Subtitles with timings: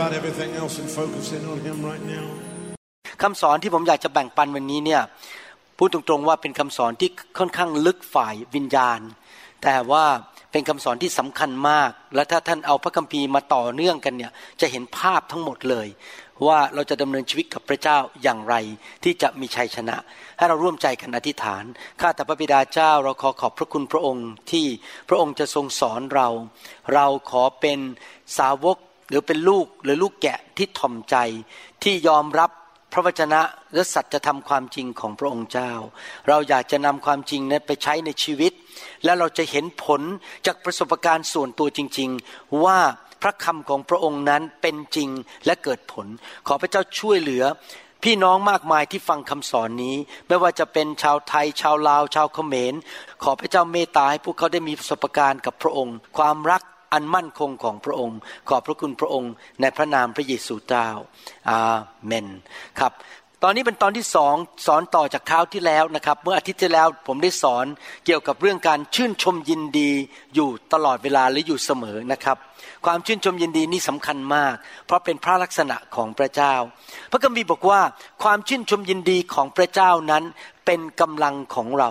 [0.00, 2.26] about everything else and focus in on Him right now.
[3.22, 5.02] คำสอนที่ผมอยากจะแบ่งปันวันนี้เนี่ย
[5.78, 9.00] พูดตรงๆว่าเป็นคำสอนที่ค่อนข้างลึกฝ่ายวิญญาณ
[9.62, 10.04] แต่ว่า
[10.52, 15.88] เป็นคำสอนที่สำคัญมาก และถ้าท่านเอาพระคัมภีร์มาต่อเนื่องกันเนี่ยจะเห็นภาพทั้งหมดเลย
[16.46, 18.54] ว่าเราจะดำเนินชีวิตกับพระเจ้าอย่างไร
[19.04, 19.96] ที่จะมีชัยชนะ
[20.36, 21.64] ให้เราร่วมใจกันอธิษฐาน
[22.00, 24.66] ข้าแต่พระบิดาเจ้าเราขอขอบพระคุณพระองค์ที่
[25.08, 26.28] พระองค์จะทรงสอนเรา
[26.94, 27.78] เราขอเป็น
[28.38, 28.78] สาวก
[29.10, 31.16] หรือเป็นลูกหรือลูกแกะที่ถ่อมใจ
[31.82, 32.50] ที่ยอมรับ
[32.92, 33.40] พระวจนะ
[33.74, 35.72] และสัจธรรมความจริงของพระองค์เจ้า
[36.28, 38.52] เราอยากจะนำความจริงนั้นไปใช้ในชีวิต
[39.04, 40.00] และเราจะเห็นผล
[40.46, 42.78] จากประสบการณ์ส่วนตัวจริง ๆ ว่า
[43.22, 45.10] พระคำของพระองค์นั้นเป็นจริง
[45.46, 46.06] และเกิดผล
[46.46, 47.44] ขอพระเจ้าช่วยเหลือ
[48.02, 49.96] พี่น้องมากมายที่ฟังคำสอนนี้
[50.28, 52.74] ไม่ว่าจะเป็นชาวไทย ชาวลาว ชาวเขมร
[53.22, 60.88] ขอพระเจ้าเมตตาให้พวกเขาได้มีประสบการณ์กับพระองค์ ความรัก อันมั่นคงของพระองค์ ขอบพระคุณพระองค์ ในพระนามพระเยซูเจ้า
[61.48, 61.58] อา
[62.06, 62.26] เมน
[62.80, 62.94] ครับ
[63.44, 64.34] ตอนนี้เป็นตอนที่สอง
[64.66, 67.66] สอนต่อจากคราวที่แล้วนะครับ เมื่ออาทิตย์ที่แล้วผมได้สอน
[68.06, 69.90] เกี่ยวกับเรื่องการชื่นชมยินดี
[70.34, 72.36] อยู่ตลอดเวลาและอยู่เสมอนะครับ
[72.86, 74.54] ความชื่นชมยินดีนี่สำคัญมาก
[74.86, 76.54] เพราะเป็นพระลักษณะของพระเจ้า
[77.10, 77.80] พระคัมภีร์บอกว่า
[78.22, 80.24] ความชื่นชมยินดีของพระเจ้านั้น
[80.66, 81.90] เป็นกำลังของเรา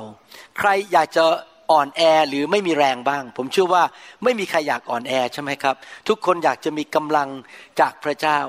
[0.57, 1.25] ใครอยากจะ
[1.71, 3.83] อ่อนแอหรือไม่มีแรงบ้าง ผมเชื่อว่า
[4.23, 5.75] ไม่มีใครอยากอ่อนแอใช่ไหมครับ
[6.07, 7.29] ทุกคนอยากจะมีกำลัง
[7.79, 8.39] จากพระเจ้า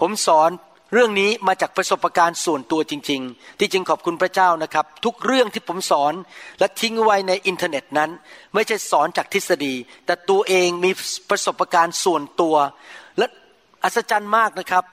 [0.00, 0.50] ผมสอน
[0.94, 6.12] เรื่องนี้มาจากประสบการณ์ส่วนตัวจริง ๆ ที่จริงขอบคุณพระเจ้านะครับ ทุกเรื่องที่ผมสอน
[6.58, 8.10] และทิ้งไว้ในอินเทอร์เน็ตนั้น
[8.54, 9.74] ไม่ใช่สอนจากทฤษฎี
[10.06, 10.90] แต่ตัวเองมี
[11.30, 12.56] ประสบการณ์ส่วนตัว
[13.18, 13.26] และ
[13.84, 14.84] อัศจรรย์มากนะครับ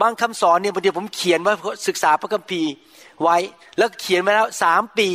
[0.00, 1.52] บางคำสอนเนี่ยบางทีผมเขียนไว้
[1.88, 2.72] ศึกษาพระคัมภีร์
[3.22, 3.36] ไว้
[3.78, 5.08] แล้วเขียนมาแล้วสามปี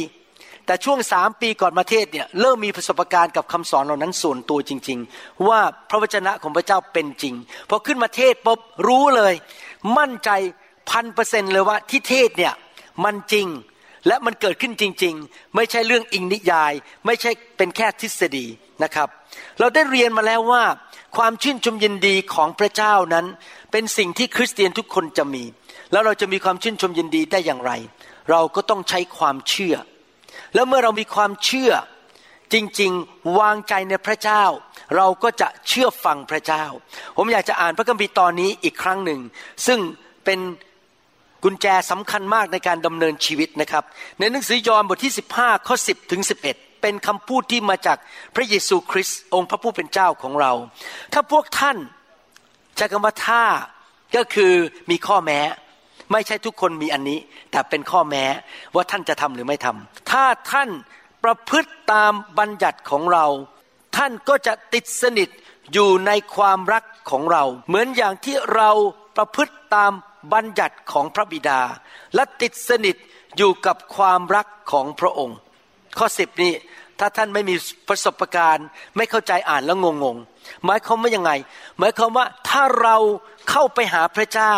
[0.66, 5.60] แต่ช่วงสามปีก่อนมาเทศเนี่ยเริ่มมีประสบการณ์กับคำสอนเหล่านั้นส่วนตัวจริง ๆ ว่า
[5.90, 7.34] พระวจนะของพระเจ้าเป็นจริง
[7.70, 9.34] พอขึ้นมาเทศปุ๊บรู้เลย
[9.98, 10.30] มั่นใจ
[10.90, 12.54] พันเปอร์เซ็นเลยว่าที่เทศเนี่ย
[13.04, 13.48] มันจริง
[14.08, 16.74] และมันเกิดขึ้นจริง ๆ ไม่ใช่เรื่องอิงนิยาย
[17.06, 18.46] ไม่ใช่เป็นแค่ทฤษฎี
[18.84, 19.08] นะครับ
[19.60, 20.64] เราได้เรียนมาแล้วว่า
[21.18, 23.26] ความชื่นชมยินดีของพระเจ้านั้น
[23.72, 25.44] เป็นสิ่งที่คริสเตียนทุกคนจะมี
[25.92, 27.72] แล้วเราจะมีความชื่นชมยินดีได้อย่างไร
[28.32, 29.76] เราก็ต้องใช้ความเชื่อ
[30.54, 31.72] แล้วเมื่อเรามีความเชื่อ
[32.54, 34.44] จริงๆ วางใจในพระเจ้า
[34.96, 36.64] เราก็จะเชื่อฟังพระเจ้า
[37.18, 39.20] ผมอยากจะอ่านพระคัมภีร์ตอนนี้อีกครั้งหนึ่ง
[39.68, 39.80] ซึ่ง
[40.26, 40.40] เป็น
[41.44, 43.84] กุญแจสำคัญมากในการดำเนินชีวิตนะครับ
[44.20, 46.22] ในหนังสือยอห์นบทที่ 15 ข้อ 10 ถึง
[46.52, 47.98] 11 เป็นคำพูดที่มาจาก
[48.36, 50.52] พระเยซูคริสต์องค์พระผู้เป็นเจ้าของเรา
[51.14, 51.78] ถ้าพวกท่าน
[52.76, 53.44] ใช้คำว่าถ้า
[54.16, 54.54] ก็คือ
[54.90, 55.40] มีข้อแม้
[56.12, 57.20] ไม่ใช่ทุกคนมีอันนี้
[57.52, 58.26] แต่เป็นข้อแม้
[58.76, 60.70] ว่าท่านจะทำหรือไม่ทำถ้าท่าน
[61.24, 63.26] ประพฤติตามบัญญัติของเรา
[63.98, 65.30] ท่านก็จะติดสนิท
[65.74, 68.70] อยู่ในความรักของเรา เหมือนอย่างที่เรา
[69.18, 69.92] ประพฤติตาม
[70.34, 71.62] บัญญัติของพระบิดา
[72.16, 72.96] และติดสนิท
[73.38, 75.38] อยู่กับความรักของพระองค์
[75.98, 76.54] ข้อสิบนี้
[77.00, 77.56] ถ้าท่านไม่มี
[77.90, 78.68] ประสบการณ์
[78.98, 81.32] ไม่เข้าใจอ่านแล้วงงๆหมายความว่ายังไง
[81.80, 82.98] หมายความว่าถ้าเรา
[83.50, 84.56] เข้าไปหาพระเจ้า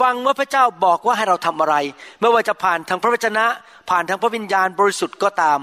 [0.00, 1.76] ฟังว่าพระเจ้าบอกว่าให้เราทำอะไร
[2.20, 3.44] ไม่ว่าจะผ่านทางพระวจนะ
[3.90, 5.58] ผ่านทางพระวิญญาณบริสุทธิ์ก็ตาม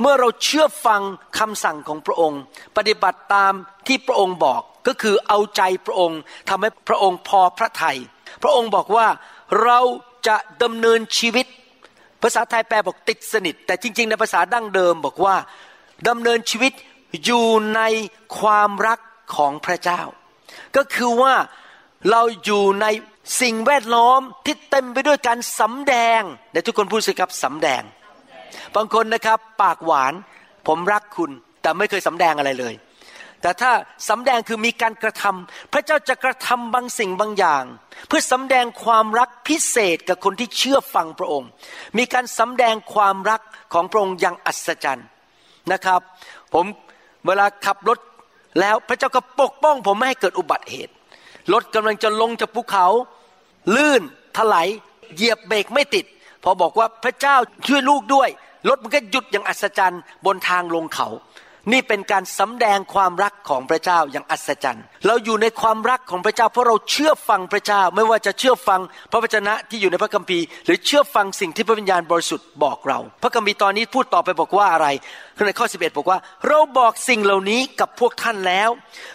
[0.00, 1.02] เมื่อเราเชื่อฟัง
[1.38, 2.40] คำสั่งของพระองค์
[2.76, 3.52] ปฏิบัติตาม
[3.86, 7.98] ที่พระองค์บอกก็คือเอาใจพระองค์ทำให้พระองค์พอพระทยัย
[8.42, 9.06] พระองค์บอกว่า
[9.62, 9.78] เรา
[10.26, 11.46] จะดำเนินชีวิต
[12.22, 15.36] ภาษาไทยแปลบอกติดสนิท แต่จริง ๆ ในภาษาดั้งเดิมบอกว่า
[16.08, 16.72] ดำเนินชีวิต
[17.24, 17.80] อยู่ใน
[18.38, 19.00] ความรัก
[19.36, 20.00] ของพระเจ้า
[20.76, 21.34] ก็คือว่า
[22.10, 22.86] เราอยู่ใน
[23.40, 27.82] สิ่งแวดล้อมที่เต็มไปด้วยการสำแดงแต่ทุกคนพูดสิครับสำแดง
[28.74, 30.14] บางคนนะครับปากหวาน
[30.66, 31.30] ผมรักคุณ
[31.62, 32.74] แต่ไม่เคยสำแดงอะไรเลย
[33.42, 33.72] แต่ถ้า
[34.08, 37.64] สำแดงคือมีการกระทำพระเจ้าจะกระทำบางสิ่งบางอย่าง
[38.08, 41.48] เพื่อสำแดงความรักพิเศษกับคนที่เชื่อฟังพระองค์
[41.98, 43.40] มีการสำแดงความรัก
[43.72, 45.08] ของพระองค์อย่างอัศจรรย์
[45.72, 46.00] นะครับ
[46.54, 46.64] ผม
[47.26, 47.98] เวลาขับรถ
[48.60, 50.94] แล้วพระเจ้าก็ปกป้องผมไม่ให้เกิดอุบัติเหตุ
[51.52, 52.86] รถกำลังจะลงจากภูเขา
[53.76, 54.02] ลื่น
[54.36, 54.68] ถลาย
[55.14, 56.04] เหยียบเบรกไม่ติด
[56.42, 58.28] พอบอกว่าพระเจ้าช่วยลูกด้วย
[58.68, 61.08] รถมันก็หยุดอย่างอัศจรรย์บนทางลงเขา
[61.72, 68.80] นี่เป็นการสำแดงความรักของพระเจ้าอย่างอัศจรรย์ เราอยู่ในความรักของพระเจ้า เพราะเราเชื่อฟังพระเจ้า ไม่ว่าจะเชื่อฟัง
[69.10, 74.88] พระวจนะที่อยู่ในพระคัมภีร์ หรือเชื่อฟังสิ่งที่พระวิญญาณบริสุทธิ์บอกเรา พระคัมภีร์ตอนนี้พูดต่อไปบอกว่าอะไร
[75.46, 76.18] ในข้อ 11 บอกว่า
[76.48, 78.70] เราบอกสิ่งเหล่านี้กับพวกท่านแล้ว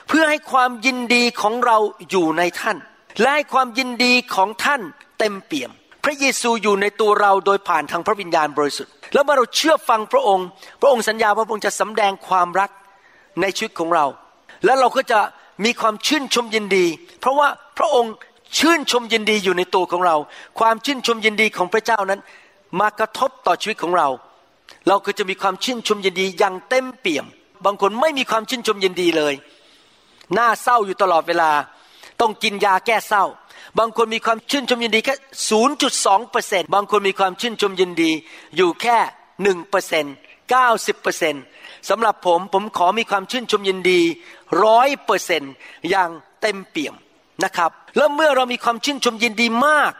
[0.08, 1.78] เพื่อให้ความยินดีของเรา
[2.10, 2.78] อยู่ในท่าน
[3.20, 4.82] และให้ความยินดีของท่าน
[5.20, 5.72] เต็มเปี่ยม
[6.04, 10.48] พระเยซูอยู่ในตัวเราโดยผ่านทางพระวิญญาณบริสุทธิ์ แล้วเมื่อเราเชื่อฟังพระองค์
[10.82, 12.70] พระองค์สัญญาว่าพระองค์จะสำแดงความรัก
[13.42, 14.06] ในชีวิตของเรา
[14.66, 15.20] แล้วเราก็จะ
[15.66, 16.86] มีความชื่นชมยินดี
[17.20, 18.14] เพราะว่าพระองค์
[18.58, 20.16] ชื่นชมยินดีอยู่ในตัวของเรา
[20.60, 22.22] ความชื่นชมยินดีของพระเจ้านั้น
[22.80, 24.08] มากระทบต่อชีวิตของเรา
[24.88, 27.26] เราก็จะมีความชื่นชมยินดีอย่างเต็มเปี่ยม
[27.66, 29.34] บางคนไม่มีความชื่นชมยินดีเลย
[30.34, 31.52] หน้าเศร้าอยู่ตลอดเวลา
[32.22, 33.24] ต้องกินยาแก้เศร้า
[33.80, 35.16] บางคนมีความชื่นชมยินดีแค่
[35.74, 38.12] 0.2เปอร์เซ็นบางคนมีความชื่นชมยินดี
[38.56, 38.98] อยู่แค่
[39.44, 40.06] หนึ่งเปอร์เซ็น
[40.50, 41.36] เก้าสิบเปอร์เซ็น
[41.90, 44.02] สำหรับผมผมขอมีความชื่นชมยินดี
[44.64, 45.44] ร้อยเปอร์เซ็น
[45.90, 46.10] อย่าง
[46.42, 46.96] เต็มเปี่ยม
[47.44, 49.94] นะครับ แล้วเมื่อเรามีความชื่นชมยินดีมาก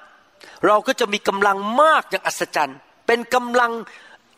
[0.66, 2.78] เราก็จะมีกำลังมากอย่างอัศจรรย์
[3.08, 3.72] เป็นกำลัง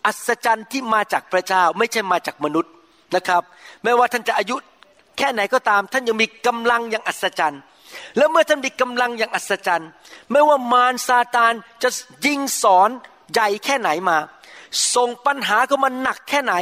[0.05, 2.71] อัศจรรย์ที่มาจากพระเจ้าไม่ใช่มาจากมนุษย์
[3.15, 3.41] นะครับ
[3.83, 4.55] ไม่ว่าท่านจะอายุ
[5.17, 7.61] แค่ไหนก็ตามท่านยังมีกำลังอย่างอัศจรรย์
[8.17, 9.89] แล้วเมื่อท่านมีกำลังอย่างอัศจรรย์
[10.31, 11.53] ไม่ว่ามารซาตาน
[11.83, 11.89] จะ
[12.25, 12.89] ยิงสอน
[13.33, 14.17] ใหญ่แค่ไหนมา
[14.95, 16.55] ส่งปัญหาเข้ามาหนักแค่ไหน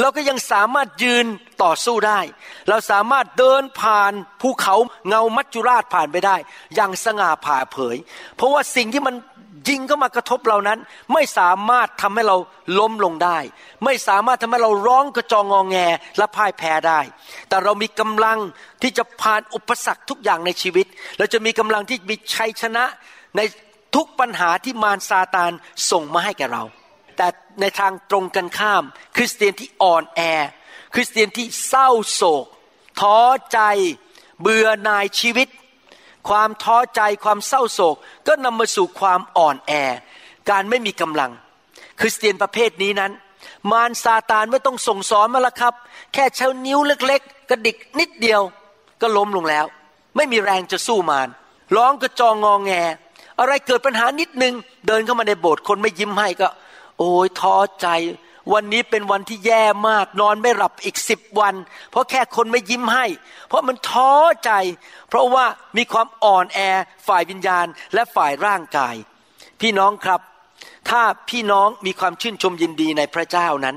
[0.00, 1.26] เราก็ยังสามารถยืน
[1.62, 2.20] ต่อสู้ได้
[2.68, 4.74] เราสามารถเดินผ่านภูเขา
[5.08, 6.36] เงามัจจุราชผ่านไปได้
[6.74, 7.96] อย่างสง่าผ่าเผย
[8.36, 9.14] เพราะว่าสิ่งที่มัน
[9.68, 10.78] ยิงเข้ามากระทบเรานั้น
[11.12, 12.36] ไม่สามารถทำให้เรา
[12.78, 13.38] ล้มลงได้
[13.84, 15.76] ไม่สามารถทำให้เราร้องกระจองงองแง
[16.18, 17.00] และพ่ายแพ้ได้
[17.48, 18.38] แต่เรามีกำลัง
[18.82, 20.86] ที่จะผ่านอุปสรรคทุกอย่างในชีวิต
[21.18, 22.84] เราจะมีกำลังที่มีชัยชนะ
[23.36, 23.40] ใน
[23.94, 25.52] ทุกปัญหาที่มารซาตาน
[25.90, 26.64] ส่งมาให้แก่เรา
[27.16, 27.26] แต่
[27.60, 28.82] ในทางตรงกันข้าม
[29.16, 30.20] คริสเตียนที่อ่อนแอ
[30.94, 32.46] คริสเตียนที่เศร้าโศก
[33.00, 33.18] ท้อ
[33.52, 33.60] ใจ
[34.40, 35.48] เบื่อหน่ายชีวิต
[36.28, 39.72] ความท้อใจความเศร้าโศก ก็นำมาสู่ความอ่อนแอ
[40.50, 41.30] การไม่มีกำลัง
[42.00, 43.12] คริสเตียนประเภทนี้นั้น
[43.70, 45.74] มารซาตานไม่ต้องส่งสอนมาละครับ
[46.14, 48.40] แค่เช้านิ้วเล็กๆ กระดิกนิดเดียว
[49.00, 49.66] ก็ล้มลงแล้ว
[50.16, 51.28] ไม่มีแรงจะสู้มาร
[51.76, 52.72] ร้องกระจองงองแง
[53.38, 54.54] อะไรเกิดปัญหานิดนึง
[54.86, 56.48] เดินเข้ามาในโบสถ์คนไม่ยิ้มให้ก็
[56.98, 57.86] โอ้ยท้อใจ
[58.52, 61.54] วันนี้เป็นวันที่แย่มาก นอนไม่หลับอีกสิบวัน
[61.90, 63.06] เพราะแค่คนไม่ยิ้มให้
[63.48, 64.12] เพราะมันท้อ
[64.44, 64.50] ใจ
[65.08, 65.44] เพราะว่า
[65.76, 66.58] มีความอ่อนแอ
[67.08, 68.94] ฝ่ายวิญญาณและฝ่ายร่างกาย
[69.60, 70.20] พี่น้องครับ
[70.90, 73.76] ถ้าพี่น้องมีความชื่นชมยินดีในพระเจ้านั้น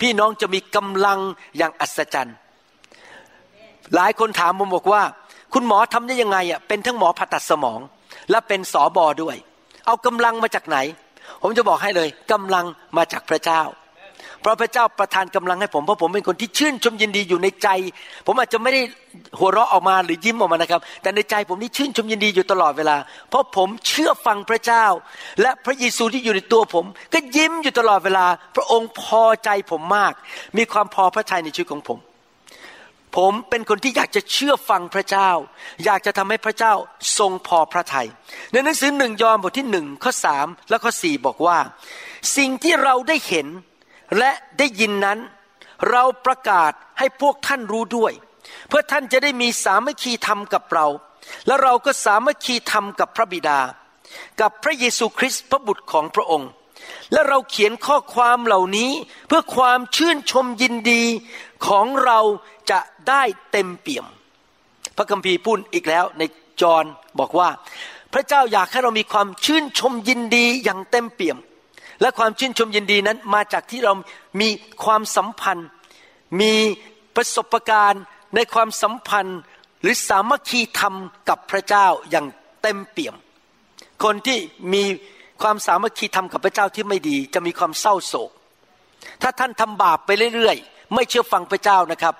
[0.00, 1.18] พี่น้องจะมีกำลัง
[1.56, 2.36] อย่างอัศจรรย์
[3.94, 5.02] หลายคนถามผมบอกว่า
[5.54, 7.80] คุณหมอทำได้ยังไงอะเป็นทั้งหมอผ่าตัดสมอง
[8.30, 9.36] และเป็นสอบอด้วย
[9.86, 10.78] เอากำลังมาจากไหน
[11.42, 12.66] ผมจะบอกให้เลยกำลัง
[12.96, 13.62] มาจากพระเจ้า
[14.48, 17.68] พราะพระเจ้าประทานกำลังให้ผมเพราะผมเป็นคนที่ชื่นชมยินดีอยู่ในใจ
[18.26, 18.82] ผมอาจจะไม่ได้
[19.38, 22.96] หัวเราะออกมาหรือยิ้มออกมานะครับ แต่ในใจผมนี่ชื่นชมยินดีอยู่ตลอดเวลา
[23.30, 24.84] เพราะผมเชื่อฟังพระเจ้า
[25.42, 28.26] และพระเยซูที่อยู่ในตัวผม ก็ยิ้มอยู่ตลอดเวลา
[28.56, 30.12] พระองค์พอใจผมมาก
[30.56, 31.98] มีความพอพระทัยในชีวิตของผม
[33.16, 35.30] ผมเป็นคนที่อยากจะเชื่อฟังพระเจ้า
[35.84, 36.72] อยากจะทำให้พระเจ้า
[37.18, 38.08] ทรงพอพระทยัย
[38.52, 41.58] ในหนังสือหนึ่งยอห์นบทที่หนึ่งข้อสามและข้อสี่บอกว่า
[42.36, 43.46] สิ่งที่เราได้เห็น
[44.18, 45.18] และได้ยินนั้น
[45.90, 48.12] เราประกาศให้พวกท่านรู้ด้วย
[48.68, 50.86] เพื่อท่านจะได้มีสามัคคีธรรมกับเรา
[51.46, 53.58] และเราก็สามัคคีธรรมกับพระบิดา
[54.40, 56.50] กับพระเยซูคริสต์พระบุตรของพระองค์
[57.12, 58.90] และเราเขียนข้อความเหล่านี้
[59.28, 61.02] เพื่อความชื่นชมยินดี
[61.66, 62.18] ของเรา
[62.70, 63.22] จะได้
[63.52, 64.06] เต็มเปี่ยม
[64.96, 66.22] พระคัมภีร์พูดอีกแล้วใน
[66.60, 66.84] จอห์น
[67.18, 67.48] บอกว่า
[68.12, 71.38] พระเจ้าอยากให้เรามีความชื่นชมยินดีอย่างเต็มเปี่ยม
[72.00, 73.92] และความชื่นชมยินดีนั้นมาจากที่เรา
[74.40, 74.48] มี
[74.84, 75.68] ความสัมพันธ์
[76.40, 76.54] มี
[77.16, 78.02] ประสบการณ์
[78.34, 79.38] ในความสัมพันธ์
[79.82, 80.94] หรือสามัคคีธรรม
[81.28, 82.26] กับพระเจ้าอย่าง
[82.62, 83.14] เต็มเปี่ยม
[84.04, 84.38] คนที่
[84.72, 84.84] มี
[85.42, 88.30] ความสามัคคีธรรมกับพระเจ้าที่ไม่ดี จะมีความเศร้าโศก
[89.22, 92.14] ถ้าท่านทำบาปไปเรื่อยๆ ไม่เชื่อฟังพระเจ้านะครับ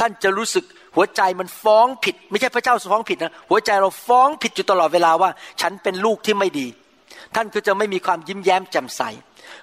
[0.00, 0.64] ท่านจะรู้สึก
[0.96, 6.66] หัวใจมันฟ้องผิด ไม่ใช่พระเจ้าฟ้องผิดนะหัวใจเราฟ้องผิดอยู่ตลอดเวลาว่า ฉันเป็นลูกที่ไม่ดี
[7.34, 9.02] ท่านก็จะไม่มีความยิ้มแย้มแจ่มใส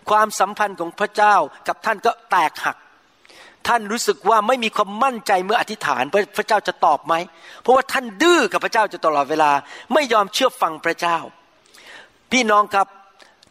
[0.09, 1.35] ความสัมพันธ์ของพระเจ้า
[1.67, 2.77] กับท่านก็แตกหัก
[3.67, 6.03] ท่านรู้สึกว่าไม่มีความมั่นใจเมื่ออธิษฐาน
[6.37, 7.13] พระเจ้าจะตอบไหม
[7.61, 9.51] เพราะว่าท่านดื้อกับพระเจ้าจะตลอดเวลา
[9.93, 11.17] ไม่ยอมเชื่อฟังพระเจ้า
[12.31, 12.87] พี่น้องครับ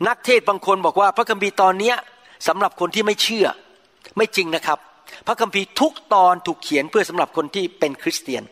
[0.08, 1.94] นักเทศบางคนบอกว่า พระคัมภีร์ตอนนี้
[2.48, 3.46] สำหรับคนที่ไม่เชื่อ
[4.16, 4.78] ไม่จริงนะครับ
[5.26, 8.42] พระคัมภีร์ทุกตอนถูกเขียนเพื่อสำหรับคนที่เป็นคริสเตียน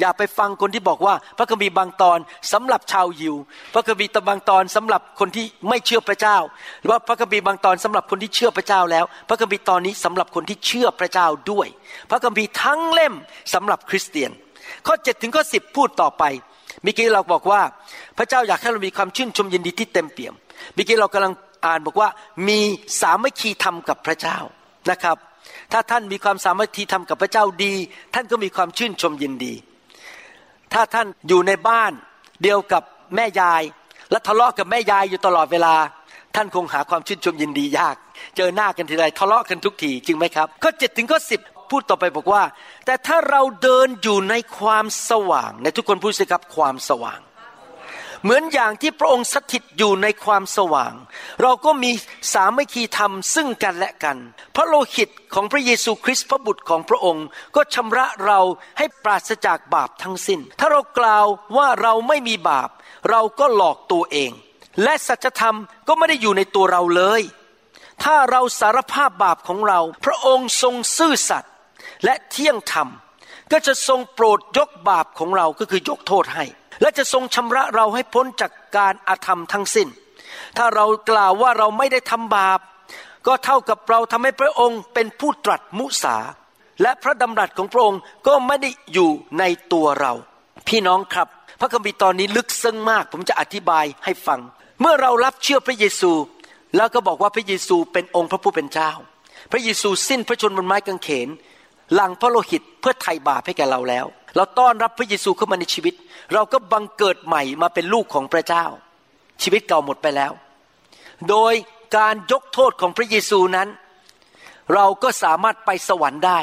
[0.00, 2.18] อย่าไปฟังคนที่บอกว่า พระคัมภีร์บางตอน
[2.52, 3.34] สำหรับชาวยิว
[3.74, 6.36] พระคัมภีร์ตบางตอนสำหรับคนที่ไม่เชื่อพระเจ้า
[6.80, 11.66] หรือว่าพระคัมภีร์บางตอนสำหรับคนที่เชื่อพระเจ้าแล้ว พระคัมภีร์ตอนนี้สำหรับคนที่เชื่อพระเจ้าด้วย
[12.10, 13.14] พระคัมภีร์ทั้งเล่ม
[13.54, 14.30] สำหรับคริสเตียน
[14.86, 16.24] ข้อ7ถึงข้อ10 พูดต่อไป
[16.82, 17.60] เมื่อกี้เราบอกว่า
[18.18, 20.34] พระเจ้าอยากให้เรามีความชื่นชมยินดีที่เต็มเปี่ยม
[20.74, 21.32] เมื่อกี้เรากำลัง
[21.66, 22.08] อ่านบอกว่า
[22.48, 22.60] มี
[23.00, 24.38] สามัคคีธรรมกับพระเจ้า
[24.90, 25.16] นะครับ
[25.72, 27.74] ถ้าท่านมีความสามัคคีธรรมกับพระเจ้าดี
[28.14, 29.54] ท่านก็มีความชื่นชมยินดี
[30.74, 31.92] ถ้าท่านอยู่ในบ้าน
[32.42, 32.82] เดียวกับ
[33.16, 33.62] แม่ยาย
[34.10, 35.74] และทะเลาะกับแม่ยายอยู่ตลอดเวลา
[36.36, 37.96] ท่านคงหาความชื่นชมยินดียาก
[38.36, 41.40] เจอหน้ากันทีไรทะเลาะกันทุกทีจริงไหมครับข้อเจ็ดถึงข้อสิบ
[41.70, 42.42] พูดต่อไปบอกว่า
[42.86, 47.20] แต่ถ้าเราเดินอยู่ในความสว่าง ในทุกคนพูดสิครับความสว่าง
[48.24, 50.94] เหมือนอย่างที่พระองค์สถิตอยู่ในความสว่าง
[51.42, 51.90] เราก็มี
[52.32, 54.18] สามัคคีธรรมซึ่งกันและกัน
[54.54, 57.26] พระโลหิตของพระเยซูคริสต์พระบุตรของพระองค์
[57.56, 58.40] ก็ชำระเรา
[58.78, 61.26] ให้ปราศจากบาปทั้งสิน้น ถ้าเรากล่าว
[61.56, 62.68] ว่าเราไม่มีบาป
[63.10, 64.30] เราก็หลอกตัวเอง
[64.82, 65.56] และสัจธรรม
[65.88, 67.22] ก็ไม่ได้อยู่ในตัวเราเลย
[68.02, 71.52] ถ้าเราสารภาพบาปของเรา พระองค์ทรงซื่อสัตย์
[72.04, 72.88] และเที่ยงธรรม
[73.52, 76.44] ก็จะทรงโปรดยกบาปของเราก็คือยกโทษให้
[76.80, 79.88] และจะทรงชำระเราให้พ้นจากการอาธรรมทั้งสิ้น
[80.56, 82.60] ถ้าเรากล่าวว่าเราไม่ได้ทำบาป
[83.26, 86.16] ก็เท่ากับเราทำให้พระองค์เป็นผู้ตรัสมุสา
[86.82, 90.12] และพระดำรัสของพระองค์ก็ไม่ได้อยู่ในตัวเรา
[90.68, 91.28] พี่น้องครับ
[91.60, 94.40] พระคัมภีร์ตอนนี้ลึกซึ้งมาก ผมจะอธิบายให้ฟัง
[94.80, 96.12] เมื่อเรารับเชื่อพระเยซู
[96.76, 98.90] แล้วก็บอกว่าพระเยซูเป็นองค์พระผู้เป็นเจ้า
[99.52, 101.28] พระเยซูสิ้นพระชนม์บนไม้กางเขน
[101.94, 105.94] หลังพระโลหิตเพื่อไถ่บาปให้แก่เราแล้ว เราต้อนรับพระเยซูเข้ามาในชีวิต
[106.34, 108.64] เราก็บังเกิดใหม่มาเป็นลูกของพระเจ้า
[109.42, 110.32] ชีวิตเก่าหมดไปแล้ว
[111.28, 111.54] โดย
[111.96, 113.68] การยกโทษของพระเยซูนั้น
[114.74, 116.40] เราก็สามารถไปสวรรค์ได้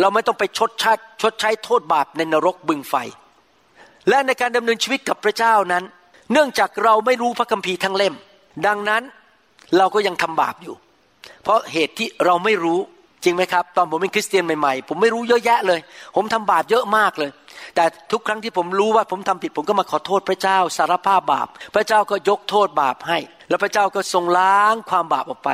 [0.00, 2.94] เราไม่ต้องไปชดช้ชดใช้โทษบาปในนรกบึงไฟ
[4.08, 5.84] และในการดำเนินชีวิตกับพระเจ้านั้น
[6.32, 8.14] เนื่องจากเราไม่รู้พระคัมภีร์ทั้งเล่ม
[8.66, 9.02] ดังนั้น
[9.76, 10.74] เราก็ยังทำบาปอยู่
[11.42, 12.80] เพราะเหตุที่เราไม่รู้
[13.24, 15.80] จริงไหมครับ ตอนผมเป็นคริสเตียนใหม่ๆ ผมไม่รู้เยอะแยะเลย
[16.16, 17.30] ผมทำบาปเยอะมากเลย
[17.74, 25.50] แต่ทุกครั้งที่ผมรู้ว่าผมทำผิด ผมก็มาขอโทษพระเจ้าสารภาพบาป พระเจ้าก็ยกโทษบาปให้ แล้วพระเจ้าก็ทรงล้างความบาปออกไป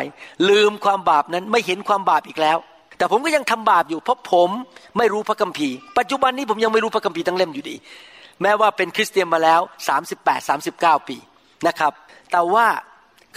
[0.49, 2.59] ลืมความบาปนั้นไม่เห็นความบาปอีกแล้ว
[2.99, 4.51] แต่ผมก็ยังทำบาปอยู่เพราะผม
[4.99, 7.77] ไม่รู้พระคัมภีร์ ปัจจุบันนี้ผมยังไม่รู้พระคัมภีร์ทั้งเล่มอยู่ดี
[8.43, 9.61] แม้ว่าเป็นคริสเตียนมาแล้ว
[10.11, 11.17] 38 39 ปี
[11.67, 11.93] นะครับ
[12.33, 12.67] แต่ว่า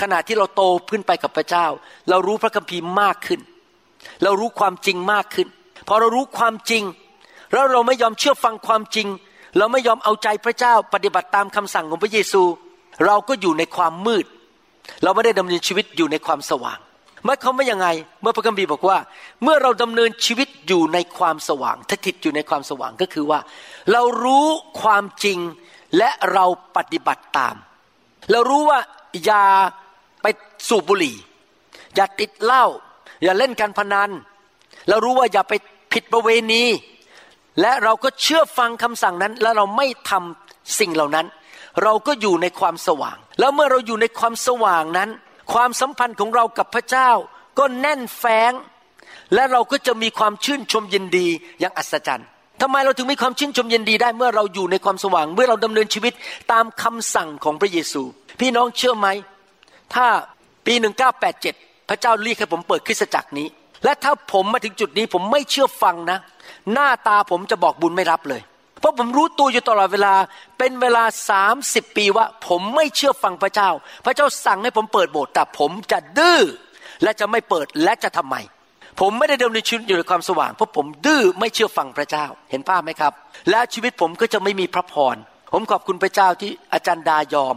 [0.01, 1.65] ขณะที่เราโตขึ้นไปกับพระเจ้า
[2.09, 3.39] เรารู้พระคัมภีร์มากขึ้น
[4.23, 5.47] เรารู้ความจริงมากขึ้น
[5.87, 6.83] พอเรารู้ความจริง
[7.53, 9.07] แล้วเราไม่ยอมเชื่อฟังความจริง
[9.57, 12.43] เราไม่ยอมเอาใจพระเจ้าปฏิบัติตามคำสั่งของพระเยซู
[13.05, 14.25] เราก็อยู่ในความมืด
[15.03, 16.79] เราไม่ได้ดำเนินชีวิตอยู่ในความสว่าง
[17.23, 17.87] เมื่อเขาไม่ยังไง
[18.21, 18.97] เมื่อพระคัมภีร์บอกว่า
[19.43, 23.39] เมื่อเราดำเนินชีวิตอยู่ในความสว่างถถิตอยู่ในความสว่างก็คือว่า
[23.91, 24.47] เรารู้
[24.81, 25.39] ความจริง
[25.97, 26.45] และเรา
[26.77, 27.55] ปฏิบัติตาม
[28.31, 28.79] เรารู้ว่า
[29.25, 29.45] อย่า
[30.21, 30.25] ไป
[30.67, 31.17] สูบบุหรี่
[31.95, 32.65] อย่าติดเหล้า
[33.23, 34.09] อย่าเล่นการพนัน
[34.89, 35.53] เรารู้ว่าอย่าไป
[35.93, 36.63] ผิดประเวณี
[37.61, 41.25] และเราก็เชื่อฟังคำสั่งนั้น แล้วเราไม่ทำสิ่งเหล่านั้น
[41.83, 45.09] เราก็อยู่ในความสว่าง แล้วเมื่อเราอยู่ในความสว่างนั้น
[45.53, 47.09] ความสัมพันธ์ของเรากับพระเจ้า
[47.59, 48.51] ก็แน่นแฟ้ง
[49.33, 51.27] และเราก็จะมีความชื่นชมยินดี
[51.59, 52.27] อย่างอัศจรรย์
[52.61, 56.13] ทำไมเราถึงมีความชื่นชมยินดีได้เมื่อเราอยู่ในความสว่าง เมื่อเราดำเนินชีวิต
[56.51, 58.01] ตามคำสั่งของพระเยซู
[58.39, 59.07] พี่น้องเชื่อไหม
[59.93, 60.05] ถ้า
[60.65, 60.73] ปี
[61.29, 63.47] 1987 พระเจ้าเรียกให้ผมเปิดคริสตจักรนี้
[63.83, 66.19] และถ้าผมมาถึงจุดนี้ผมไม่เชื่อฟังนะ
[66.73, 68.41] หน้าตาผมจะบอกบุญไม่รับเลย
[68.79, 70.13] เพราะผมรู้ตัวอยู่ตลอดเวลา
[70.57, 73.69] เป็นเวลาสามสิบปีว่า ผมไม่เชื่อฟังพระเจ้า
[74.05, 76.41] พระเจ้าสั่งให้ผมเปิดโบสถ์แต่ผมจะดื้อ
[77.03, 78.35] และจะไม่เปิดและจะทำไม
[78.99, 83.13] ผมไม่ได้ดำเนินชีวิตอยู่ในความสว่างเพราะผมดื้อไม่เชื่อฟังพระเจ้า เห็นภาพไหมครับ
[83.49, 85.15] และชีวิตผมก็จะไม่มีพระพร
[85.53, 87.55] ผมขอบคุณพระเจ้าที่อาจารย์ดายอม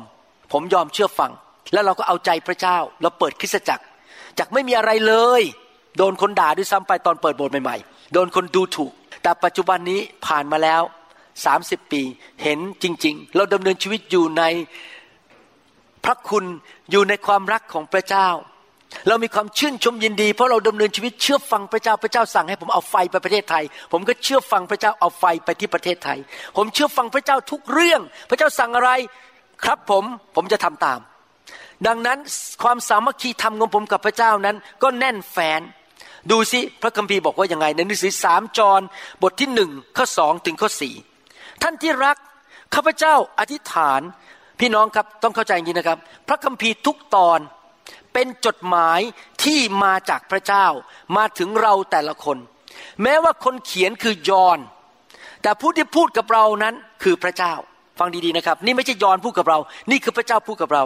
[0.53, 1.31] ผมยอมเชื่อฟัง
[1.73, 3.85] แล้วเราก็เอาใจพระเจ้า เราเปิดคริสตจักร
[4.39, 5.43] จากไม่มีอะไรเลย
[5.97, 10.83] โดนคนด่าด้วยซ้ำไปตอนเปิดโบสถ์ใหม่ๆ โดนคนดูถูก แต่ปัจจุบันนี้ผ่านมาแล้ว
[11.45, 12.03] สามสิบปี
[12.43, 14.43] เห็นจริง ๆ เราดำเนินชีวิตอยู่ใน
[16.05, 16.45] พระคุณ
[16.91, 18.29] อยู่ในความรักของพระเจ้า
[19.09, 26.19] เรามีความชื่นชมยินดี เพราะเราดำเนินชีวิตเชื่อฟังพระเจ้าพระเจ้าสั่งให้ผมเอาไฟไปประเทศไทย ผมก็เชื่อฟังพระเจ้าเอาไฟไปที่ประเทศไทย
[26.57, 28.01] ผมเชื่อฟังพระเจ้าทุกเรื่อง
[28.31, 28.91] พระเจ้าสั่งอะไร
[29.65, 30.05] ครับผม
[30.37, 30.99] ผมจะทำตาม
[31.87, 32.19] ดังนั้น
[32.63, 35.61] ความสามัคคีธรรมของผมกับพระเจ้านั้น ก็แน่นแฟน
[36.31, 38.81] ดูสิพระคัมภีร์บอกว่ายังไงในหนังสือสามจร
[39.23, 40.95] บทที่หนึ่งข้อสองถึงข้อสี่
[41.63, 42.17] ท่านที่รัก
[42.75, 44.01] ข้าพเจ้าอธิษฐาน
[44.61, 47.41] พี่น้องครับต้องเข้าใจอย่างนี้นะครับ พระคัมภีร์ทุกตอน
[48.13, 49.01] เป็นจดหมาย
[49.45, 50.67] ที่มาจากพระเจ้า
[51.17, 52.39] มาถึงเราแต่ละคน
[53.03, 54.59] แม้ว่าคนเขียนคือยอน
[55.43, 57.55] แต่ผู้ที่พูดกับเรานั้นคือพระเจ้า
[57.99, 59.59] ฟังดีๆนะครับ นี่ไม่ใช่ยอนพูดกับเรา
[59.91, 60.85] นี่คือพระเจ้าพูดกับเรา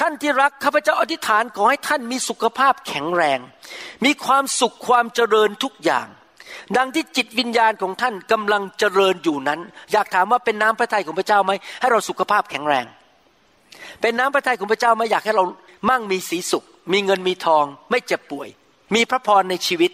[0.00, 3.38] ท่านที่รักข้าพเจ้าอธิษฐานขอให้ท่านมีสุขภาพแข็งแรง
[4.04, 6.06] มีความสุขความเจริญทุกอย่าง
[6.76, 9.60] ดังที่จิตวิญญาณของท่านกำลังเจริญอยู่นั้น
[9.92, 12.86] อยากถามว่าเป็นน้ำพระทัยของพระเจ้าไหมให้เราสุขภาพแข็งแรง
[14.00, 15.44] เป็นน้ำพระทัยของพระเจ้าไหมอยากให้เรา
[15.88, 18.48] มั่งมีสีสุข มีเงินมีทอง ไม่เจ็บป่วย
[18.94, 19.90] มีพระพรในชีวิต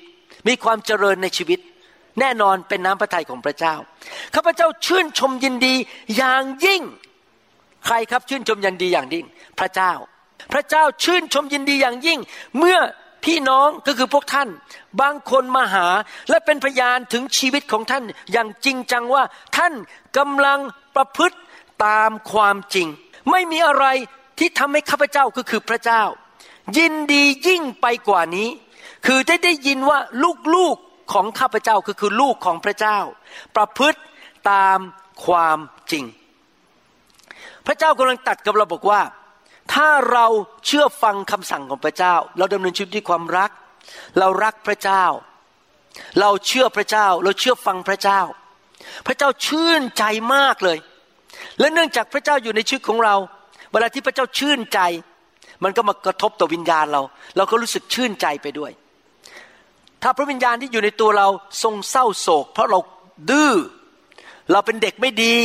[0.49, 1.61] มีความเจริญในชีวิต
[2.21, 3.75] แน่นอนเป็นน้ำพระทัยของพระเจ้า
[4.35, 5.75] ข้าพเจ้าชื่นชมยินดี
[6.17, 6.83] อย่างยิ่ง
[7.85, 9.27] ใครครับชื่นชมยินดีอย่างยิ่ง
[9.59, 9.93] พระเจ้า
[10.53, 12.19] พระเจ้าชื่นชมยินดีอย่างยิ่ง
[12.59, 12.79] เมื่อ
[13.25, 14.49] พี่น้องก็คือพวกท่าน
[15.01, 15.87] บางคนมาหา
[16.31, 19.25] และเป็นพยานถึงชีวิตของท่านอย่างจริงจังว่า
[19.57, 19.73] ท่าน
[20.19, 20.61] กำลัง
[20.97, 21.39] ประพฤติ
[21.87, 22.89] ตามความจริง
[23.31, 23.87] ไม่มีอะไร
[24.39, 26.03] ที่ทำให้ข้าพเจ้าก็คือพระเจ้า
[26.79, 28.49] ยินดียิ่งไปกว่านี้
[29.07, 29.99] คือได้ได้ยินว่า
[30.55, 32.99] ลูกๆของข้าพเจ้าก็คือลูกของพระเจ้า
[33.57, 34.01] ประพฤติ
[34.51, 34.79] ตาม
[35.25, 35.59] ความ
[35.91, 36.05] จริง
[37.67, 39.01] พระเจ้ากำลังตัดกับเราบอกว่า
[39.73, 40.27] ถ้าเรา
[40.67, 43.51] เชื่อฟังคำสั่งของพระเจ้า เราดำเนินชีวิตด้วยความรัก
[44.19, 45.05] เรารักพระเจ้า
[46.21, 48.21] เราเชื่อพระเจ้า เราเชื่อฟังพระเจ้า
[49.07, 50.05] พระเจ้าชื่นใจ
[50.35, 50.79] มากเลย
[51.61, 53.15] และเนื่องจากพระเจ้าอยู่ในชีวิตของเรา
[53.73, 54.81] เวลาที่พระเจ้าชื่นใจ
[55.65, 57.03] มันก็มากระทบต่อวิญญาณเรา
[57.37, 58.73] เราก็รู้สึกชื่นใจไปด้วย
[60.03, 61.29] ถ้าพระวิญญาณที่อยู่ในตัวเรา
[61.63, 62.79] ทรงเศร้าโศก เพราะเรา
[63.31, 63.53] ดื้อ
[64.53, 65.37] เราเป็นเด็กไม่ดี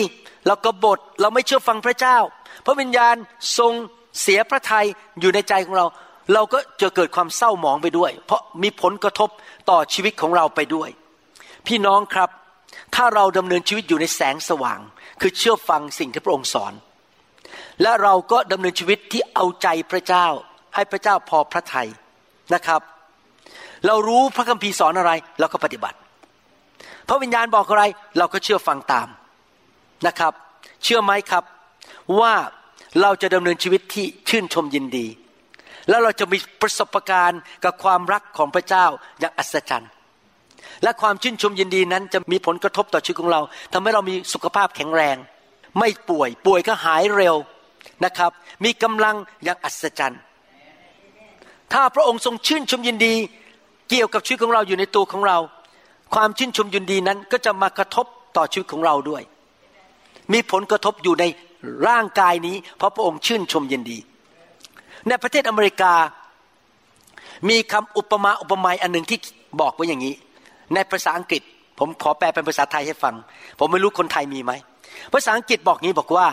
[0.48, 2.18] เรากบฏเราไม่เชื่อฟังพระเจ้า
[2.66, 3.16] พระวิญญาณ
[3.58, 3.74] ทรง
[4.22, 4.86] เสียพระทัย
[5.20, 5.88] อยู่ในใจของเรา
[6.34, 9.30] เราก็จะเกิดความเศร้าหมองไปด้วย เพราะมีผลกระทบ
[9.70, 10.90] ต่อชีวิตของเราไปด้วย
[11.68, 12.30] พี่น้องครับ
[12.96, 14.80] ถ้าเราดำเนินชีวิตอยู่ในแสงสว่าง
[15.22, 16.74] คือเชื่อฟังสิ่งที่พระองค์สอน
[17.82, 20.28] และเราก็ดำเนินชีวิตที่เอาใจพระเจ้า
[20.76, 21.90] ให้พระเจ้าพอพระทัย
[22.54, 22.82] นะครับ
[23.86, 25.98] เรารู้พระคัมภีร์สอนอะไรเราก็ปฏิบัติ
[27.08, 27.84] พระวิญญาณบอกอะไร
[28.18, 29.08] เราก็เชื่อฟังตาม
[30.08, 30.34] นะครับ
[30.84, 31.44] เชื่อไหมครับ
[32.20, 32.34] ว่า
[33.02, 35.08] เราจะดำเนินชีวิตที่ชื่นชมยินดี
[35.90, 38.86] แล้วเราจะมีประสบการณ์กับความรักของพระเจ้า
[39.20, 39.92] อย่างอัศจรรย์
[40.84, 43.42] และความชื่นชมยินดีนั้นจะมีผลกระทบต่อชีวิตของเรา
[43.74, 45.18] ทำให้เรามีสุขภาพแข็งแรง
[45.80, 47.36] ไม่ป่วย ป่วยก็หายเร็ว
[48.06, 48.32] นะครับ
[48.64, 50.22] มีกำลังอย่างอัศจรรย์
[51.74, 53.14] ถ้าพระองค์ทรงชื่นชมยินดี
[53.90, 55.38] เกี่ยวกับชีวิตของเราอยู่ในตัวของเรา
[56.16, 58.06] ความชื่นชมยินดีนั้นก็จะมากระทบ
[58.38, 59.24] ต่อชีวิตของเราด้วย
[60.34, 61.26] มีผลกระทบอยู่ใน
[61.88, 63.98] ร่างกายนี้ เพราะพระองค์ชื่นชมยินดี
[65.08, 65.94] ในประเทศอเมริกา
[67.50, 69.20] มีคำอุปมาอุปไมยอันหนึ่งที่
[69.62, 70.16] บอกไว้อย่างนี้
[70.74, 71.42] ในภาษาอังกฤษ
[71.80, 73.16] ผมขอแปลเป็นภาษาไทยให้ฟัง
[73.60, 74.52] ผมไม่รู้คนไทยมีไหม
[75.14, 76.28] ภาษาอังกฤษบอกงี้บอกว่า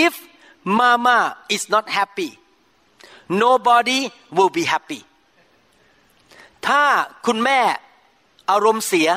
[0.00, 0.14] if
[0.78, 1.18] mama
[1.54, 2.30] is not happy
[3.42, 4.00] nobody
[4.36, 5.00] will be happy
[6.66, 6.82] ถ้า
[7.26, 7.60] คุณแม่
[8.50, 9.08] อารมณ์เสีย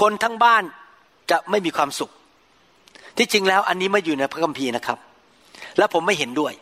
[0.00, 0.62] คนทั้งบ้าน
[1.30, 2.10] จะไม่มีความสุข
[3.16, 4.98] ที่จริงแล้วอันนี้ไม่อยู่ในพระคัมภีร์นะครับ
[5.78, 6.52] และผมไม่เห็นด้วย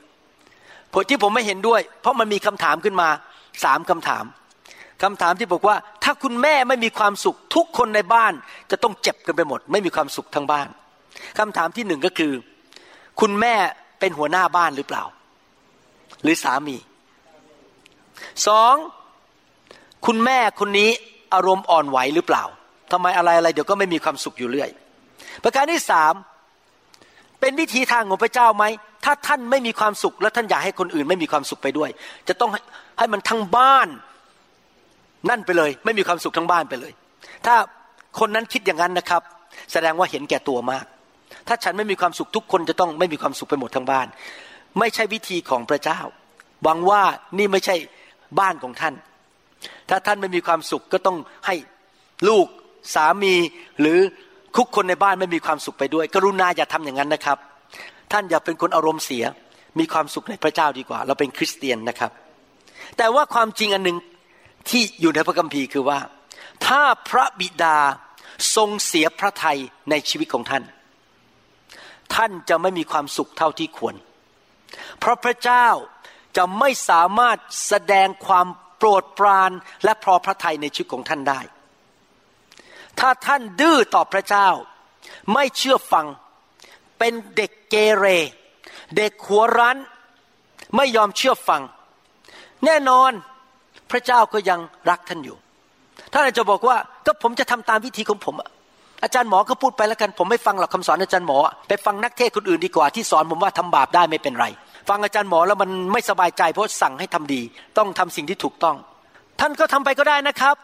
[0.92, 3.08] ผลที่ผมไม่เห็นด้วย เพราะมันมีคำถามขึ้นมา
[3.64, 4.24] สามคำถาม
[5.02, 8.32] คำถามที่บอกว่า ถ้าคุณแม่ไม่มีความสุขทุกคนในบ้าน
[8.70, 10.68] จะต้องเจ็บกันไปหมด ไม่มีความสุขทั้งบ้าน
[11.38, 12.32] คำถามที่หนึ่งก็คือ
[13.20, 13.54] คุณแม่
[14.00, 15.04] เป็นหัวหน้าบ้านหรือเปล่า
[16.22, 16.76] หรือสามี
[18.46, 18.74] สอง
[20.06, 20.90] คุณแม่คนนี้
[21.34, 22.44] อารมณ์อ่อนไหวหรือเปล่า
[22.92, 24.70] ทำไมอะไรอะไรเดี๋ยวก็ไม่มีความสุขอยู่เรื่อย
[25.44, 26.14] ประการที่สาม
[27.40, 28.64] เป็นวิธีทางของพระเจ้าไหม
[29.04, 31.90] ถ้าท่านไม่มีความสุข และท่านอยากให้คนอื่นไม่มีความสุขไปด้วย
[32.28, 32.60] จะต้องให้
[32.98, 33.88] ใหมันทั้งบ้าน
[35.30, 36.92] นั่นไปเลย ไม่มีความสุขทั้งบ้านไปเลย
[37.46, 37.54] ถ้า
[38.18, 39.22] คนนั้นคิดอย่างนั้นนะครับ
[39.72, 40.84] แสดงว่าเห็นแก่ตัวมาก
[41.48, 44.06] ถ้าฉันไม่มีความสุขทุกคนจะต้องไม่มีความสุขไปหมดทั้งบ้าน
[44.78, 46.00] ไม่ใช่วิธีของพระเจ้า
[46.64, 47.02] หวังว่า
[47.38, 47.76] นี่ไม่ใช่
[48.40, 48.94] บ้านของท่าน
[49.88, 51.54] ถ้าท่านไม่มีความสุขก็ต้องให้
[52.28, 52.46] ลูก
[52.94, 53.34] สามี
[53.80, 53.98] หรือ
[54.56, 57.38] คุกคนในบ้านไม่มีความสุขไปด้วย กรุณาอย่าทำอย่างนั้นนะครับ
[58.12, 59.24] ท่านอย่าเป็นคนอารมณ์เสีย
[59.78, 62.10] มีความสุขในพระเจ้าดีกว่า เราเป็นคริสเตียนนะครับ
[62.98, 63.98] แต่ว่าความจริงอันหนึ่ง
[64.68, 65.98] ที่อยู่ในพระคัมภีร์คือว่า
[66.66, 67.78] ถ้าพระบิดา
[68.56, 69.58] ทรงเสียพระทัย
[69.90, 70.64] ในชีวิตของท่าน
[72.14, 73.94] ท่านจะไม่มีความสุขเท่าที่ควร
[74.98, 75.66] เพราะพระเจ้า
[76.36, 78.46] จะไม่สามารถแสดงความ
[78.78, 79.50] โปรดปราน
[79.84, 81.40] และพอพระทัยในชีวิตของท่านได้
[83.00, 84.48] ถ้าท่านดื้อต่อพระเจ้า
[85.34, 86.06] ไม่เชื่อฟัง
[86.98, 88.06] เป็นเด็กเกเร
[88.96, 89.76] เด็กหัวรั้น
[90.76, 91.62] ไม่ยอมเชื่อฟัง
[92.64, 93.12] แน่นอน
[93.90, 94.60] พระเจ้าก็ยัง
[94.90, 95.36] รักท่านอยู่
[96.12, 98.34] ท่านอาจจะบอกว่าก็ผมจะทำตามวิธีของผม
[99.02, 104.46] อาจารย์หมอก็พูดไปแล้วกัน ผมไม่ฟังหรอกคำสอนอาจารย์หมอ ไปฟังนักเทศคนอื่นดีกว่าที่สอนผมว่าทำบาปได้ไม่เป็นไร
[104.88, 107.40] ฟังอาจารย์หมอแล้วมันไม่สบายใจเพราะสั่งให้ทำดี
[107.78, 108.76] ต้องทำสิ่งที่ถูกต้อง
[109.40, 110.56] ท่านก็ทำไปก็ได้นะครับ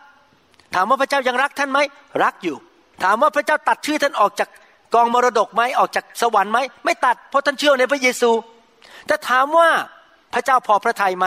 [0.74, 1.78] ถามว่าพระเจ้ายังรักท่านไหม
[2.22, 2.56] รักอยู่
[3.04, 4.48] ถามว่าพระเจ้าตัดชื่อท่านออกจาก
[4.94, 8.30] กองมรดกไหมออกจากสวรรค์ไหมไม่ตัดเพราะท่านเชื่อในพระเยซู
[9.06, 9.68] แต่ถามว่า
[10.34, 11.26] พระเจ้าพอพระทัยไหม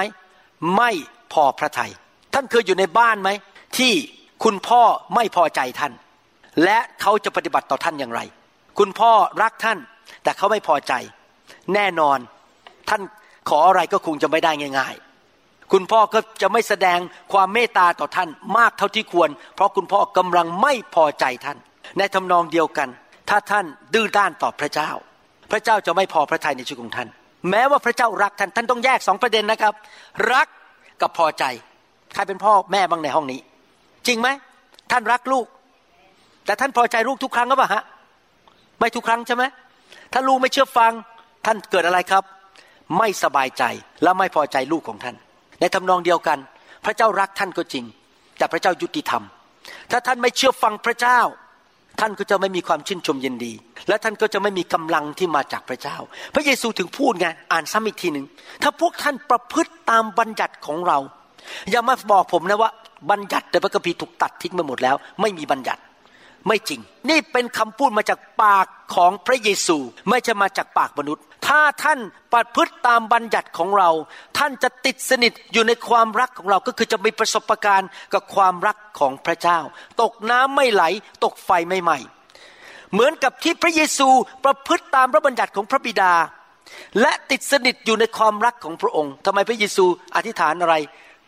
[0.78, 0.92] ไม่
[1.34, 1.92] พอพระทัย
[2.34, 3.30] ท่านเคยอยู่ในบ้านไหม
[3.78, 3.94] ที่
[4.44, 4.82] คุณพ่อ
[5.16, 5.94] ไม่พอใจท่าน
[6.64, 8.22] และเขาจะปฏิบัติต่อท่านอย่างไร
[8.80, 9.78] คุณพ่อรักท่าน
[10.24, 10.94] แต่เขาไม่พอใจ
[11.74, 12.18] แน่นอน
[12.90, 13.02] ท่าน
[13.50, 15.09] ขออะไรก็คงจะไม่ได้ง่าย ๆ
[15.72, 17.00] คุณพ่อก็จะไม่แสดง
[17.34, 21.58] ความเมตตาต่อท่านมากเท่าที่ควร เพราะคุณพ่อกำลังไม่พอใจท่าน
[21.98, 22.90] ในทำนองเดียวกัน
[23.30, 24.90] ถ้าท่านดื้อด้านต่อพระเจ้า
[25.52, 27.08] พระเจ้าจะไม่พอพระทัยในชีวิตของท่าน
[27.50, 29.74] แม้ว่าพระเจ้ารักท่านท่านต้องแยกสองประเด็นนะครับ
[30.34, 30.48] รัก
[31.02, 31.44] กับพอใจ
[32.14, 33.40] ใครเป็นพ่อแม่บ้างในห้องนี้
[34.08, 34.28] จริงไหม
[34.92, 35.46] ท่านรักลูก
[36.46, 37.84] แต่ท่านพอใจลูกทุกครั้งหรือเปล่าฮะ
[38.80, 39.44] ไม่ทุกครั้งใช่ไหม
[40.14, 40.92] ถ้าลูกไม่เชื่อฟัง
[41.46, 42.24] ท่านเกิดอะไรครับ
[42.98, 43.64] ไม่สบายใจ
[44.04, 45.16] และไม่พอใจลูกของท่าน
[45.60, 46.40] ในทำนองเดียวกัน
[46.86, 47.86] พระเจ้ารักท่านก็จริง
[48.38, 49.24] แต่พระเจ้ายุติธรรม
[49.92, 51.20] ถ้าท่านไม่เชื่อฟังพระเจ้า
[52.00, 53.54] ท่านก็จะไม่มีความชื่นชมยินดี
[53.88, 55.98] และท่านก็จะไม่มีกำลังที่มาจากพระเจ้า
[56.36, 58.26] พระเยซูถึงพูดไงอ่านซ้ำอีกทีหนึ่ง
[58.64, 60.98] ถ้าพวกท่านประพฤติตามบัญญัติของเรา
[61.72, 62.72] อย่ามาบอกผมนะว่า
[63.12, 65.82] บัญญัติในพระคัมภีร์ถูกตัดทิ้งไปหมดแล้ว ไม่มีบัญญัติ
[66.48, 69.78] ไม่จริง นี่เป็นคำพูดมาจากปากของพระเยซู
[70.10, 72.00] ไม่ใช่มาจากปากมนุษย์ ถ้าท่าน
[72.34, 73.90] ประพฤติตามบัญญัติของเรา
[74.38, 79.60] ท่านจะติดสนิทอยู่ในความรักของเราก็คือจะมีประสบการณ์กับความรักของพระเจ้า
[80.02, 80.84] ตกน้ำไม่ไหล
[81.24, 81.98] ตกไฟไม่ไหม้
[82.92, 84.10] เหมือนกับที่พระเยซู
[84.46, 86.14] ประพฤติตามพระบัญญัติของพระบิดา
[87.02, 90.76] และติดสนิทอยู่ในความรักของพระองค์ทำไมพระเยซูอธิษฐานอะไร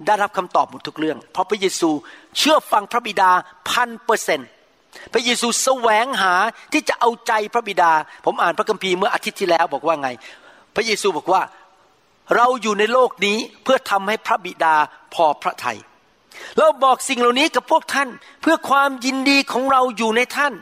[0.06, 1.90] ได้รับคำตอบหมดทุกเรื่อง เพราะพระเยซู
[2.38, 3.32] เชื่อฟังพระบิดา
[3.70, 4.50] พันเปอร์เซนต์
[5.14, 6.34] พระเยซูแสวงหา
[6.74, 7.92] ที่จะเอาใจพระบิดา
[8.26, 10.10] ผมอ่านพระคัมภีร์เมื่ออาทิตย์ที่แล้วบอกว่าไง
[10.76, 11.42] พระเยซูบอกว่า
[12.36, 14.76] เราอยู่ในโลกนี้เพื่อทำให้พระบิดา
[15.14, 15.80] พอพระทยัย
[16.58, 18.10] เราบอกสิ่งเหล่านี้กับพวกท่าน
[18.42, 20.54] เพื่อความยินดีของเราอยู่ในท่าน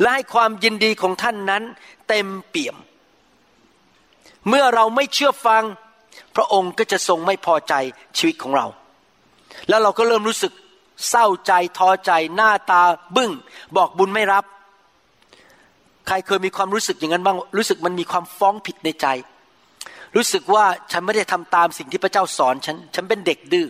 [0.00, 1.62] และให้ความยินดีของท่านนั้น
[2.08, 2.76] เต็มเปี่ยม
[4.48, 5.62] เมื่อเราไม่เชื่อฟัง
[6.36, 7.74] พระองค์ก็จะทรงไม่พอใจ
[8.16, 8.66] ชีวิตของเรา
[9.68, 10.52] แล้วเราก็เริ่มรู้สึก
[11.08, 12.82] เศร้าใจท้อใจหน้าตา
[13.16, 13.32] บึง้ง
[13.76, 14.44] บอกบุญไม่รับ
[16.06, 19.06] ใครเคยมีความรู้สึกอย่างนั้นบ้างรู้สึกมันมีความฟ้องผิดในใจ
[20.16, 23.66] รู้สึกว่าฉันไม่ได้ทำตามสิ่งที่พระเจ้าสอนฉันฉันเป็นเด็กดื้อ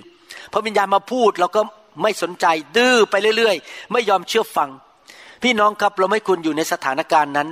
[0.52, 1.60] พระวิญญาณมาพูดเราก็
[2.02, 4.68] ไม่สนใจดื้อไปเรื่อยๆ ไม่ยอมเชื่อฟัง
[5.42, 7.48] พี่น้องครับเราไม่ควรอยู่ในสถานการณ์นั้น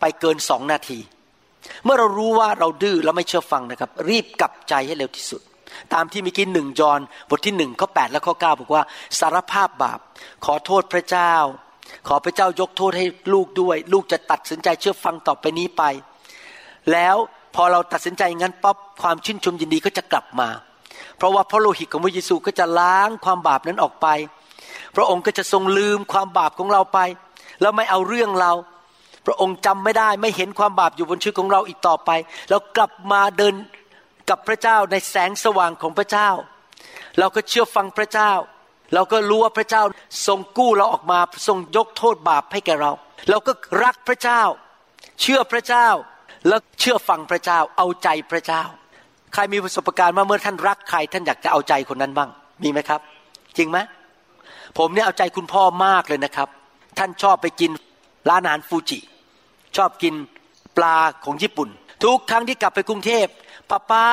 [0.00, 0.98] ไปเกินสองนาที
[1.84, 5.42] เมื่อเรารู้ว่าเราดื้อแล้วไม่เชื่อฟังนะครับ รีบกลับใจให้เร็วที่สุด
[5.94, 8.82] ตามที่มีกินหนึ่งจอนบทที่หนึ่งข้อแปดและข้อเก้าบอกว่า
[9.20, 9.98] สารภาพบาป
[10.44, 11.34] ขอโทษพระเจ้า
[12.08, 15.82] ขอพระเจ้ายกโทษให้ลูกด้วย ลูกจะตัดสินใจเชื่อฟังต่อไปนี้ไป
[16.92, 17.16] แล้ว
[17.54, 20.48] พอเราตัดสินใจงั้นปั๊บความชื่นชมยินดีก็จะกลับมา
[21.16, 24.06] เพราะว่าพระโลหิตของพระเยซูก็จะล้างความบาปนั้นออกไป
[24.96, 26.98] พระองค์ก็จะทรงลืมความบาปของเราไป
[27.60, 28.52] แล้วไม่เอาเรื่องเรา
[29.26, 32.10] พระองค์จำไม่ได้ไม่เห็นความบาปอยู่บนชีวิตของเราอีกต่อไป
[32.48, 33.54] แล้วกลับมาเดิน
[34.30, 36.28] กับพระเจ้าในแสงสว่างของพระเจ้า
[37.18, 38.32] เราก็เชื่อฟังพระเจ้า
[38.94, 39.82] เราก็รู้ว่าพระเจ้า
[40.26, 42.92] ทรงกู้เราออกมาทรงยกโทษบาปให้แก่เรา
[43.30, 43.52] เราก็
[43.84, 44.42] รักพระเจ้า
[45.20, 45.88] เชื่อพระเจ้า
[46.48, 48.62] แล้วเชื่อฟังพระเจ้าเอาใจพระเจ้า
[49.32, 52.30] ใครมีประสบการณ์ว่าเมื่อท่านรักใครท่านอยากจะเอาใจคนนั้นบ้าง
[52.62, 53.00] มีไหมครับ
[53.56, 53.78] จริงไหม
[54.78, 56.48] ผมเนี่ยเอาใจคุณพ่อมากเลยนะครับ
[56.98, 57.70] ท่านชอบไปกิน
[58.28, 58.98] ร้านอาหารฟูจิ
[59.76, 60.14] ชอบกิน
[60.76, 61.68] ปลาของญี่ปุ่น
[62.04, 63.26] ทุกครั้งที่กลับไปกรุงเทพ
[63.70, 64.06] ป้าป้า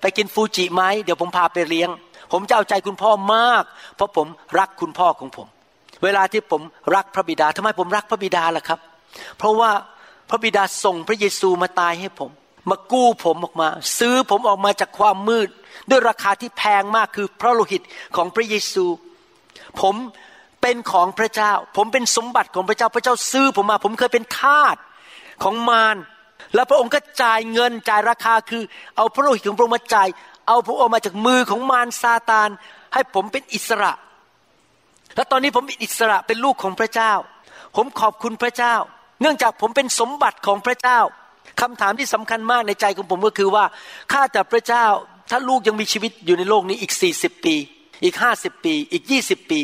[0.00, 1.90] ไปกินฟูจิไหมเดี๋ยวผมพาไปเลี้ยง
[2.32, 3.64] ผมจะเอาใจคุณพ่อมาก
[3.96, 4.26] เพราะผม
[4.58, 5.46] รักคุณพ่อของผม
[6.04, 6.62] เวลาที่ผม
[6.94, 8.80] รักพระบิดาทำไมผมรักพระบิดาล่ะครับ
[9.38, 9.70] เพราะว่า
[10.30, 12.30] พระบิดาส่งพระเยซูมาตายให้ผม
[12.70, 15.48] มากู้ผมออกมา ซื้อผมออกมาจากความมืด
[15.90, 17.82] ด้วยราคาที่แพงมากคือพระโลหิต
[18.16, 18.84] ของพระเยซู
[19.80, 19.94] ผม
[20.60, 24.76] เป็นของพระเจ้า ผมเป็นสมบัติของพระเจ้าพระเจ้าซื้อผมมา ผมเคยเป็นทาส
[25.42, 25.96] ของมาร
[26.54, 28.62] แล้วพระองค์ก็จ่ายเงินจ่ายราคาคือ
[28.96, 30.08] เอาพระโลหิตของพระองค์มาจ่าย
[30.48, 32.48] เอาพระองค์มาจากมือของมารซาตาน
[32.94, 33.92] ให้ผมเป็นอิสระ
[35.16, 37.12] และตอนนี้ผมเป็นอิสระเป็นลูกของพระเจ้า
[37.76, 38.74] ผมขอบคุณพระเจ้า
[39.20, 40.98] เนื่องจากผมเป็นสมบัติของพระเจ้า
[41.60, 43.64] คำถามที่สำคัญมากในใจของผมก็คือว่า
[44.12, 44.86] ข้าแต่พระเจ้า
[45.30, 47.54] ถ้าลูกยังมีชีวิตอยู่ในโลกนี้อีกสี่สิบปี
[48.04, 49.62] อีกห้าสิบปี อีกยี่สิบปี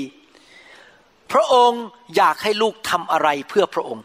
[1.33, 1.83] พระองค์
[2.17, 4.05] อยากให้ลูกทำอะไรเพื่อพระองค์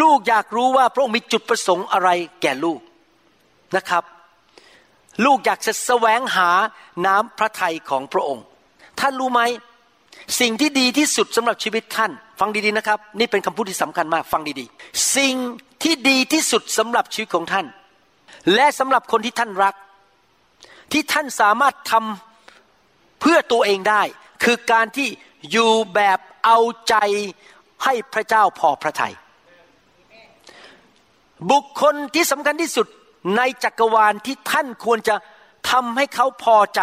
[0.00, 2.08] ลูกอยากรู้ว่าพระองค์มีจุดประสงค์อะไร
[2.42, 2.80] แก่ลูก
[3.76, 4.04] นะครับ
[5.24, 6.50] ลูกอยากจะแสวงหา
[7.06, 8.44] น้ำพระทัยของพระองค์
[9.00, 9.40] ท่านรู้ไหม
[10.40, 15.34] สิ่งที่ดีที่สุดสำหรับชีวิตท่าน ฟังดีๆนะครับ นี่เป็นคำพูดที่สำคัญมากฟังดีๆ สิ่ง
[15.82, 17.66] ที่ดีที่สุดสำหรับชีวิตของท่าน
[18.54, 19.74] และสำหรับคนที่ท่านรัก
[20.92, 24.02] ที่ท่านสามารถทำเพื่อตัวเองได้
[24.44, 25.08] คือการที่
[25.50, 26.94] อยู่แบบเอาใจ
[27.84, 29.14] ให้พระเจ้าพอพระทยัย
[31.50, 32.86] บุคคลที่สำคัญที่สุด
[33.36, 35.16] ในจักรวาลที่ท่านควรจะ
[35.70, 36.82] ทำให้เขาพอใจ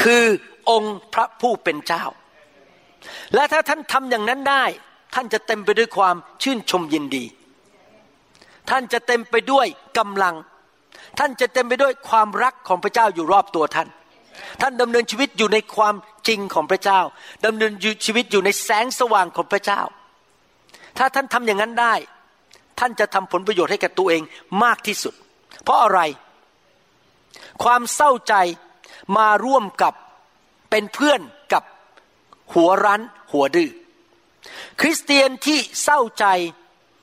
[0.00, 0.24] คือ
[0.70, 2.04] องค์พระผู้เป็นเจ้า
[3.34, 4.64] และถ้าท่านทำอย่างนั้นได้
[5.14, 7.24] ท่านจะเต็มไปด้วยความชื่นชมยินดี
[8.70, 9.66] ท่านจะเต็มไปด้วย
[9.98, 10.34] กำลัง
[11.18, 13.88] ท่านจะเต็มไปด้วยความรักของพระเจ้าอยู่รอบตัวท่าน
[14.60, 15.94] ท่านดำเนินชีวิตอยู่ในความ
[16.28, 17.00] จริงของพระเจ้า
[17.46, 17.72] ดำเนิน
[18.04, 19.80] ชีวิตอยู่ในแสงสว่างของพระเจ้า
[20.98, 21.94] ถ้าท่านทำอย่างนั้นได้
[22.78, 24.22] ท่านจะทำผลประโยชน์ให้แกับตัวเอง
[24.62, 25.14] มากที่สุด
[25.62, 26.00] เพราะอะไร
[27.62, 28.34] ความเศร้าใจ
[29.16, 29.94] มาร่วมกับ
[30.70, 31.20] เป็นเพื่อน
[31.52, 31.62] กับ
[32.52, 33.02] หัวรั้น
[33.32, 33.70] หัวดื้อ
[34.80, 36.26] คริสเตียนที่เศร้าใจ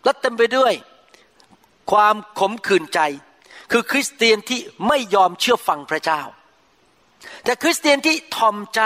[0.04, 0.74] และเต็มไปด้วย
[1.92, 3.00] ความขมขื่นใจ
[3.72, 6.22] คือคริสเตียนที่ไม่ยอมเชื่อฟังพระเจ้า
[7.44, 8.82] แต่คริสเตียนที่ทอมใจ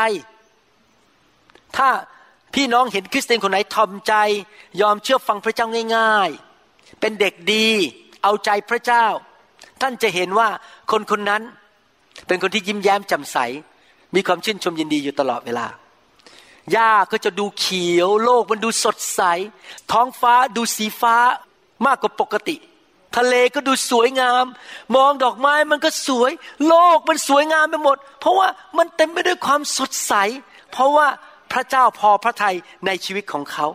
[1.77, 1.89] ถ้า
[2.53, 4.13] พี่น้องเห็นคริสเตียนคนไหนทอมใจ
[4.81, 6.50] ยอมเชื่อฟังพระเจ้าง่าย ๆ
[6.99, 7.67] เป็นเด็กดี
[8.23, 9.05] เอาใจพระเจ้า
[9.81, 10.49] ท่านจะเห็นว่า
[10.91, 11.41] คนคนนั้น
[12.27, 13.37] เป็นคนที่ยิ้มแย้มแจ่มใส
[14.15, 15.67] มีความชื่นชมยินดีอยู่ตลอดเวลา
[16.71, 19.21] หญ้าก็จะดูเขียว โลกมันดูสดใส
[19.91, 21.15] ท้องฟ้าดูสีฟ้า
[21.85, 22.55] มากกว่าปกติ
[23.17, 24.45] ทะเลก็ดูสวยงาม
[24.95, 26.31] มองดอกไม้มันก็สวย
[26.67, 30.13] โลกมันสวยงามไปหมด เพราะว่ามันเต็มไปด้วยความสดใส
[30.71, 31.07] เพราะว่า
[31.51, 33.67] พระเจ้าพอพระทัยในชีวิตของเขา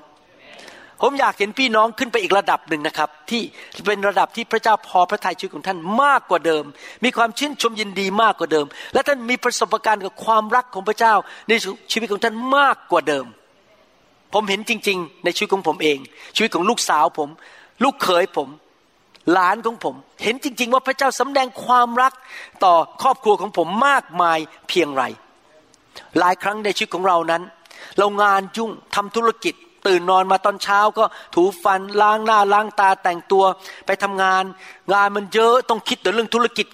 [1.03, 3.43] ผมอยากเห็นพี่น้องขึ้นไปอีกระดับหนึ่งนะครับ ที่
[3.87, 6.65] เป็นระดับที่พระเจ้าพอพระทัยชีวิตของท่านมากกว่าเดิม
[7.05, 11.15] มีความชื่นชมยินดีมากกว่าเดิม และท่านมีประสบการณ์กับความรักของพระเจ้า
[11.49, 11.53] ใน
[11.93, 13.27] ชีวิตของท่านมากกว่าเดิม
[14.33, 15.99] ผมเห็นจริง ๆ ในชีวิตของผมเอง
[16.37, 17.29] ชีวิตของลูกสาวผม
[17.85, 18.49] ลูกเขยผม
[19.33, 22.13] หลานของผม เห็นจริง ๆ ว่าพระเจ้าสำแดงความรัก
[22.65, 25.05] ต่อครอบครัวของผมมากมายเพียงไร
[26.19, 27.43] หลายครั้งในชีวิตของเรานั้น
[27.99, 29.55] เรางานยุ่งทำธุรกิจ
[29.87, 33.45] ตื่นนอนมาตอนเช้าก็ถูฟันล้างหน้าล้างตาแต่งตัว
[33.87, 34.45] ไปทำงาน
[34.93, 36.67] งานมันเยอะต้องคิดแต่เรื่องธุรกิจ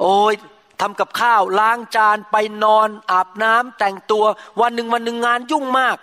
[0.00, 0.34] โอ้ย
[0.80, 4.24] ทำกับข้าวล้างจานไปนอน อาบน้ำแต่งตัว
[4.60, 5.96] วันหนึ่งวันหนึ่งงานยุ่งมาก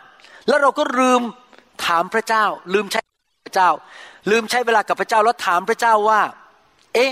[0.47, 1.21] แล้วเราก็ลืม
[1.85, 3.01] ถามพระเจ้า ลืมใช้
[3.45, 3.69] พระเจ้า
[4.31, 6.21] ลืมใช้เวลากับพระเจ้าแล้วถามพระเจ้าว่า
[6.93, 7.11] เอ๊ะ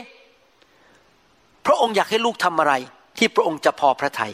[1.66, 2.74] พระองค์อยากให้ลูกทำอะไร
[3.18, 4.32] ที่พระองค์จะพอพระทยัย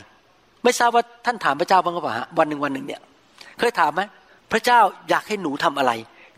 [0.64, 3.02] ไม่ทราบว่าท่านถามพระเจ้าบ้างหรือเปล่าฮะวันหนึ่งวันหนึ่งเนี่ย
[3.60, 4.02] เคยถามไหม
[4.52, 4.80] พระเจ้า
[5.10, 5.92] อยากให้หนูทำอะไร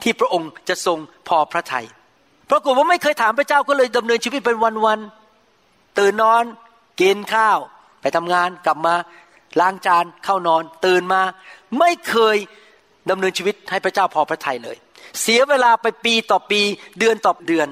[0.04, 1.86] ที่พระองค์จะทรงพอพระทยัย
[2.50, 6.44] ปรากฏว่าไม่เคยถามพระเจ้าก็เลยดำเนินชีวิตเป็นวันๆตื่นนอน
[7.02, 7.60] กินข้าว
[8.02, 8.96] ไปทำงานกลับมา
[9.60, 11.22] ล้างจานเข้านอน ตื่นมา
[11.80, 12.38] ไม่เคย
[13.10, 14.78] ดำเนินชีวิตให้พระเจ้าพอพระทัยเลย
[15.22, 16.62] เสียเวลาไปปีต่อปี
[17.00, 17.68] เดือนต่อเดือน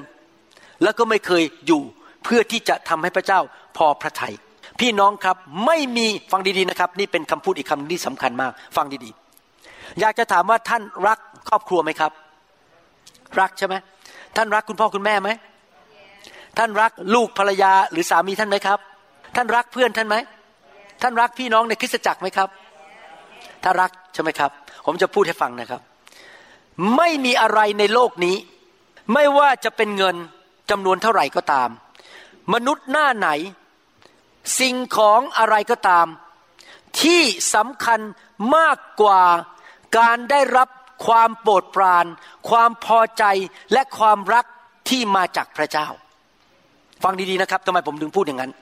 [0.82, 1.82] แล้วก็ไม่เคยอยู่
[2.24, 3.40] เพื่อที่จะทำให้พระเจ้า
[3.76, 4.34] พอพระทยัย
[4.80, 9.27] พี่น้องครับไม่มีฟังดีๆนะครับ นี่เป็นคำพูดอีกคำที่สำคัญมาก ฟังดีๆ
[10.00, 12.12] อยากจะถามว่าท่านรักครอบครัวไหมครับ
[13.40, 13.74] รักใช่ไหม
[14.36, 15.30] ท่านรักคุณพ่อคุณแม่ไหม
[16.58, 18.78] ท่านรักลูกภรรยาหรือสามีท่านไหมครับ
[19.36, 20.16] ท่านรักเพื่อนท่านไหม
[21.02, 22.48] ท่านรักพี่น้องในคริสตจักรไหมครับ
[23.62, 24.50] ถ้ารักใช่ไหมครับ
[24.86, 25.80] ผมจะพูดให้ฟังนะครับ
[26.96, 28.36] ไม่มีอะไรในโลกนี้
[29.12, 30.16] ไม่ว่าจะเป็นเงิน
[30.70, 31.68] จำนวนเท่าไหร่ก็ตาม
[32.54, 33.28] มนุษย์หน้าไหน
[34.60, 36.06] สิ่งของอะไรก็ตาม
[37.02, 37.22] ที่
[37.54, 38.00] สำคัญ
[38.56, 39.22] มากกว่า
[39.98, 40.68] การได้รับ
[41.06, 42.06] ความโปรดปราน
[42.50, 43.24] ความพอใจ
[43.72, 44.44] และความรัก
[44.88, 45.86] ที่มาจากพระเจ้า
[47.02, 48.52] ฟังดีๆนะครับทำไมผมถึงพูดอย่างนั้น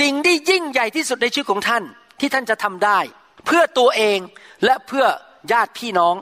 [0.00, 1.82] สิ่งที่ยิ่งใหญ่ที่สุดในชีวิตของท่าน
[2.20, 2.98] ที่ท่านจะทำได้
[3.46, 4.18] เพื่อตัวเอง
[4.64, 5.04] และเพื่อ
[5.52, 6.14] ญาติพี่น้อง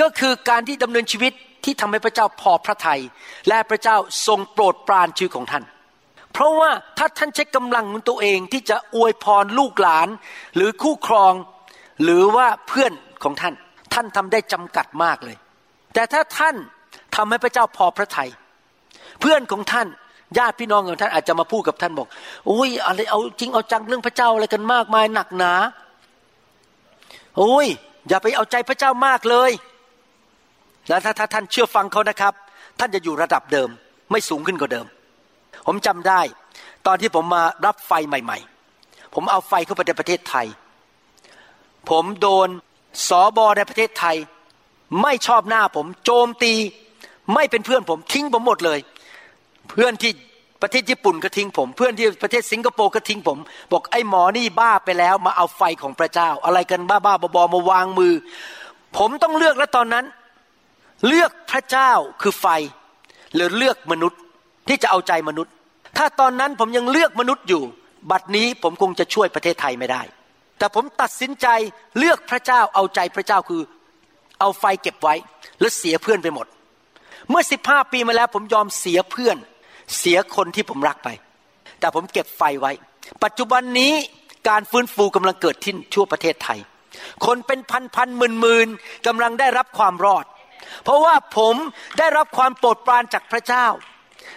[0.00, 1.32] ก็คือการที่ดำเนินชีวิต
[1.64, 3.00] ที่ทำให้พระเจ้าพอพระทยัย
[3.48, 5.64] และพระเจ้าทรงโปรดปรานชีวิตของท่าน
[6.32, 10.08] เพราะว่าถ้าท่านใช้กำลังของตัวเองที่จะอวยพรลูกหลาน
[10.56, 11.32] หรือคู่ครอง
[12.02, 13.54] หรือว่าเพื่อนของท่าน
[13.94, 15.36] ท่านทำได้จำกัดมากเลย
[15.94, 16.56] แต่ถ้าท่าน
[17.16, 18.30] ทำให้พระเจ้าพอพระทยัย
[19.20, 19.86] เพื่อนของท่าน
[20.38, 22.08] ญาติพี่น้องของท่านอาจจะมาพูดกับท่านบอก
[22.46, 25.52] โอ้ยอะไรเอาจริงเอาจังเรื่องพระเจ้าอะไรกันมากมายหนักหนา
[27.38, 27.66] โอ้ย
[28.08, 29.50] อย่าไปเอาใจพระเจ้ามากเลย
[30.88, 32.34] แล้วถ้าถ้าท่านเชื่อฟังเขานะครับ
[32.78, 33.68] ท่านจะอยู่ระดับเดิม
[34.10, 34.86] ไม่สูงขึ้นกว่าเดิม
[35.66, 36.20] ผมจำได้
[36.86, 38.38] ตอนที่ผมมารับไฟใหม่
[38.76, 40.46] ๆ ผมเอาไฟเข้าไปในประเทศไทย
[41.88, 42.48] ผมโดน
[43.08, 44.16] สอบอในประเทศไทย
[45.02, 46.52] ไม่ชอบหน้าผมโจมตี
[47.34, 48.78] ไม่เป็นเพื่อนผมทิ้งผมหมดเลย
[49.70, 50.12] เพื่อนที่
[50.62, 53.38] ประเทศญี่ปุ่นก็ทิ้งผม เพื่อนที่ประเทศสิงคโปร์ก็ทิ้งผม
[53.72, 58.14] บอกไอ้หมอนี่บ้าไปแล้ว มาเอาไฟของพระเจ้า อะไรกันบ้าบ้าบอมาวางมือ
[58.96, 60.04] ผมต้องเลือกแล้วตอนนั้น
[61.06, 62.46] เลือกพระเจ้าคือไฟ
[63.34, 64.20] หรือเลือกมนุษย์
[64.68, 65.52] ที่จะเอาใจมนุษย์
[65.98, 67.62] ถ้าตอนนั้นผมยังเลือกมนุษย์อยู่
[68.10, 70.02] บัดนี้ผมคงจะช่วยประเทศไทยไม่ได้
[70.60, 71.46] แต่ผมตัดสินใจ
[71.98, 73.62] เลือกพระเจ้าเอาใจพระเจ้าคือ
[74.40, 75.14] เอาไฟเก็บไว้
[75.60, 76.46] แล้วเสียเพื่อนไปหมด
[77.30, 79.36] เมื่อสิบห้าปีมาแล้ว ผมยอมเสียเพื่อน
[79.98, 81.08] เสียคนที่ผมรักไป
[81.80, 82.72] แต่ผมเก็บไฟไว้
[83.24, 83.92] ปัจจุบันนี้
[84.48, 86.58] การฟื้นฟูกำลังเกิดที่ทั่วประเทศไทย
[87.26, 88.68] คนเป็นพันพันหมื่นหมื่น
[89.06, 90.24] กำลังได้รับความรอด
[90.84, 91.54] เพราะว่าผม
[91.98, 93.66] ได้รับความโปรดปรานจากพระเจ้า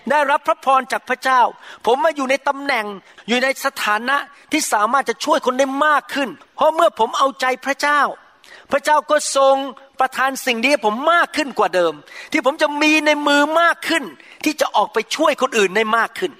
[0.09, 1.41] ได้รับพระพรจากพระเจ้า
[1.85, 2.85] ผมมาอยู่ในตำแหน่ง
[3.27, 4.17] อยู่ในสถานะ
[4.51, 8.01] ที่สามารถจะช่วยคนได้มากขึ้น เพราะเมื่อผมเอาใจพระเจ้า
[8.71, 9.55] พระเจ้าก็ทรง
[9.99, 11.93] ประทานสิ่งนี้ให้ผมมากขึ้นกว่าเดิม
[12.31, 14.03] ที่ผมจะมีในมือมากขึ้น
[14.45, 16.31] ที่จะออกไปช่วยคนอื่นได้มากขึ้น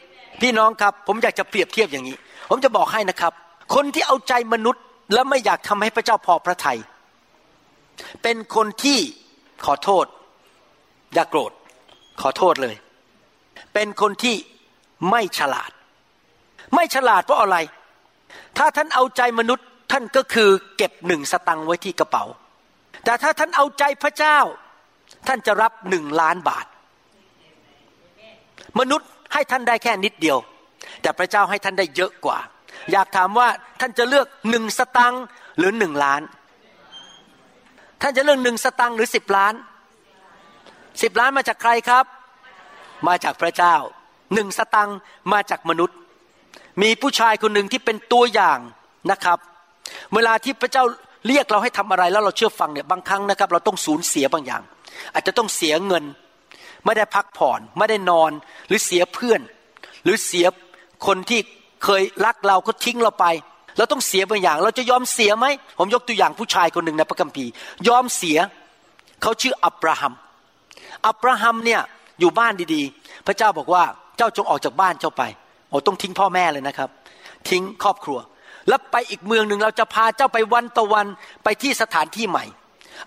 [0.42, 2.18] พี่น้องครับผมอยากจะเปรียบเทียบอย่างนี้
[2.50, 3.34] ผมจะบอกให้นะครับ
[3.76, 6.80] คนที่เอาใจมนุษย์และไม่อยากทำให้พระเจ้าพอพระทยัย
[8.24, 9.00] เป็นคนที่
[9.66, 10.06] ขอโทษ
[11.14, 11.52] อย่ากโกรธ
[12.22, 12.76] ขอโทษเลย
[13.74, 14.36] เป็นคนที่
[15.10, 15.72] ไม่ฉลาด
[16.76, 17.58] ไม่ฉลาดเพราะอะไร
[18.58, 22.26] ถ้าท่านเอาใจมนุษย์ท่านก็คือเก็บหนึ่งสตังค์ไว้ที่กระเป๋า
[23.04, 24.38] แต่ถ้าท่านเอาใจพระเจ้า
[25.28, 26.66] ท่านจะรับหนึ่งล้านบาท
[28.80, 30.38] มนุษย์ให้ท่านได้แค่นิดเดียว
[31.02, 32.38] แต่พระเจ้าให้ท่านได้เยอะกว่า
[32.92, 33.48] อยากถามว่า
[33.80, 35.24] ท่านจะเลือกหนึ่งสตังค์
[35.58, 36.22] หรือหนึ่งล้าน
[38.02, 39.54] ท่านจะเลือกหนึ่งสตังค์หรือสิบล้าน
[41.02, 42.06] สิบล้านมาจากใครครับ
[43.08, 43.76] มาจากพระเจ้า
[44.34, 44.90] หนึ่งสตัง
[45.34, 45.98] มาจากมนุษย์
[46.82, 48.60] มีผู้ชายคนหนึ่งที่เป็นตัวอย่าง
[49.12, 49.40] นะครับ
[50.14, 50.84] เวลาที่พระเจ้า
[51.28, 54.62] เรียกเราให้ทำอะไรแล้วเราเชื่อฟังเนี่ยบางครั้งนะครับ เราต้องสูญเสียบางอย่าง
[55.14, 56.04] อาจจะต้องเสียเงิน
[56.86, 58.32] ไม่ได้พักผ่อน ไม่ได้นอน
[58.68, 59.42] หรือเสียเพื่อน
[60.04, 60.46] หรือเสีย
[61.08, 61.40] คนที่
[61.84, 63.26] เคยรักเราก็ทิ้งเราไป
[63.78, 65.46] เราต้องเสียบางอย่าง เราจะยอมเสียไหม
[65.78, 67.52] ผมยกตัวอย่างผู้ชายคนหนึ่งในพระคัมภีร์
[67.88, 68.38] ยอมเสีย
[69.22, 70.14] เขาชื่ออับราฮัม
[71.08, 71.82] อับราฮัมเนี่ย
[72.20, 73.84] อยู่บ้านดีๆ พระเจ้าบอกว่า
[74.18, 75.24] เจ้าจงออกจากบ้านเจ้าไป
[75.70, 76.90] โอ้ต้องทิ้งพ่อแม่เลยนะครับ
[77.50, 78.20] ทิ้งครอบครัว
[78.68, 81.08] แล้วไปอีกเมืองหนึ่งเราจะพาเจ้าไปวันต่อวัน
[81.44, 82.46] ไปที่สถานที่ใหม่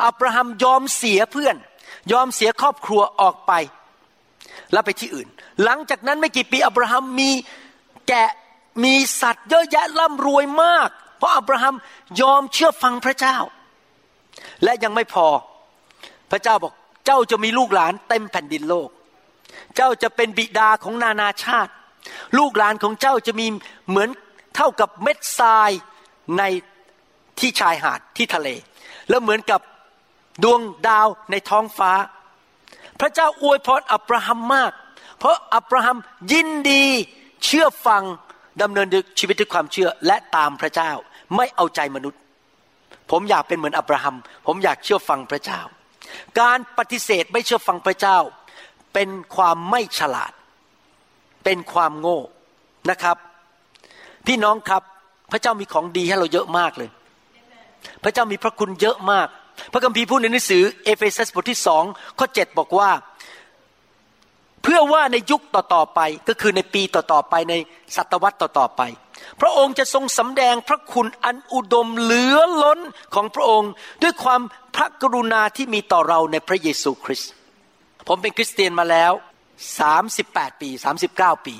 [0.04, 1.56] อับราฮัมยอมเสียเพื่อน
[2.12, 3.52] ยอมเสียครอบครัวออกไป
[4.72, 5.28] แล้วไปที่อื่น
[5.64, 7.30] หลังจากนั้นไม่กี่ปีอับราฮัมมี
[8.08, 8.30] แกะ
[8.84, 10.88] มีสัตว์เยอะแยะร่ำรวยมาก
[11.18, 11.74] เพราะอับราฮัม
[12.20, 13.36] ยอมเชื่อฟังพระเจ้า
[14.64, 15.26] และยังไม่พอ
[16.30, 16.72] พระเจ้าบอก
[17.06, 18.88] เจ้าจะมีลูกหลานเต็มแผ่นดินโลก
[19.76, 21.72] เจ้าจะเป็นบิดาของนานาชาติ
[22.38, 23.46] ลูกหลานของเจ้าจะมี
[23.88, 24.08] เหมือน
[24.56, 25.70] เท่ากับเม็ดทราย
[26.38, 26.42] ใน
[27.38, 28.48] ที่ชายหาดที่ทะเล
[29.08, 29.60] แล้วเหมือนกับ
[30.44, 31.92] ดวงดาวในท้องฟ้า
[33.00, 34.72] พระเจ้าอวยพรอับราฮัมมาก
[35.18, 35.98] เพราะอับราฮัม
[36.32, 36.84] ยินดี
[37.44, 38.02] เชื่อฟัง
[38.62, 38.86] ดำเนิน
[39.18, 40.92] ชีวิตด้วยความเชื่อและตามพระเจ้า
[41.36, 42.20] ไม่เอาใจมนุษย์
[43.10, 44.16] ผมอยากเป็นเหมือนอับราฮัม
[44.46, 45.60] ผมอยากเชื่อฟังพระเจ้า
[46.40, 48.18] การปฏิเสธไม่เชื่อฟังพระเจ้า
[48.96, 50.32] เป็นความไม่ฉลาด
[51.44, 52.20] เป็นความโง่
[52.90, 53.16] นะครับ
[54.26, 54.82] พี่น้องครับ
[55.32, 56.90] พระเจ้ามีของดีให้เราเยอะมากเลย
[58.02, 59.28] พระเจ้ามีพระคุณเยอะมาก
[59.72, 61.84] พระคัมภีร์พูดในหนังสือเอเฟซัสบทที่สอง
[62.18, 62.90] ข้อเจ็ดบอกว่า
[64.62, 67.54] เพื่อว่าในยุคต่อๆไปก็คือในปีต่อๆไปใน
[67.96, 68.82] ศตวรรษต่อๆไป
[69.40, 72.80] พระองค์จะทรงสำแดงพระคุณอันอุดมเหลือล้น
[73.14, 73.70] ของพระองค์
[74.02, 74.40] ด้วยความ
[74.76, 77.32] พระกรุณาที่มีต่อเราในพระเยซูคริสต์
[78.08, 79.12] ผมเป็นคริสเตียนมาแล้ว
[79.86, 80.68] 38 ปี
[81.06, 81.54] 39 ปี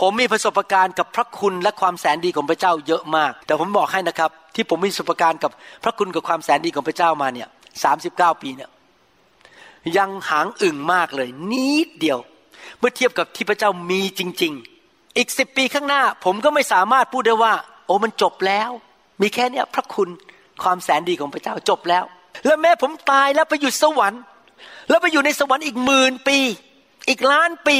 [0.00, 5.50] ผมมีประสบการณ์กับพระคุณและความแสนดีของพระเจ้าเยอะมาก แต่ผมบอกให้นะครับ ที่ผมมีประสบการณ์กับ
[5.84, 7.48] พระคุณกับความแสนดีของพระเจ้ามาเนี่ย
[7.94, 8.70] 39 ปีเนี่ย
[9.98, 12.18] ยังหางอึ่งมากเลย นิดเดียว
[12.78, 14.52] เมื่อเทียบกับที่พระเจ้ามีจริง
[14.84, 17.54] ๆ อีกสิบปีข้างหน้า ผมก็ไม่สามารถพูดได้ว่า
[17.86, 18.70] โอ้มันจบแล้ว
[19.22, 20.08] มีแค่นี้พระคุณ
[20.62, 22.04] ความแสนดีของพระเจ้าจบแล้ว
[22.46, 24.22] แล้วแม้ผมตายแล้วไปอยู่สวรรค์
[24.88, 26.38] แล้วไปอยู่ในสวรรค์อีกหมื่นปี
[27.08, 27.78] อีกล้านปี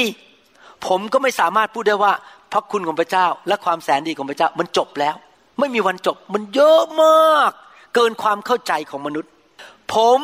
[0.87, 2.13] ผมก็ไม่สามารถพูดได้ว่า
[2.53, 5.17] พระคุณของพระเจ้า และความแสนดีของพระเจ้ามันจบแล้ว
[5.59, 7.51] ไม่มีวันจบมันเยอะมาก
[7.95, 9.31] เกินความเข้าใจของมนุษย์
[9.95, 10.21] ผม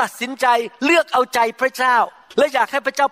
[0.00, 0.46] ตัดสินใจ
[0.84, 1.96] เลือกเอาใจพระเจ้า
[2.38, 3.06] และอยากให้พระเจ้า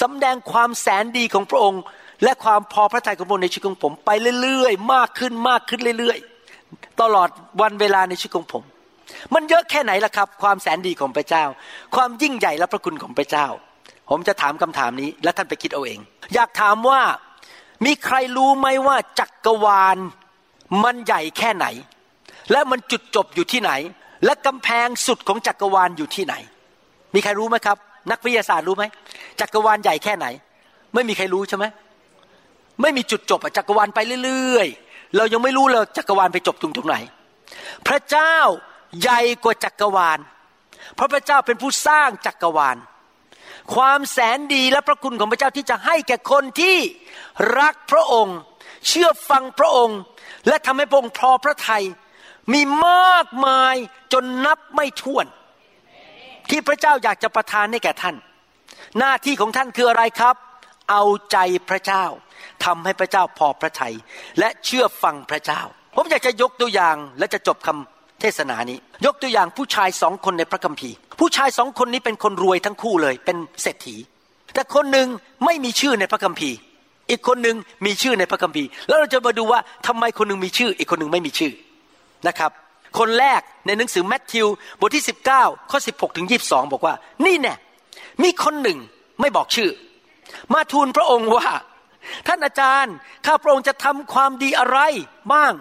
[0.00, 1.82] สำแดงความแสนดีของพระองค์
[2.24, 4.10] และความพอพระทัยของพระองค์ในชีวิตของผมไป
[4.42, 7.28] เรื่อยๆ มากขึ้นมากขึ้นเรื่อยๆ ตลอด
[7.60, 8.62] วันเวลาในชีวิตของผม
[9.34, 11.44] มันเยอะแค่ไหนล่ะครับ ความแสนดีของพระเจ้า
[11.94, 13.46] ความยิ่งใหญ่และพระคุณของพระเจ้า
[14.10, 16.00] ผมจะถามคำถามนี้ และท่านไปคิดเอาเอง
[16.34, 17.00] อยากถามว่า
[17.84, 19.98] มีใครรู้ไหมว่าจักรวาล
[20.84, 21.66] มันใหญ่แค่ไหน
[22.52, 23.72] และมันจุดจบอยู่ที่ไหน
[24.24, 26.34] และกำแพงสุดของจักรวาลอยู่ที่ไหน
[27.14, 27.76] มีใครรู้ไหมครับ
[28.10, 28.84] นักวิทยาศาสตร์รู้ไหม
[29.40, 30.26] จักรวาลใหญ่แค่ไหน
[30.94, 31.64] ไม่มีใครรู้ใช่ไหม
[32.82, 36.96] ไม่มีจุดจบจักรวาลไปเรื่อยๆ เรายังไม่รู้เลยจักรวาลไปจบตรงตรงไหน
[37.86, 38.36] พระเจ้า
[39.00, 40.18] ใหญ่กว่าจักรวาล
[40.94, 42.76] เพราะพระเจ้าเป็นผู้สร้างจักรวาล
[43.74, 46.76] ความแสนดีและพระคุณของพระเจ้าที่จะให้แก่คนที่
[47.58, 48.38] รักพระองค์
[48.88, 49.98] เชื่อฟังพระองค์
[50.48, 51.84] และทำให้พระองค์พอพระทยัย
[52.52, 53.74] มีมากมาย
[54.12, 55.26] จนนับไม่ถ้วน
[56.50, 58.16] ที่พระเจ้าอยากจะประทานให้แก่ท่าน
[58.98, 60.36] หน้าที่ของท่านคืออะไรครับ
[60.90, 61.38] เอาใจ
[61.68, 62.04] พระเจ้า
[62.64, 63.94] ทำให้พระเจ้าพอพระทยัย
[64.38, 65.60] และเชื่อฟังพระเจ้า
[65.94, 67.91] ผมอยากจะยกตัวอย่างและจะจบคำ
[68.22, 73.96] เทศนานี้ ยกตัวอย่างผู้ชายสองคนในพระคัมภีร์ ผู้ชายสองคนนี้เป็นคนรวยทั้งคู่เลยเป็นเศรษฐี
[74.54, 75.08] แต่คนหนึ่ง
[75.44, 76.56] ไม่มีชื่อในพระคัมภีร์
[77.10, 77.56] อีกคนหนึ่ง
[77.86, 81.52] มีชื่อในพระคัมภีร์ แล้วเราจะมาดูว่าทำไมคนหนึ่งมีชื่อ อีกคนหนึ่งไม่มีชื่อ
[82.28, 82.50] นะครับ
[82.98, 84.46] คนแรกในหนังสือแมทธิว
[84.80, 85.04] บทที่
[85.36, 86.94] 19ข้อ16ถึง22 บอกว่า
[87.26, 87.54] นี่แน่
[88.22, 88.78] มีคนหนึ่ง
[89.20, 89.70] ไม่บอกชื่อ
[90.52, 91.48] มาทูลพระองค์ว่า
[92.26, 92.94] ท่านอาจารย์
[93.26, 94.78] ข้าพระองค์จะทำความดีอะไร
[95.32, 95.52] บ้าง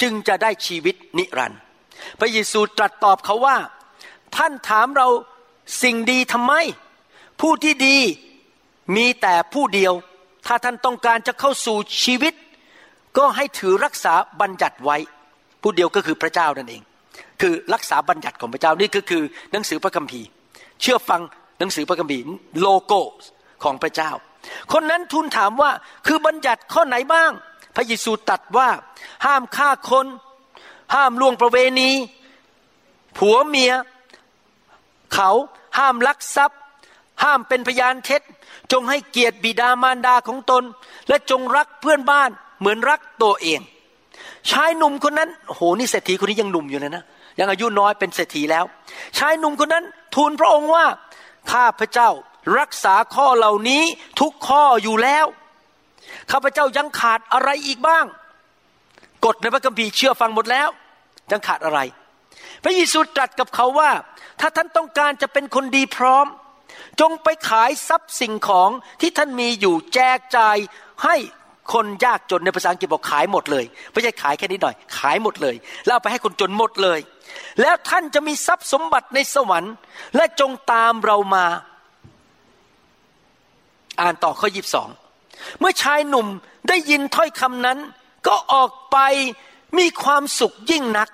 [0.00, 1.60] จึงจะได้ชีวิตนิรันดร์
[2.20, 3.56] พระเยซูตรัสตอบเขาว่า
[4.36, 5.08] ท่านถามเรา
[5.82, 6.52] สิ่งดีทำไม
[7.40, 7.98] ผู้ที่ดี
[8.96, 9.92] มีแต่ผู้เดียว
[10.46, 12.34] ถ้าท่านต้องการจะเข้าสู่ชีวิต
[13.18, 14.96] ก็ให้ถือรักษาบัญญัติไว้
[15.62, 16.82] ผู้เดียวก็คือพระเจ้านั่นเอง
[17.40, 19.22] คือรักษาบัญญัติของพระเจ้านี่ก็คือ
[19.52, 20.28] หนังสือพระคัมภีร์
[20.80, 21.22] เชื่อฟัง
[21.58, 22.24] หนังสือพระคัมภีร์
[22.60, 23.00] โลโก้
[23.64, 24.10] ของพระเจ้า
[24.72, 25.70] คนนั้นทูลถามว่า
[26.06, 27.30] คือบัญญัติข้อไหนบ้าง
[27.76, 28.68] พระเยซูตัดว่า
[29.26, 30.06] ห้ามฆ่าคน
[30.94, 31.90] ห้ามล่วงประเวณี
[33.18, 33.72] ผัวเมีย
[35.14, 35.30] เขา
[35.78, 36.60] ห้ามลักทรัพย์
[37.22, 38.22] ห้ามเป็นพยานเท็จ
[38.72, 40.64] จงให้เกียรติบิดามารดาของตน
[41.08, 42.30] และจงรักเพื่อนบ้าน
[42.60, 43.60] เหมือนรักตัวเอง
[44.50, 47.04] ชายหนุ่มคนนั้นโหนี่เศรษฐีคนนี้ยังหนุ่มอยู่เลยนะ
[47.38, 48.64] ยังอายุน้อยเป็นเศรษฐีแล้ว
[49.18, 49.84] ชายหนุ่มคนนั้น
[50.14, 50.86] ทูลพระองค์ว่า
[51.52, 52.10] ข้าพระเจ้า
[52.58, 53.82] รักษาข้อเหล่านี้
[54.20, 55.26] ทุกข้ออยู่แล้ว
[56.30, 58.04] ข้าพเจ้ายังขาดอะไรอีกบ้าง
[59.24, 60.68] กฎในพระคัมภีร์เชื่อฟังหมดแล้ว
[61.30, 61.80] ยังขาดอะไร
[62.64, 63.90] พระเยซูตรัสกับเขาว่า
[64.40, 66.26] ถ้าท่านต้องการจะเป็นคนดีพร้อม
[67.00, 70.56] จงไปขายทรัพย์สิ่งของที่ท่านมีอยู่แจกจ่าย
[71.04, 71.16] ให้
[71.72, 75.54] คนยากจนในภาษาอังกฤษบอกขายหมดเลย ไม่ใช่ขายแค่นี้หน่อย ขายหมดเลย
[75.86, 77.00] แล้วเอาไปให้คนจนหมดเลย
[77.60, 79.74] แล้วท่านจะมีทรัพย์สมบัติในสวรรค์
[80.16, 81.44] และจงตามเรามา
[84.00, 84.88] อ่านต่อข้อยีิบสอง
[85.60, 86.26] เมื่อชายหนุ่ม
[86.68, 87.78] ได้ยินถ้อยคำนั้น
[88.26, 88.98] ก็ออกไป
[89.78, 91.08] มีความสุขยิ่งนัก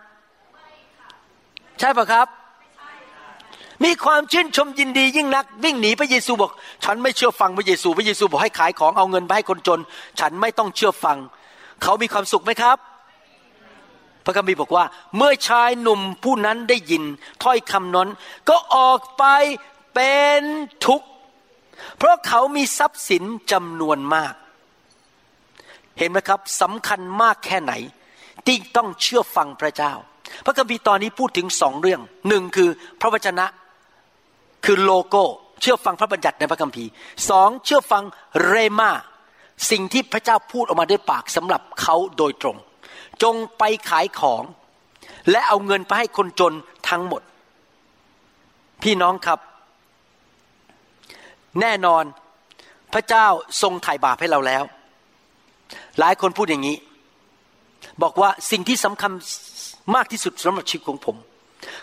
[1.78, 2.28] ใช่ปะครับ
[3.84, 6.50] มีความชื่นชมยินดียิ่งนัก วิ่งหนีพระเยซูบอก
[6.84, 9.80] ฉันไม่เชื่อฟังพระเยซู พระเยซูบอกให้ขายของเอาเงินไปให้คนจน
[10.20, 11.18] ฉันไม่ต้องเชื่อฟัง
[11.82, 12.78] เขามีความสุขไหมครับ
[14.24, 14.84] พระคัมภีร์บอกว่า
[15.16, 17.04] เมื่อชายหนุ่มผู้นั้นได้ยิน
[17.42, 18.08] ถ้อยคำนั้น
[18.48, 19.24] ก็ออกไป
[19.94, 20.42] เป็น
[20.86, 21.06] ทุกข์
[21.98, 24.34] เพราะเขามีทรัพย์สินจำนวนมาก
[25.98, 27.72] เห็นไหมครับสำคัญมากแค่ไหน
[28.46, 29.92] ที่ต้องเชื่อฟังพระเจ้า
[30.44, 32.70] พระคัมภีร์ตอนนี้พูดถึงสองเรื่องหนึ่งคือ
[33.00, 33.46] พระวจนะ
[34.64, 35.24] คือโลโก้
[35.60, 36.90] เชื่อฟังพระบัญญัติในพระคัมภีร์
[37.30, 38.02] สองเชื่อฟัง
[38.46, 38.90] เรมา
[39.70, 42.56] สิ่งที่พระเจ้าพูดออกมาด้วยปากสำหรับเขาโดยตรง
[43.22, 44.42] จงไปขายของ
[45.30, 46.52] และเอาเงินไปให้คนจน
[46.88, 47.22] ทั้งหมด
[48.82, 49.38] พี่น้องครับ
[51.60, 52.04] แน่นอน
[52.92, 53.26] พระเจ้า
[53.62, 54.62] ทรงไถ่บาปให้เราแล้ว
[55.98, 56.76] หลายคนพูดอย่างนี้
[58.02, 59.12] บอกว่าสิ่งที่สำคัญ
[59.94, 61.16] มากที่สุดสำหรับชีวิตของผม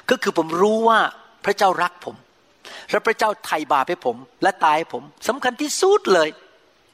[0.09, 0.99] ก็คือผมรู้ว่า
[1.45, 2.15] พระเจ้ารักผม
[2.91, 6.29] และพระเจ้าไถ่บาปให้ผม และตายให้ผมสำคัญที่สุดเลย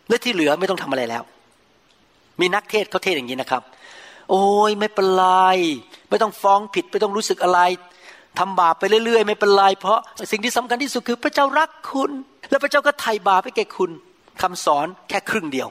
[0.10, 1.24] และที่เหลือไม่ต้องทำอะไรแล้ว
[2.42, 3.64] มีนักเทศเขาเทศอย่างนี้นะครับ
[4.30, 5.28] โอ้ยไม่เป็นไร
[6.10, 7.60] ไม่ต้องฟ้องผิดไม่ต้องรู้สึกอะไร
[8.40, 10.00] ทำบาปไปเรื่อยๆ ไม่เป็นไรเพราะ
[10.32, 12.12] สิ่งที่สำคัญที่สุดคือพระเจ้ารักคุณ
[12.50, 13.92] และพระเจ้าก็ไถ่บาปให้แก่คุณ
[14.42, 15.68] คำสอนแค่ครึ่งเดียว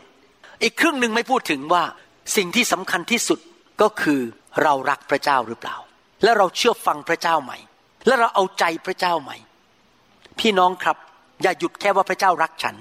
[0.63, 1.85] อีกครึ่งหนึ่งไม่พูดถึงว่า
[2.37, 3.39] สิ่งที่สำคัญที่สุด
[3.83, 4.21] ก็คือ
[4.63, 5.77] เรารักพระเจ้าหรือเปล่า
[6.23, 7.59] และเราเชื่อฟังพระเจ้าใหม่
[8.07, 9.37] และเราเอาใจพระเจ้าใหม่
[10.41, 10.97] พี่น้องครับ
[11.43, 12.77] อย่าหยุดแค่ว่าพระเจ้ารักฉัน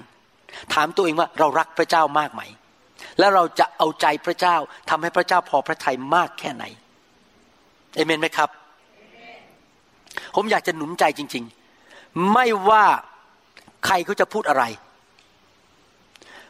[0.74, 2.42] ถามตัวเองว่าเรารักพระเจ้ามากไหม
[3.18, 4.56] แล้วเราจะเอาใจพระเจ้า
[4.90, 6.64] ทำให้พระเจ้าพอพระทัยมากแค่ไหน
[7.94, 8.48] เอเมนไหมครับ
[10.34, 11.44] ผมอยากจะหนุนใจจริง
[11.86, 12.84] ๆ ไม่ว่า
[13.86, 14.64] ใครเขาจะพูดอะไร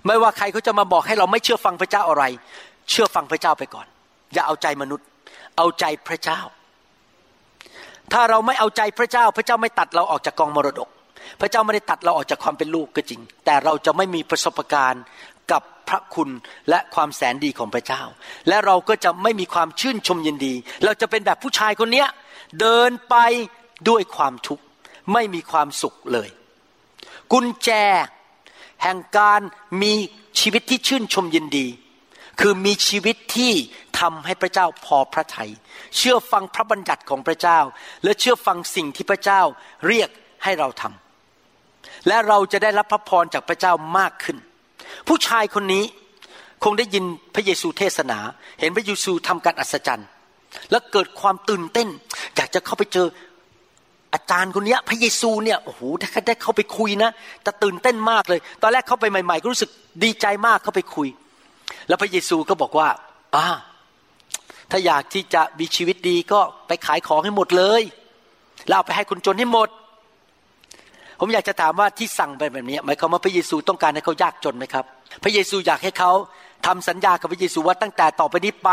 [0.06, 2.24] ไม่ว่าใครเขาจะมาบอกให้เราไม่เชื่อฟังพระเจ้าอะไร
[2.90, 3.86] เชื่อฟังพระเจ้าไปก่อน
[4.34, 5.06] อย่าเอาใจมนุษย์
[5.56, 6.40] เอาใจพระเจ้า
[8.12, 10.88] ถ้าเราไม่เอาใจพระเจ้า พระเจ้าไม่ตัดเราออกจากกองมรดก
[11.40, 15.02] พระเจ้าไม่ได้ตัดเราออกจากความเป็นลูกก็จริง แต่เราจะไม่มีประสบการณ์
[15.52, 16.30] กับพระคุณ
[16.70, 18.02] และความแสนดีของพระเจ้า
[18.48, 22.04] และเราก็จะไม่มีความชื่นชมยินดี เราจะเป็นแบบผู้ชายคนนี้
[22.60, 23.16] เดินไป
[23.88, 24.64] ด้วยความทุกข์
[25.12, 26.28] ไม่มีความสุขเลย
[27.32, 27.70] กุญแจ
[28.82, 29.40] แห่งการ
[29.82, 29.94] มี
[30.40, 31.66] ชีวิตที่ชื่นชมยินดี
[32.40, 33.52] คือมีชีวิตที่
[34.00, 35.50] ทำให้พระเจ้าพอพระทยัย
[35.96, 37.58] เชื่อฟังพระบัญญัติของพระเจ้า
[38.04, 39.40] และเชื่อฟังสิ่งที่พระเจ้า
[39.86, 40.10] เรียก
[40.44, 44.36] ให้เราทำและเราจะได้รับพระพรจากพระเจ้ามากขึ้น
[45.08, 45.84] ผู้ชายคนนี้
[46.64, 47.04] คงได้ยิน
[47.34, 48.18] พระเยซูเทศนา
[48.60, 50.08] เห็นพระเยซูทำการอัศจรรย์
[50.70, 51.88] แล้วเกิดความตื่นเต้น
[52.36, 53.06] อยากจะเข้าไปเจอ
[54.14, 57.10] อาจารย์คนนี้พระเยซูเนี่ยโอ้โหถ้าได้เข้าไปคุยนะ
[57.46, 59.70] จะตื่นเต้นมากเลย ตอนแรกเข้าไปใหม่ๆก็รู้สึก
[60.04, 61.08] ดีใจมากเข้าไปคุย
[61.88, 62.88] แล้วพระเยซูก็บอกว่า
[63.36, 63.46] อ่า
[64.70, 67.82] ถ้าอยากที่จะมีชีวิตดีก็ไปขายของให้หมดเลย
[68.66, 69.68] แล้วเอาไปให้คนจนให้หมด
[71.20, 74.84] ผมอยากจะถามว่าที่สั่งไปแบบนี้หมายความว่าพระเยซูต้องการให้เขายากจนไหมครับ
[75.24, 76.12] พระเยซูอยากให้เขา
[76.66, 78.70] ทำสัญญากับพระเยซูว่าตั้งแต่ต่อไปนี้ไป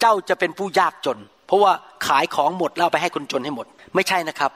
[0.00, 1.72] เจ้าจะเป็นผู้ยากจน เพราะว่า
[2.06, 4.50] ขายของหมดแล้วไปให้คนจนให้หมด ไม่ใช่นะครับ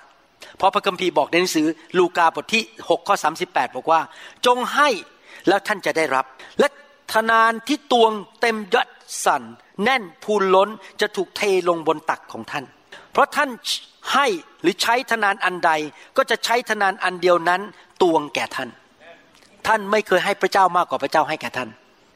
[0.57, 1.67] เพราะพระคัมภีร์บอกในหนังสือ
[1.99, 3.17] ลูกาบทที่6ข้อ
[3.47, 4.01] 38 บอกว่า
[4.47, 4.89] จงให้
[5.49, 6.25] แล้วท่านจะได้รับ
[6.61, 6.69] และ
[7.13, 8.89] ธนานที่ตวงเต็มยศ
[9.25, 9.43] สัน
[9.85, 10.69] แน่นพูนล้น
[11.01, 12.65] จะถูกเทลงบนตักของท่าน
[13.13, 13.51] เพราะท่าน
[14.15, 14.27] ให้
[14.63, 15.73] หรือใช้ธนานอันใด
[16.17, 17.61] ก็จะใช้ธนานอันเดียวนั้น
[18.03, 18.69] ตวงแก่ท่าน
[19.67, 21.69] ท่านไม่เคยให้พระเจ้ามากกว่าพระเจ้าให้แก่ท่าน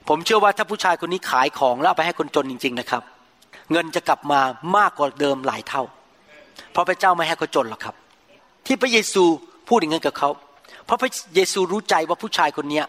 [0.09, 3.03] ผมเชื่อว่าถ้าผู้ชายคนนี้ขายของแล้วไปให้คนจนจริง ๆนะครับ
[3.72, 4.41] เงินจะกลับมา
[4.76, 5.83] มากกว่าเดิมหลายเท่า
[6.72, 7.95] เพราะพระเจ้าไม่ให้เขาจนหรอกครับ
[8.70, 9.24] ที่พระเยซู
[9.68, 10.30] พูดอย่างนั้นกับเขา
[10.84, 12.82] เพราะพระเยซูรู้ใจว่าผู้ชายคนนี้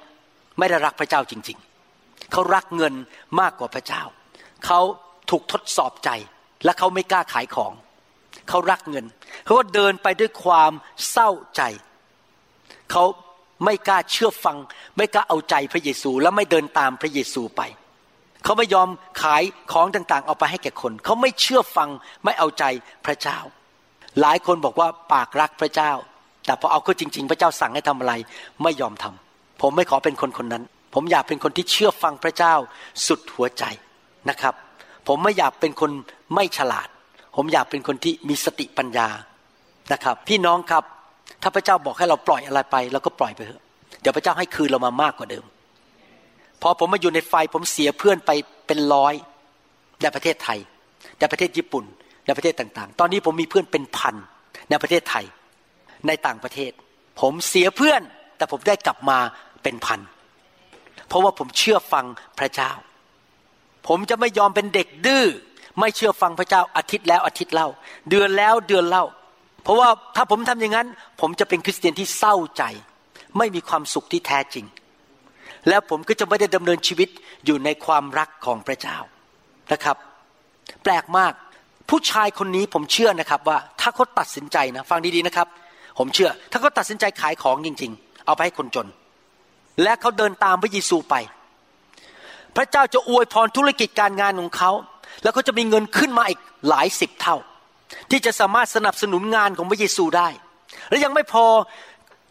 [0.57, 1.57] ไม่ได้รักพระเจ้าจริง
[1.93, 2.93] ๆ เขารักเงิน
[3.39, 4.03] มากกว่าพระเจ้า
[4.65, 4.79] เขา
[5.29, 6.09] ถูกทดสอบใจ
[6.65, 7.73] และเขาไม่กล้าขายของ
[8.49, 9.05] เขารักเงิน
[9.45, 10.71] เขาก็เดินไปด้วยความ
[11.11, 11.61] เศร้าใจ
[12.91, 13.03] เขา
[13.65, 14.57] ไม่กล้าเชื่อฟัง
[14.97, 17.61] ไม่กล้าเอาใจพระเยซูและไม่เดินตามพระเยซูไป
[18.43, 18.89] เขาไม่ยอม
[19.21, 21.89] ขายของต่างๆ เอาไปให้แก่คน เขาไม่เชื่อฟัง
[22.23, 22.63] ไม่เอาใจ
[23.05, 23.39] พระเจ้า
[24.21, 25.91] หลายคนบอกว่าปากรักพระเจ้า
[26.45, 28.13] แต่พอเอาเข้าจริง ๆ พระเจ้าสั่งให้ทำอะไร
[28.63, 32.53] ไม่ยอมทำผมไม่ขอเป็นคนคนนั้น ผมอยากเป็นคนที่เชื่อฟังพระเจ้า
[33.07, 33.63] สุดหัวใจ
[34.29, 34.53] นะครับ
[35.07, 35.91] ผมไม่อยากเป็นคน
[36.35, 36.87] ไม่ฉลาด
[37.35, 39.07] ผมอยากเป็นคนที่มีสติปัญญา
[39.93, 40.83] นะครับ พี่น้องครับ
[41.41, 43.63] ถ้าพระเจ้าบอกให้เราปล่อยอะไรไปเราก็ปล่อยไปเถอะ
[44.01, 45.45] เดี๋ยวพระเจ้าให้คืนเรามามากกว่าเดิม
[46.61, 48.31] พอผมมาอยู่ในไฟผมเสียเพื่อนไป
[48.67, 49.13] เป็นร้อย
[50.01, 50.59] ในประเทศไทย
[51.19, 51.85] ในประเทศญี่ปุ่น
[52.25, 54.15] ในประเทศต่างๆ ตอนนี้ผมมีเพื่อนเป็นพัน
[54.69, 55.25] ในประเทศไทย
[56.07, 56.71] ในต่างประเทศ
[57.21, 58.01] ผมเสียเพื่อน
[58.37, 59.17] แต่ผมได้กลับมา
[59.63, 59.99] เป็นพัน
[61.07, 62.05] เพราะว่าผมเชื่อฟัง
[62.39, 62.71] พระเจ้า
[63.87, 65.25] ผมจะไม่ยอมเป็นเด็กดื้อ
[65.79, 67.67] ไม่เชื่อฟังพระเจ้าอาทิตย์แล้วอาทิตย์เล่า
[68.09, 69.05] เดือนแล้วเดือนเล่า
[69.63, 70.87] เพราะว่าถ้าผมทำอย่างนั้น
[71.21, 72.63] ผมจะเป็นคริสเตียนที่เศร้าใจ
[73.37, 74.65] ไม่มีความสุขที่แท้จริง
[75.69, 77.09] แล้วผมก็จะไม่ได้ดำเนินชีวิต
[77.45, 78.97] อยู่ในความรักของพระเจ้า
[79.71, 79.97] นะครับ
[80.83, 81.33] แปลกมาก
[81.89, 85.47] ผู้ชายคนนี้ผมเชื่อนะครับว่าถ้าเขาตัดสินใจนะฟังดีๆนะครับ
[85.99, 88.87] ผมเชื่อ ถ้าเขาตัดสินใจขายของจริง ๆ เอาไปให้คนจน
[89.83, 91.15] และเขาเดินตามพระเยซูไป
[92.55, 94.71] พระเจ้าจะอวยพรธุรกิจการงานของเขา
[95.23, 97.37] แล้วเขาจะมีเงินขึ้นมาอีกหลายสิบเท่า
[98.11, 100.29] ที่จะสามารถสนับสนุนงานของพระเยซูได้
[100.89, 101.45] และยังไม่พอ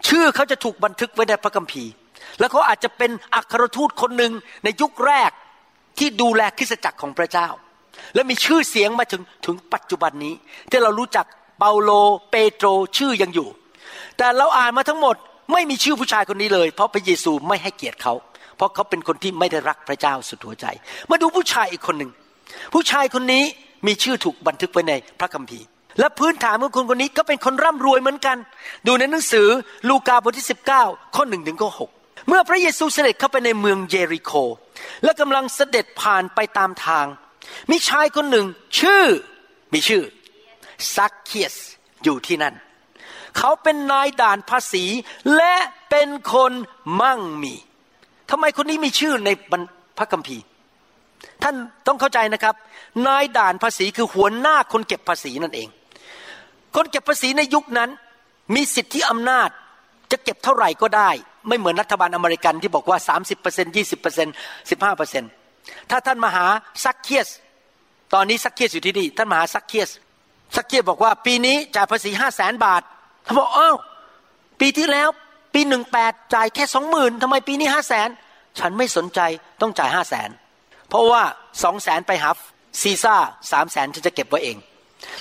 [0.08, 1.92] ชื่อเขาจะถูกบันทึกไว้ในพระคัมภีร์
[2.38, 4.32] แล้วเขาอาจจะเป็นอัครทูตคนหนึ่ง
[4.64, 5.30] ในยุคแรก
[5.98, 7.48] ที่ดูแลคริสตจักรของพระเจ้า
[8.14, 10.34] และมีชื่อเสียงมาถึงถึงปัจจุบันนี้
[10.70, 11.26] ที่เรารู้จัก
[11.58, 11.90] เปาโล
[12.30, 13.48] เปโตรชื่อยังอยู่
[14.18, 15.16] แต่เราอ่านมาทั้งหมด
[15.52, 18.14] ไม่มีชื่อผู้ชายคนนี้เลย เพราะพระเยซูไม่ให้เกียรติเขา
[18.56, 20.66] เพราะเขาเป็นคนที่ไม่ได้รักพระเจ้าสุดหัวใจ
[21.10, 22.10] มาดูผู้ชายอีกคนหนึ่ง
[22.74, 23.44] ผู้ชายคนนี้
[23.86, 25.66] มีชื่อถูกบันทึกไว้ในพระคัมภีร์
[25.98, 28.36] และพื้นฐานของคนคนนี้ก็เป็นคนร่ำรวยเหมือนกัน
[28.86, 29.46] ดูในหนังสือ
[29.88, 30.46] ลูกาบทที่
[30.80, 31.80] 19 ข้อหนึ่งถึงข้อห
[32.28, 34.32] เมื่อพระเยซูเสด็จเข้าไปในเมืองเยริโค
[35.04, 37.06] และกำลังเสด็จผ่านไปตามทาง
[37.70, 38.46] มีชายคนหนึ่ง
[38.78, 39.04] ชื่อ
[39.72, 40.02] มีชื่อ
[40.96, 41.54] ซักเคียส
[42.04, 42.54] อยู่ที่นั่น
[43.38, 44.84] เขาเป็นนายด่านภาษี
[45.36, 45.56] และ
[45.90, 46.52] เป็นคน
[47.00, 47.54] มั่งมี
[48.30, 49.30] ทำไมคนนี้มีชื่อใน
[49.98, 50.44] พระคัมภีร์
[51.42, 51.54] ท่าน
[51.86, 52.54] ต้องเข้าใจนะครับ
[53.06, 55.68] นายด่านภาษีคือหัวหน้าคนเก็บภาษีนั่นเอง
[56.76, 57.90] คนเก็บภาษีในยุคนั้น
[58.54, 59.50] มีสิทธิอำนาจ
[60.10, 61.10] จะเก็บเท่าไหร่ก็ได้
[61.48, 62.98] ไม่เหมือนรัฐบาลอเมริกันที่บอกว่า
[63.38, 64.28] 30% 20%
[64.70, 65.39] 15%
[65.90, 66.46] ถ้าท่านมาหา
[66.84, 67.28] ซักเคียส
[68.14, 69.90] ตอนนี้ซักเคียสอยู่ที่นี่ท่านมาหาซักเคียส
[70.56, 72.82] ซักเคียสบอกว่าปีนี้จ่ายภาษีห้าแสนบาท
[73.24, 73.76] เขาบอกอ้าว
[74.60, 75.08] ปีที่แล้ว
[75.54, 78.08] ปีหนึ่งแปดจ่ายแค่สองหมื่นทำไมปีนี้ห้าแสน
[78.58, 79.20] ฉันไม่สนใจ
[79.60, 80.30] ต้องจ่ายห้าแสน
[80.88, 81.22] เพราะว่า
[81.62, 82.30] สองแสนไปหา
[82.82, 83.16] ซีซ่า
[83.52, 84.56] สามแสนฉันจะเก็บไว้เอง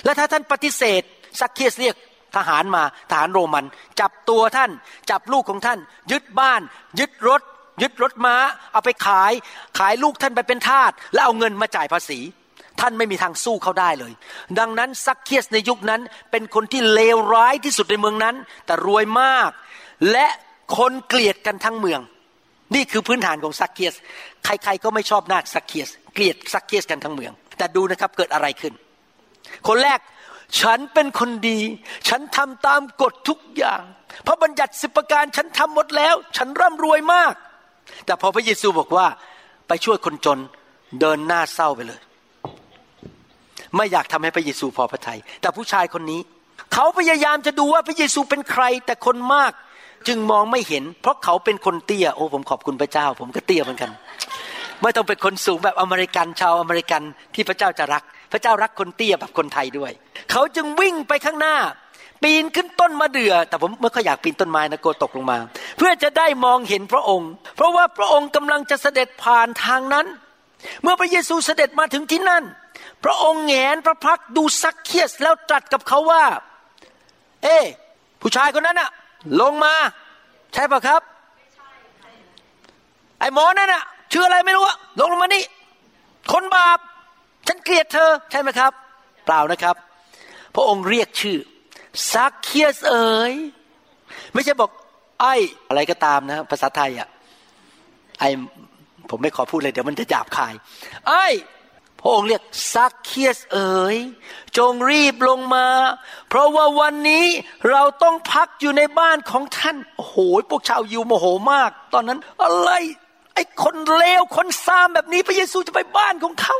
[0.04, 1.02] และถ้าท่านปฏิเสธ
[1.40, 1.96] ซักเคียสเรียก
[2.36, 3.64] ทหารมาทหารโรมัน
[4.00, 4.70] จับตัวท่าน
[5.10, 5.78] จับลูกของท่าน
[6.12, 6.60] ยึดบ้าน
[6.98, 7.42] ยึดรถ
[7.82, 8.36] ยึดรถม้า
[8.72, 9.32] เอาไปขาย
[9.78, 12.18] ขายลูกท่านไปเป็นทาสแล้วเอาเงินมาจ่ายภาษี
[12.80, 14.12] ท่านไม่มีทางสู้เขาได้เลย
[14.58, 16.00] ดังนั้นซักเคียสในยุคนั้น
[16.30, 19.50] เป็นคนที่เลวร้ายที่สุดในเมืองนั้น แต่รวยมาก
[20.12, 20.26] และ
[20.78, 22.00] คนเกลียดกันทั้งเมือง
[22.74, 23.94] นี่คือพื้นฐานของซักเคียส
[24.44, 28.72] ใครๆก็ไม่ชอบหน้าซักเคียส เกลียดซักเคียสกันทั้งเมือง แต่ดูนะครับเกิดอะไรขึ้น
[29.68, 30.00] คนแรก
[30.60, 31.60] ฉันเป็นคนดี
[32.08, 33.82] ฉันทำตามกฎทุกอย่าง
[34.26, 37.34] พระบัญญัติสิบประการฉันทำหมดแล้ว ฉันร่ำรวยมาก
[38.06, 39.06] แต่พอพระเยซูบอกว่า
[39.68, 40.38] ไปช่วยคนจน
[41.00, 42.00] เดินหน้าเศร้าไปเลย
[43.76, 46.20] ไม่อยากทำให้พระเยซูพอพระทยัยแต่ผู้ชายคนนี้
[46.72, 49.52] เขาพยายามจะดูว่าพระเยซูเป็นใคร แต่คนมาก
[50.08, 53.90] จึงมองไม่เห็น เพราะเขาเป็นคนเตี้ยโอ้ผมขอบคุณพระเจ้า ผมก็เตี้ยเหมือนกัน
[54.82, 57.02] ไม่ต้องเป็นคนสูงแบบอเมริกันชาวอเมริกัน
[57.34, 59.92] ที่พระเจ้าจะรัก พระเจ้ารักคนเตี้ยแบบคนไทยด้วย
[60.30, 61.56] เขาจึงวิ่งไปข้างหน้า
[62.22, 65.38] ปีนขึ้นต้นมะเดื่อ แต่ผมไม่ค่อยอยากปีนต้นไม้นะกลัวตกลงมา
[65.76, 70.06] เพื่อจะได้มองเห็นพระองค์ เพราะว่าพระองค์กำลังจะเสด็จผ่านทางนั้น
[70.82, 72.44] เมื่อพระเยซูเสด็จมาถึงที่นั่น
[73.04, 76.24] พระองค์แหงนพระพักตร์ดูซักเคียสแล้วตรัสกับเขาว่า
[77.44, 77.58] เอ๊
[78.20, 78.90] ผู้ชายคนนั้นอะ
[79.40, 79.74] ลงมา
[80.54, 81.02] ใช่ปะครับ
[83.20, 85.44] ไอ้หมอนั่นอะชื่ออะไรไม่รู้อะลงลงมานี่
[86.32, 86.78] คนบาป
[87.48, 88.72] ฉันเกลียดเธอใช่ไหมครับ
[89.24, 89.76] เปล่านะครับ
[90.54, 91.38] พระองค์เรียกชื่อ
[92.12, 93.34] ซักเคียสเอ๋ย
[94.34, 94.70] ไม่ใช่บอก
[95.20, 95.34] ไอ้
[95.68, 97.08] อะไรก็ตามนะ ภาษาไทยอะ
[98.20, 98.24] ไอ
[99.10, 100.54] ผมไม่ขอพูดเลยเดี๋ยวมันจะหยาบคาย
[101.08, 101.26] ไอ้
[102.00, 102.42] พระองค์เรียก
[102.74, 103.96] ซักเคียสเอ๋ย
[104.56, 105.66] จงรีบลงมา
[106.28, 107.26] เพราะว่าวันนี้
[107.70, 110.16] เราต้องพักอยู่ในบ้านของท่าน โอ้โห
[110.50, 112.70] พวกชาวยิวโมโหมาก ตอนนั้นอะไร
[113.34, 116.56] ไอ้คนเลวคนทรามแบบนี้พระเยซูจะไปบ้านของเขา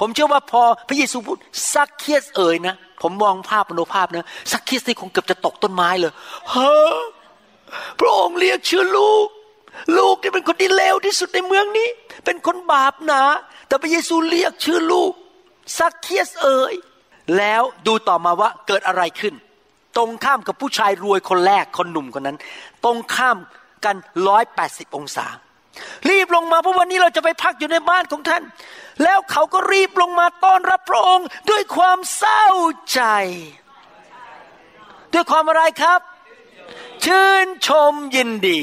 [0.00, 1.38] ผมเชื่อว่าพอพระเยซูพูด
[1.74, 6.12] ซักเคียสเอ๋ยนะผมมองภาพมโนภาพนะซักเคียสนี่คงเกือบจะตกต้นไม้เลย
[6.50, 6.98] เฮ้อ
[8.00, 9.26] พระองค์เรียกชื่อลูก
[9.98, 11.88] ลูกนี่เป็นคนที่เลวที่สุดในเมืองนี้
[12.24, 13.22] เป็นคนบาปหนา
[13.68, 15.12] แต่พระเยซูเรียกชื่อลูก
[15.78, 16.74] ซักเคียสเอ๋ย
[17.36, 19.34] แล้วดูต่อมาว่าเกิดอะไรขึ้น
[19.96, 22.38] ตรงข้ามกับผู้ชายรวยคนแรกคนหนุ่มคนนั้น
[22.84, 23.36] ตรงข้าม
[23.84, 23.96] กัน
[24.28, 25.26] ร้อยแปดสิบองศา
[26.10, 28.42] รีบลงมาเพราะวันนี้เราจะไปพักอยู่ในบ้านของท่าน
[29.02, 32.46] แล้วเขาก็รีบลงมาต้อนรับพระองค์ด้วยความเศร้า
[32.92, 33.00] ใจ
[35.12, 36.00] ด้วยความอะไรครับ
[37.04, 38.60] ชื่นชมยินดี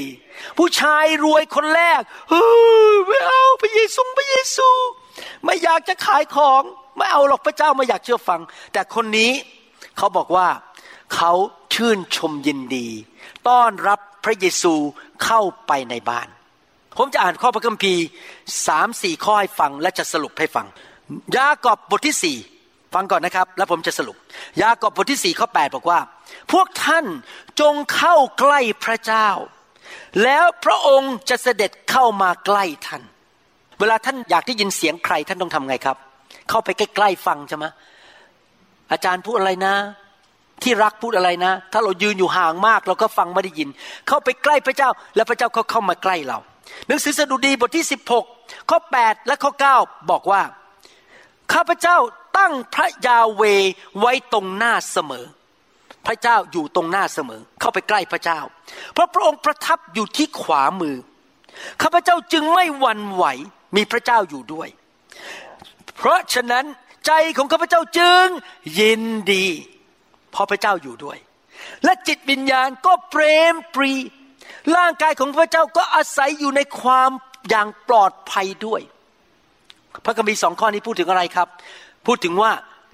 [0.57, 2.47] ผู้ชายรวยคนแรกเฮ้
[2.91, 4.70] ยไม่เอาพระเยซูพระเยซู
[5.43, 6.61] ไม่อยากจะขายของ
[6.97, 8.41] ไม่เอาหรอกพระเจ้าไม่อยากเชื่อฟัง
[8.74, 9.32] แต่คนนี้
[9.97, 10.47] เขาบอกว่า
[11.16, 11.32] เขา
[11.74, 12.88] ชื่นชมยินดี
[13.47, 14.74] ต้อนรับพระเยซู
[15.24, 16.28] เข้าไปในบ้าน
[16.98, 18.04] ผมจะอ่านข้อพระคัมภีร์
[18.68, 20.66] สามสี่ข้อให้ฟังและจะสรุปให้ฟัง
[21.38, 22.38] ยากอบบทที่สี่
[22.94, 24.18] ฟังก่อนนะครับ แล้วผมจะสรุป
[24.62, 26.00] ยากอบบทที่สี่ข้อแปดบอกว่า
[26.52, 27.06] พวกท่าน
[27.60, 29.30] จงเข้าใกล้พระเจ้า
[30.24, 33.04] แล้วพระองค์จะเสด็จเข้ามาใกล้ท่าน
[33.80, 35.98] เวลาท่านอยากได้ยินเสียงใครท่านต้องทำไงครับ
[36.50, 37.66] เข้าไปใกล้ๆฟังใช่ไหม
[38.91, 39.76] อาจารย์พูดอะไรนะ
[40.64, 43.70] ที่รักพูดอะไรนะ ถ้าเรายืนอยู่ห่างมาก เราก็ฟังไม่ได้ยิน
[44.08, 46.39] เข้าไปใกล้พระเจ้า แล้วพระเจ้าเขาเข้ามาใกล้เรา
[46.88, 47.86] หนังสือสดุดีบทที่
[48.26, 49.51] 16 ข้อ 8 และข้อ
[49.82, 50.41] 9 บอกว่า
[51.53, 51.97] ข้าพเจ้า
[52.38, 53.43] ตั้งพระยาเว
[53.99, 55.26] ไว้ตรงหน้าเสมอ
[56.05, 58.39] พระเจ้าอยู่ตรงหน้าเสมอ เข้าไปใกล้พระเจ้า
[58.93, 60.97] เพราะพระองค์ประทับอยู่ที่ขวามือ
[61.82, 63.26] ข้าพเจ้าจึงไม่หวั่นไหว
[63.76, 64.70] มีพระเจ้าอยู่ด้วย
[65.95, 66.66] เพราะฉะนั้น
[67.05, 68.28] ใจของข้าพเจ้าจึง
[68.80, 69.03] ยิน
[69.34, 69.45] ดี
[70.32, 71.18] เพราะพระเจ้าอยู่ด้วย
[71.84, 73.91] และจิตวิญญาณก็เปรมปรี
[74.76, 77.10] ร่างกายของพระเจ้าก็อาศัยอยู่ในความ
[77.50, 78.82] อย่างปลอดภัยด้วย
[80.06, 81.48] พระคัมภีร์สองข้อนี้พูดถึงอะไรครับ
[82.06, 82.52] พูดถึงว่า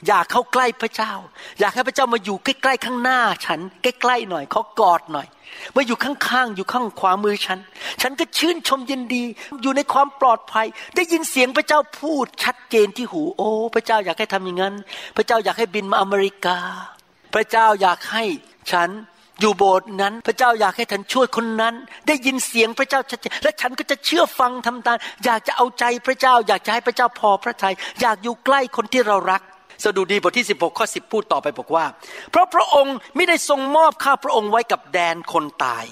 [0.07, 1.13] อยากเข้าใกล้พระเจ้า
[1.59, 5.27] อยากให้พระเจ้ามาอยู่ใกล้ๆข้างหน้าฉัน ใกล้ๆหน่อยเขากอดหน่อย
[5.75, 7.59] มาอยู่ข้างๆอยู่ข้างขวามือฉัน
[8.01, 9.23] ฉันก็ชื่นชมยินดี
[9.61, 14.75] อยู่ในความปลอดภัย ได้ยินเสียงพระเจ้าพูดชัดเจนที่หู โอ้ พระเจ้าอยากให้ทำอย่างนั้น
[15.17, 16.57] พระเจ้าอยากให้บินมาอเมริกา
[17.33, 18.23] พระเจ้าอยากให้
[18.71, 18.89] ฉัน
[19.39, 21.73] อยู่โบสถ์นั้น พระเจ้าอยากให้ฉันช่วยคนนั้น
[22.07, 29.41] ได้ยินเสียงพระเจ้าชัดเจนและฉันก็จะเชื่อฟังทำตามอยากจะเอาใจพระเจ้า อยากจะให้พระเจ้าพอพระทยัยอยากอยู่ใกล้คนที่เรารัก
[29.83, 31.85] สดุดีบทที่ 16 ข้อ 10 พูดต่อไปบอกว่า
[32.31, 35.85] เพราะพระองค์ไม่ได้ทรงมอบข้าพระองค์ไว้กับแดนคนตาย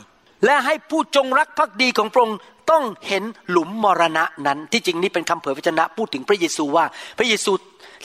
[0.45, 2.37] และให้ผู้จงรักภักดีของพระองค์
[2.71, 6.85] ต้องเห็นหลุมมรณะนั้น ที่จริงนี่เป็นคำเผยพระชนะพูดถึงพระเยซูว่า
[7.17, 7.51] พระเยซู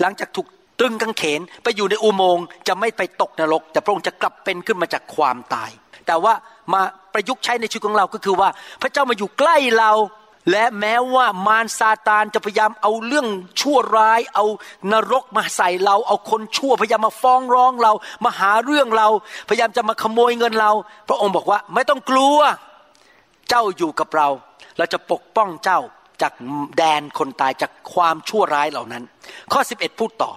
[0.00, 0.46] หลังจากถูก
[0.80, 5.70] ตึงกางเขนไปอยู่ในอุโมงค์จะไม่ไปตกนรก แต่พระองค์จะกลับเป็นขึ้นมาจากความตาย
[6.06, 6.34] แต่ว่า
[6.72, 6.80] มา
[7.12, 8.48] ประยุกต์ใช้ในชีวิตของเราก็คือว่า
[8.82, 9.92] พระเจ้ามาอยู่ใกล้เรา
[10.50, 13.26] และแม้ว่ามารซาตานจะพยายามเอาเรื่อง
[13.60, 14.44] ชั่วร้าย เอา
[14.92, 17.92] นรกมาใส่เรา เอาคนชั่วพยายามมาฟ้องร้องเรา
[18.24, 19.08] มาหาเรื่องเรา
[19.48, 20.72] พยายามจะมาขโมยเงินเรา
[21.08, 22.38] พระองค์บอกว่าไม่ต้องกลัว
[23.48, 24.28] เจ้าอยู่กับเรา
[24.78, 25.80] เราจะปกป้องเจ้า
[26.22, 26.32] จาก
[26.76, 29.02] แดนคนตายจากความชั่วร้ายเหล่านั้น
[29.52, 30.32] ข้อ 11 พูดต่อ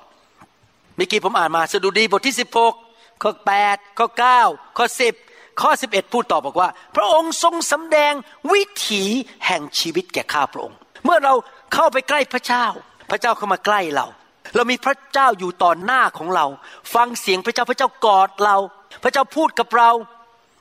[0.95, 2.35] เมื่อกี้ผมอ่านมาสดุดีบทที่
[2.77, 3.31] 16 ข้อ
[3.65, 4.07] 8 ข้อ
[4.43, 4.85] 9 ข้อ
[5.23, 8.13] 10 ข้อ 11 พูดต่อบอกว่า พระองค์ทรงสำแดง
[8.51, 9.03] วิถี
[9.45, 11.33] แห่งชีวิตแก่ข้าพระองค์ เมื่อเรา
[11.73, 12.65] เข้าไปใกล้พระเจ้า
[13.09, 14.07] พระเจ้าเข้ามาใกล้เรา
[14.55, 16.45] เรามีพระเจ้าอยู่ต่อหน้าของเรา
[16.93, 18.57] ฟังเสียงพระเจ้าพระเจ้ากอดเรา
[19.03, 19.91] พระเจ้าพูดกับเรา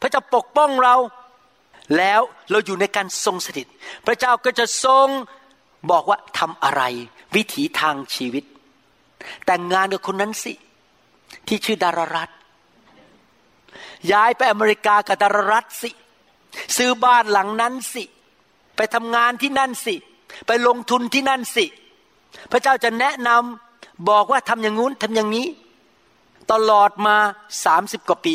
[0.02, 0.96] พระเจ้าปกป้องเรา
[1.98, 2.20] แล้ว
[2.50, 3.66] เราอยู่ในการทรงสถิต
[4.06, 5.08] พระเจ้าก็จะทรง
[5.90, 6.82] บอกว่าทำอะไร
[7.34, 8.44] วิถีทางชีวิต
[9.46, 10.52] แต่งงานกับคนนั้นสิ
[11.48, 12.30] ที่ชื่อดารารัต
[14.12, 15.90] ย้ายไปอเมริกากับดารารัตสิ
[16.76, 18.04] ซื้อบ้านหลังนั้นสิ
[18.76, 19.94] ไปทำงานที่นั่นสิ
[20.46, 21.66] ไปลงทุนที่นั่นสิ
[22.50, 25.46] พระเจ้าจะแนะนำบอกว่าทำอย่างงู้นทำอย่างนี้
[26.52, 27.16] ตลอดมา
[27.64, 28.34] สามสิบกว่าปี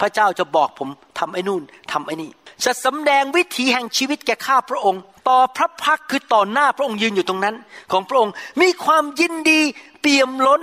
[0.00, 0.88] พระเจ้าจะบอกผม
[1.18, 1.62] ทำไอ้นู่น
[1.92, 2.30] ทำไอ้นี่
[2.64, 7.54] จะสำแดงวิถีแห่งชีวิตแก่ข้าพระองค์ ต่อพระพักคือต่อหน้าพระองค์ยืนอยู่ตรงนั้น
[7.92, 9.60] ของพระองค์มีความยินดี
[10.00, 10.60] เปี่ยมล้น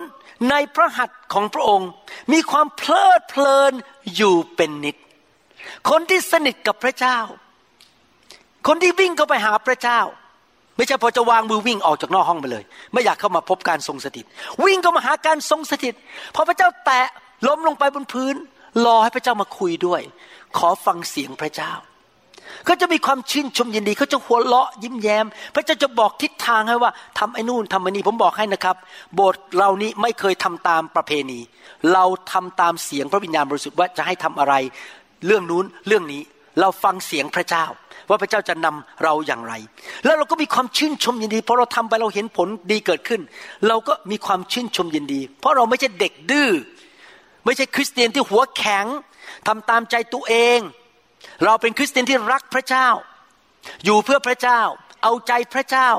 [0.50, 1.90] ในพระหัตถ์ของพระองค์
[2.34, 3.74] มีความเพลิดเพลิน
[4.16, 4.96] อยู่เป็นนิด
[5.90, 7.18] คนที่สนิทกับพระเจ้า
[8.68, 10.00] คนที่วิ่งเข้าไปหาพระเจ้า
[10.78, 12.64] ไม่ใช่พอจะวางมือวิ่งออกจากนอกห้องไปเลย
[12.94, 14.26] ไม่อยากเข้ามาพบการทรงสถิต
[14.64, 15.96] วิ่งเข้ามาหาการทรงสถิต
[16.36, 17.08] พอพระเจ้าแตะ
[17.48, 18.36] ล้มลงไปบนพื้น
[18.86, 20.02] รอให้พระเจ้ามาคุยด้วย
[20.58, 21.74] ขอฟังเสียงพระเจ้า
[22.66, 25.26] เขาจะมีความชื่นชมยินดีเขาจะหัวเราะยิ้มแย้ม
[25.56, 28.76] พระเจ้าจะบอกทิศทางให้ว่าทำไอ้นู่นทำไอ้นี่ผมบอกให้นะครับ
[29.16, 31.40] โบสถ์เรานี้ไม่เคยทำตามประเพณี
[31.94, 34.54] เราทำตามเสียงพระวิญญาณบริสุทธิ์ว่าจะให้ทำอะไร
[35.26, 36.22] เรื่องนู้นเรื่องนี้
[36.60, 37.66] เราฟังเสียงพระเจ้า
[38.10, 39.54] ว่าพระเจ้าจะนำเราอย่างไร
[40.06, 43.22] แล้วเราก็มีความชื่นชมยินดีเพราะเราทำไปเราเห็นผลดีเกิดขึ้น
[43.68, 46.50] เราก็มีความชื่นชมยินดี เพราะเราไม่ใช่เด็กดื้อ
[47.46, 48.86] ไม่ใช่คริสเตียนที่หัวแข็ง
[49.48, 50.60] ทำตามใจตัวเอง
[51.46, 52.88] เราเป็นคริสเตียนที่รักพระเจ้า
[53.86, 54.62] อยู่เพื่อพระเจ้า
[55.04, 55.90] เอาใจพระเจ้า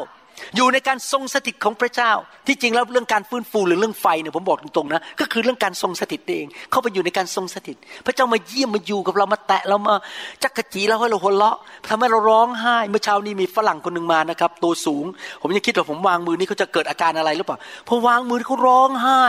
[0.56, 2.12] อยู่ในการทรงสถิตของพระเจ้า
[2.46, 7.76] ที่จริงแล้วเรื่องการฟื้นฟูหรือเรื่องไฟเนี่ยผมบอกตรงๆนะก็คือเรื่องการทรงสถิตเอง เข้าไปอยู่ในการทรงสถิต
[8.06, 9.94] พระเจ้ามาเยี่ยมมาอยู่กับเรามาแตะเรามา
[10.42, 11.56] จักกะจีเราให้เราหัวเราะ
[11.88, 15.04] ทำให้เราร้องไห้เมื่อเช้านี้มีฝรั่งคนหนึ่งมานะครับ ตัวสูง
[15.42, 17.58] ผมยังคิดว่าผมวางมือนี้เขาจะเกิดอาการอะไรหรือเปล่า
[17.88, 19.24] พอวางมือเขาร้องไห้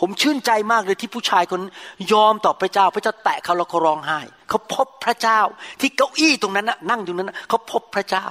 [0.00, 1.60] ผมชื่นใจมากเลยที่ผู้ชายคน
[2.12, 4.20] ยอมต่อพระเจ้า พระเจ้าแตะเขาแล้วเขาร้องไห้
[4.52, 5.40] เขาพบพระเจ้า
[5.80, 8.26] ที่เก้าอี้ตรงนั้นนะนั่งตรงนั้นเขาพบพระเจ้า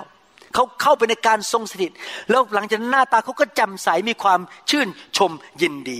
[0.53, 1.91] เขาเข้าไปในการทรงสถิต
[2.29, 5.99] แล้วหลังจากหน้าตาเขาก็จำใสมีความชื่นชมยินดี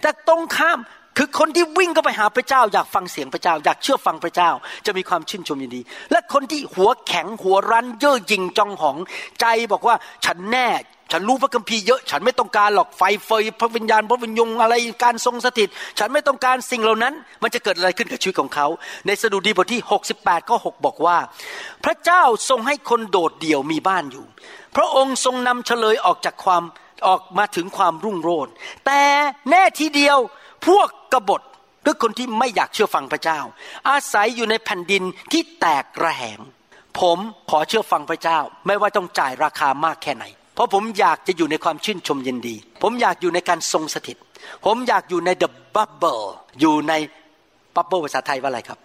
[0.00, 0.78] แต่ตรงข้าม
[1.16, 4.50] คือคนที่วิ่งเข้าไปหาพระเจ้า อยากฟังเสียงพระเจ้า อยากเชื่อฟังพระเจ้า
[4.86, 8.96] จะมีความชื่นชมยินดี และคนที่หัวแข็งหัวรั้นเย่อหยิ่งจองหอง
[9.40, 10.68] ใจบอกว่าฉันแน่
[11.12, 18.66] ฉันรู้พระคัมภีร์เยอะ ฉันไม่ต้องการหรอกไฟเฟยพระวิญญาณพระวิญญงอะไรการทรงสถิต ฉันไม่ต้องการสิ่งเหล่านั้น มันจะเกิดอะไรขึ้นกับชีวิตของเขา
[19.06, 19.80] ในสดุดีบทที่
[20.16, 21.18] 68ข้อ6บอกว่า
[21.84, 24.24] พระเจ้าทรงให้คนโดดเดี่ยวมีบ้านอยู่
[24.76, 26.62] พระองค์ทรงนำเฉลยออกจากความ
[27.06, 28.52] ออกมาถึงความรุ่งโรจน์
[28.86, 29.02] แต่
[29.50, 30.18] แน่ทีเดียว
[30.66, 31.42] พวกกบฏ
[31.82, 33.40] หรือคนที่ไม่อยากเชื่อฟังพระเจ้า
[33.88, 35.02] อาศัยอยู่ในแผ่นดิน
[35.32, 36.38] ที่แตกระแหง
[36.98, 37.18] ผม
[37.50, 40.24] ขอเชื่อฟังพระเจ้า ไม่ว่าต้องจ่ายราคามากแค่ไหน
[40.56, 44.16] เพราะผมอยากจะอยู่ในความชื่นชมยินดี ผมอยากอยู่ในการทรงสถิต
[44.64, 46.24] ผมอยากอยู่ใน the bubble
[46.60, 46.92] อยู่ใน
[47.74, 48.78] bubble ภาษาไทยว่าอะไรครับ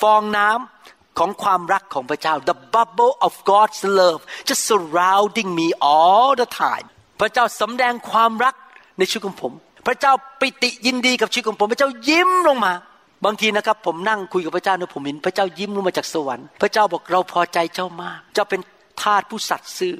[0.00, 6.86] ฟองน้ำของความรักของพระเจ้า the bubble of God's love just surrounding me all the time
[7.20, 8.54] พระเจ้าสำแดงความรัก
[8.98, 9.52] ในชีวิตของผม
[9.86, 12.72] พระเจ้าปิติยินดีกับชีวิตของผม พระเจ้ายิ้มลงมา
[13.24, 18.60] บางทีนะครับผมนั่งคุยกับพระเจ้าเนี่ยผมเห็นพระเจ้ายิ้มลงมาจากสวรรค์ พระเจ้าบอกเราพอใจเจ้ามาก เจ้าเป็น
[19.02, 19.94] ทาสผู้สัตย์ซื่อ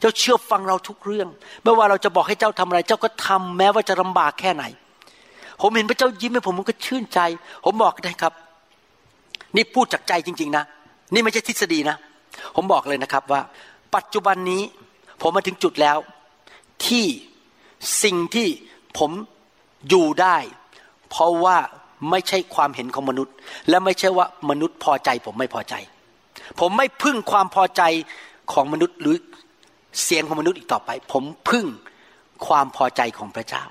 [0.00, 1.28] เจ้าเชื่อฟังเราทุกเรื่อง
[1.62, 4.64] ไม่ว่าเราจะบอกให้เจ้าทำอะไร เจ้าก็ทำแม้ว่าจะลำบากแค่ไหน
[5.60, 7.20] ผมเห็นพระเจ้ายิ้มให้ผมผมก็ชื่นใจ
[7.64, 8.32] ผมบอกได้ครับ
[9.56, 10.64] นี่พูดจากใจจริง ๆ นะ
[11.12, 11.96] นี่ไม่ใช่ทฤษฎีนะ
[12.56, 13.40] ผมบอกเลยนะครับว่า
[13.94, 14.62] ปัจจุบันนี้
[15.20, 15.98] ผมมาถึงจุดแล้ว
[16.86, 17.06] ที่
[18.02, 18.48] สิ่งที่
[18.98, 19.10] ผม
[19.88, 20.36] อยู่ได้
[21.10, 21.56] เพราะว่า
[22.10, 23.34] ไม่ใช่ความเห็นของมนุษย์
[23.68, 25.74] และไม่ใช่ว่ามนุษย์พอใจ ผมไม่พอใจ
[26.60, 27.82] ผมไม่พึ่งความพอใจ
[28.52, 29.16] ของมนุษย์หรือ
[30.02, 31.66] เสียงของมนุษย์อีกต่อไป ผมพึ่ง
[32.46, 33.64] ความพอใจของพระเจ้า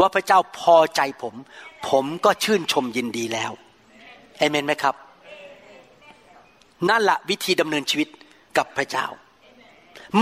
[0.00, 1.34] ว่าพระเจ้าพอใจผม
[1.88, 3.52] ผมก็ชื่นชมยินดีแล้ว
[4.38, 4.94] เอเมนไหมครับ
[6.90, 8.08] นั่นแหละวิธีดำเนินชีวิต
[8.56, 9.06] กับพระเจ้า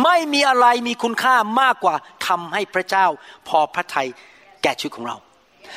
[0.02, 1.94] ไม่มีอะไรมีคุณค่ามากกว่า
[2.26, 3.06] ทำให้พระเจ้า
[3.48, 4.08] พอพระทัย
[4.62, 5.16] แก่ชีวิตของเรา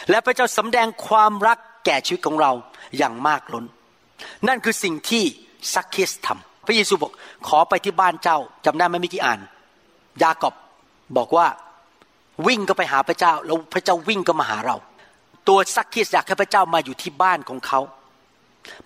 [0.10, 2.52] และพระเจ้าสำแดงความรักแก่ชีวิตของเรา
[2.98, 3.66] อย่างมากล้น
[4.48, 5.24] นั่นคือสิ่งที่
[5.74, 7.12] ซักเคสทำพระเยซูบอก
[7.48, 9.40] ขอไปที่บ้านเจ้าจำได้ไหมมิกี่อ่าน
[10.24, 10.56] ยากอบ
[11.18, 11.48] บอกว่า
[12.48, 14.76] วิ่งก็ไปหาพระเจ้า แล้วพระเจ้าวิ่งก็มาหาเรา
[15.48, 17.80] ตัวซักคิสอยากให้พระเจ้ามาอยู่ที่บ้านของเขา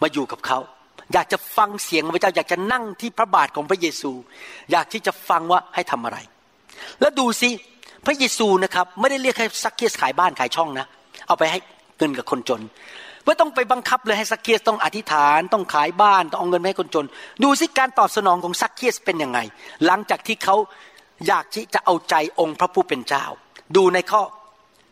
[0.02, 0.60] มาอยู่กับเขา
[1.14, 4.12] อยากจะฟังเสียงของพระเจ้า อยากจะนั่งที่พระบาทของพระเยซู
[4.72, 6.18] อยากที่จะฟังว่าให้ทำอะไร
[7.00, 7.50] แล้วดูสิ
[8.06, 10.86] พระเยซูนะครับ ไม่ได้เรียกให้ซักคิสขายบ้านขายช่องนะ
[11.28, 11.60] เอาไปให้
[11.98, 12.62] เงินกับคนจน
[13.26, 17.06] ไม่ต้องไปบังคับเลยให้ซักเคียสต้องอธิษฐานต้องขายบ้านต้องเอาเงินให้คนจน
[17.44, 19.40] ดูสิการตอบสนองของซักเคียสเป็นยังไง
[19.86, 20.56] หลังจากที่เขา
[21.28, 23.26] อยากที่จะเอาใจองค์พระผู้เป็นเจ้า
[23.76, 24.24] ดูในข้อ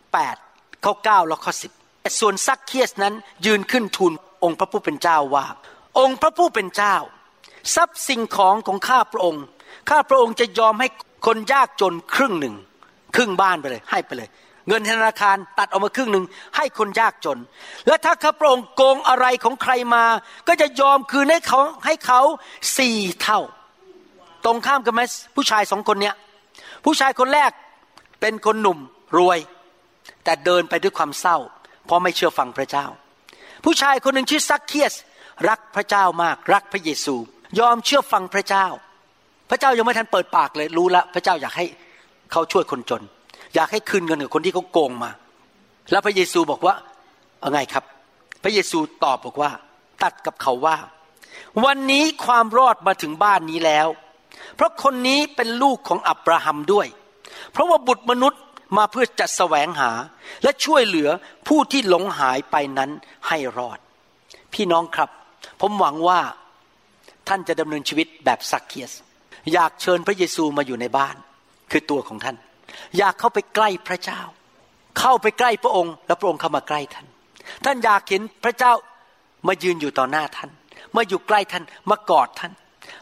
[0.08, 1.54] 8 ข้อ 9 แล้วข้อ
[1.86, 3.14] 10 ส่วนซักเคียสนั้น
[3.46, 4.14] ยืนขึ้นทูล
[4.44, 5.46] องค์พระผู้เป็นเจ้าว่า
[6.00, 6.96] องค์พระผู้เป็นเจ้า
[7.76, 9.44] ทรัพย์สิ่งของของข้าพระองค์
[9.90, 10.88] ข้าพระองค์จะยอมให้
[11.26, 12.56] คนยากจนครึ่งหนึ่ง
[13.16, 14.30] ครึ่งบ้านไปเลย ให้ไปเลย
[14.68, 16.26] เงินธนาคารตัดออกมาครึ่งหนึ่ง
[16.56, 17.40] ให้คนยากจน
[17.88, 20.04] และถ้าข้าพระองค์โกงอะไรของใครมา
[20.48, 22.22] ก็จะยอมคืนให้เขาให้เขา
[22.78, 23.40] สี่เท่า
[24.46, 25.02] ตรงข้ามกันไหม
[25.36, 26.16] ผู้ชายสองคนเนี้ย
[26.86, 27.52] ผู้ชายคนแรก
[28.22, 28.80] เป็นคนหนุ่ม
[29.18, 29.40] รวย
[30.24, 31.38] แต่เดินไปด้วยความเศร้า
[31.86, 32.86] เพราะไม่เชื่อฟังพระเจ้า
[33.66, 34.94] ผู้ชายคนหนึ่งชื่อซักเคียส
[35.50, 37.16] รักพระเจ้ามาก รักพระเยซู
[37.60, 38.66] ยอมเชื่อฟังพระเจ้า
[39.50, 41.66] พระเจ้ายังไม่ทันเปิดปากเลยรู้ละพระเจ้าอยากให้
[42.32, 43.04] เขาช่วยคนจน
[43.56, 45.12] อยากให้คืนเงินกับคนที่เขาโกงมา
[45.92, 46.76] แล้วพระเยซูบอกว่า
[47.40, 47.84] เอาไงครับ
[48.44, 49.52] พระเยซูตอบบอกว่า
[50.04, 50.78] ตัดกับเขาว่า
[51.66, 53.88] วันนี้ความรอดมาถึงบ้านนี้แล้ว
[54.56, 56.88] เพราะคนนี้เป็นลูกของอับราฮัมด้วย
[57.52, 58.42] เพราะว่าบุตรมนุษย์
[58.78, 59.92] มาเพื่อจะแสวงหา
[60.44, 61.10] และช่วยเหลือ
[61.48, 62.90] ผู้ที่หลงหายไปนั้น
[63.28, 63.80] ให้รอด
[64.54, 65.10] พี่น้องครับ
[65.62, 66.20] ผมหวังว่า
[67.28, 68.92] ท่านจะดำเนินชีวิตแบบซักเคียส
[69.54, 71.16] อยากเชิญพระเยซูมาอยู่ในบ้าน
[71.72, 72.38] คือตัวของท่าน
[72.98, 74.22] อยากเข้าไปใกล้พระเจ้า
[75.00, 77.08] เข้าไปใกล้พระองค์ แล้วพระองค์เข้ามาใกล้ท่าน
[77.66, 78.74] ท่านอยากเห็นพระเจ้า
[79.48, 80.50] มายืนอยู่ต่อหน้าท่าน
[80.96, 82.52] มาอยู่ใกล้ท่านมากอดท่าน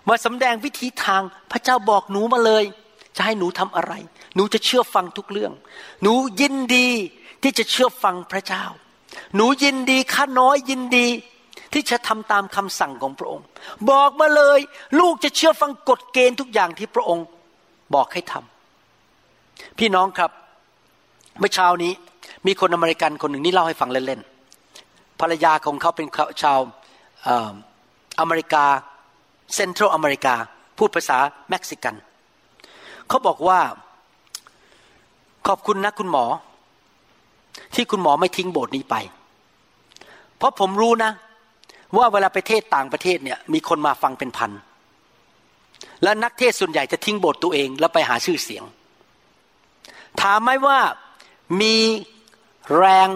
[0.08, 1.22] มาสำแดงวิธีทาง
[1.52, 2.64] พระเจ้าบอกหนูมาเลย
[3.18, 3.94] จะให้หนูทำอะไร
[4.36, 5.52] หนูจะเชื่อฟังทุกเรื่อง
[6.04, 6.90] หนูยินดี
[7.44, 8.66] ที่จะเชื่อฟังพระเจ้า
[9.36, 11.08] หนูยินดีข้าน้อยยินดี
[11.74, 13.46] ที่จะทำตามคำสั่งของพระองค์
[13.90, 14.60] บอกมาเลย
[15.00, 17.26] ลูกจะเชื่อฟังกฎเกณฑ์ทุกอย่างที่พระองค์
[17.96, 20.32] บอกให้ทำพี่น้องครับ
[21.40, 21.94] เมื่อเช้านี้
[22.48, 26.08] มีคนอเมริกันคนหนึ่งนี่เล่าให้ฟังเล่นๆภรรยาของเขาเป็น
[26.42, 26.60] ชาว
[28.20, 28.66] อเมริกา
[29.56, 30.36] เซ็นทรัลอเมริกา
[30.78, 31.18] พูดภาษา
[31.50, 31.96] เม็กซิกัน
[33.08, 33.60] เขาบอกว่า
[35.48, 36.26] ขอบคุณนะคุณหมอ
[37.76, 38.96] ที่คุณหมอไม่ทิ้งโบสถ์นี้ไป
[40.38, 41.12] เพราะผมรู้นะ
[41.98, 44.52] ว่าเวลาไปเทศต่างประเทศเนี่ย มีคนมาฟังเป็นพัน
[46.04, 48.64] และนักเทศส่วนใหญ่จะทิ้งโบทตัวเอง แล้วไปหาชื่อเสียง
[50.22, 50.80] ถามไหมว่า
[51.62, 51.76] มี
[52.78, 53.08] แรง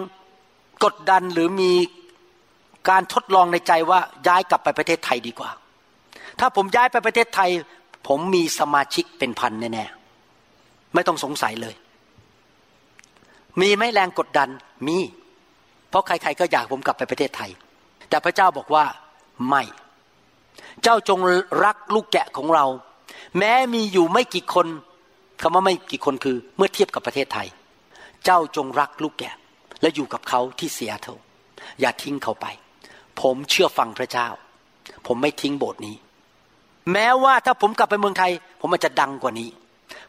[0.84, 1.71] กดดันหรือมี
[2.89, 5.49] การทดลองในใจว่าย้ายกลับไปประเทศไทยดีกว่า
[6.43, 7.49] ถ้าผมย้ายไปประเทศไทย
[8.07, 11.75] ผมมีสมาชิกเป็นพันแน่ๆไม่ต้องสงสัยเลย
[13.61, 14.49] มีไหมแรงกดดัน
[14.87, 14.97] มี
[15.89, 17.51] เพราะใครๆก็อยากผมกลับไปประเทศไทย
[18.09, 18.85] แต่พระเจ้าบอกว่า
[19.49, 19.63] ไม่
[20.83, 21.19] เจ้าจง
[21.63, 22.65] รักลูกแกะของเรา
[23.37, 24.67] แม้มีอยู่ไม่กี่คน
[25.41, 27.47] คำว่าไม่กี่คนคือ เมื่อเทียบกับประเทศไทย
[28.25, 29.35] เจ้าจงรักลูกแกะ
[29.81, 31.15] และอยู่กับเขาที่เสียเท่า
[31.79, 32.47] อย่าทิ้งเขาไป
[33.21, 34.27] ผมเชื่อฟังพระเจ้า
[35.07, 35.95] ผมไม่ทิ้งโบสถ์นี้
[36.93, 39.49] แม้ว่าถ้าผมกลับไปเมืองไทย ผมอาจจะดังกว่านี้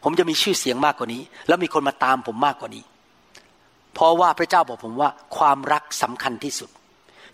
[0.03, 2.83] ผมจะมีชื่อเสียงมากกว่านี้ แล้วมีคนมาตามผมมากกว่านี้
[3.93, 6.69] เพราะว่าพระเจ้าบอกผมว่า ความรักสำคัญที่สุด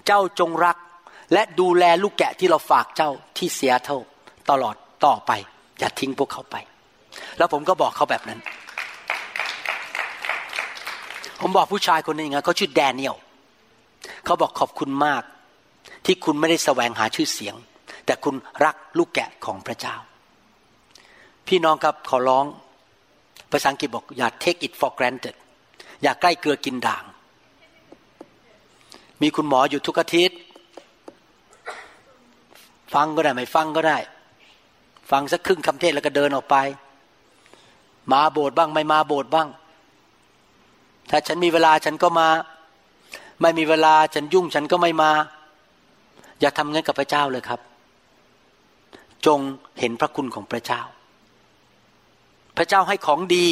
[0.06, 0.78] เจ้าจงรัก
[1.34, 3.98] และดูแลลูกแกะที่เราฝากเจ้าที่เสียเท่า
[4.50, 4.76] ตลอด
[5.06, 5.32] ต่อไป
[5.80, 6.56] อย่าทิ้งพวกเขาไป
[7.38, 8.40] แล้วผมก็บอกเขาแบบนั้น
[11.42, 13.16] ผมบอกผู้ชายคนนึงเขาชื่อแดเนียล
[14.26, 15.24] เขาบอกขอบคุณมาก
[16.06, 17.56] ที่คุณไม่ได้แสวงหาชื่อเสียง
[18.10, 18.36] แต่คุณ
[18.66, 19.96] รักลูกแกะของพระเจ้า
[21.48, 22.46] พี่น้องครับขอร้อง
[23.52, 25.36] ภาษาอังกฤษบอกอย่า take it for granted
[26.04, 27.04] อย่าใกล้เกลือกินด่าง
[29.22, 30.38] มีคุณหมออยู่ทุกอาทิตย์
[32.94, 33.98] ฟังก็ได้ไม่ฟังก็ได้
[35.12, 36.56] ฟังสักครึ่งคำเทศแล้วก็เดินออกไป
[38.12, 39.48] มาโบสถ์บ้างไม่มาโบสถ์บ้าง
[41.10, 42.30] ถ้าฉันมีเวลาฉันก็มา
[43.42, 45.12] ไม่มีเวลาฉันยุ่งฉันก็ไม่มา
[46.40, 47.62] อย่าทำงั้นกับพระเจ้าเลยครับ
[49.26, 49.40] จง
[49.80, 50.82] เห็นพระคุณของพระเจ้า
[52.58, 53.48] พระเจ้าให้ของดี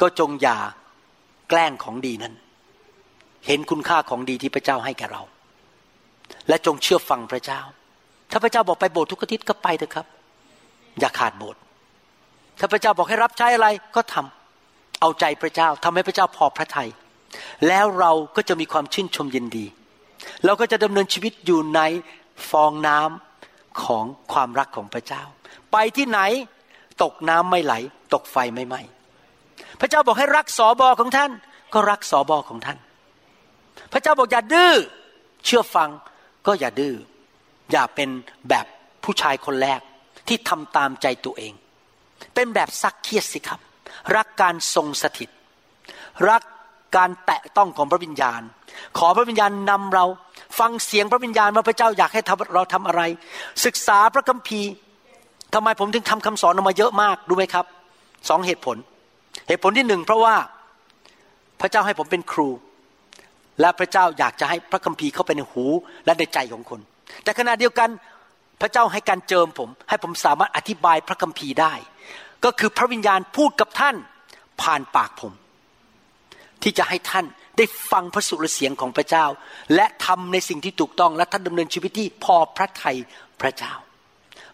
[0.00, 0.58] ก็จงอย่า
[1.48, 2.34] แกล้งของดีนั้น
[3.46, 5.22] เห็นคุณค่าของดีที่พระเจ้าให้แก่เรา
[6.48, 7.60] และจงเชื่อฟังพระเจ้า
[8.30, 10.06] ถ้าพระเจ้าบอกไปโบสถ์ทุกอาทิตย์ก็ไปเถอะครับ
[11.00, 11.60] อย่าขาดโบสถ์
[12.58, 16.88] ถ้าพระเจ้าบอกให้รับใช้อะไรก็ทำเอาใจพระเจ้าทำให้พระเจ้าพอพระทยัย
[17.68, 19.66] แล้วเราก็จะมีความชื่นชมยินดี
[20.44, 21.80] เราก็จะดำเนินชีวิตอยู่ใน
[22.50, 23.25] ฟองน้ำ
[23.84, 25.22] ของความรักของพระเจ้า
[25.72, 26.20] ไปที่ไหน
[27.02, 27.74] ตกน้ำไม่ไหล
[28.14, 28.80] ตกไฟไม่ไหม้
[29.80, 31.30] พระเจ้าบอกให้รักสอบอของท่าน
[31.72, 32.78] ก็รักสอบอของท่าน
[33.92, 34.74] พระเจ้าบอกอย่าดื้อ
[35.44, 35.90] เชื่อฟัง
[36.46, 36.94] ก็อย่าดื้อ
[37.72, 38.10] อย่าเป็น
[38.48, 38.66] แบบ
[39.04, 39.80] ผู้ชายคนแรก
[40.28, 41.52] ที่ทำตามใจตัวเอง
[42.34, 43.60] เป็นแบบซักเคียสสิครับ
[44.16, 45.30] รักการทรงสถิต
[46.30, 46.42] รัก
[46.96, 48.42] การแตะต้องของพระวิญญาณ
[48.98, 50.04] ขอพระวิญญาณนำเรา
[50.58, 52.20] ฟังเสียงพระวิญญาณว่าพระเจ้าอยากให้
[52.54, 53.02] เราทำอะไร
[53.64, 54.70] ศึกษาพระคัมภีร์
[55.54, 57.66] ทำไมผมถึงทำคำสอนออกมาเยอะมากรู้ไหมครับ
[58.28, 58.76] สองเหตุผล
[59.48, 60.34] เหตุผลที่หนึ่งเพราะว่า
[61.60, 62.48] พระเจ้าให้ผมเป็นครู
[63.60, 65.64] และพระเจ้าอยากจะให้พระคัมภีร์เข้าไปในหู
[66.04, 66.80] และในใจของคน
[67.24, 67.88] แต่ขณะเดียวกัน
[68.60, 71.74] พระเจ้าให้การเจิมผม ให้ผมสามารถอธิบายพระคัมภีร์ได้
[72.44, 73.96] ก็คือพระวิญญาณพูดกับท่าน
[74.62, 75.32] ผ่านปากผม
[76.62, 77.26] ที่จะให้ท่าน
[77.56, 79.26] ได้ฟังพระสุรเสียงของพระเจ้า
[79.74, 82.96] และทำในสิ่งที่ถูกต้องและท่านดำเนินชีวิตที่พอพระทัย
[83.40, 83.72] พระเจ้า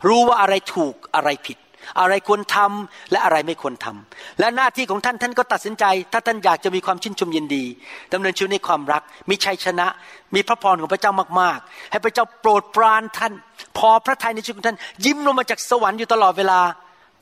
[0.07, 1.59] รู้ว่าอะไรถูกอะไรผิด
[2.01, 7.65] อะไรควรทำและอะไรไม่ควรทำและหน้าที่ของท่านท่านก็ตัดสินใจ ถ้าท่านอยากจะมีความชื่นชมยินดี
[8.13, 9.87] ดำเนินชีวิตในความรัก มีชัยชนะ
[10.35, 13.33] มีพระพรของพระเจ้ามากๆ ให้พระเจ้าโปรดปรานท่าน
[13.79, 16.61] พอพระทัยในชีวิตของท่าน ยิ้มลงมาจากสวรรค์อยู่ตลอดเวลา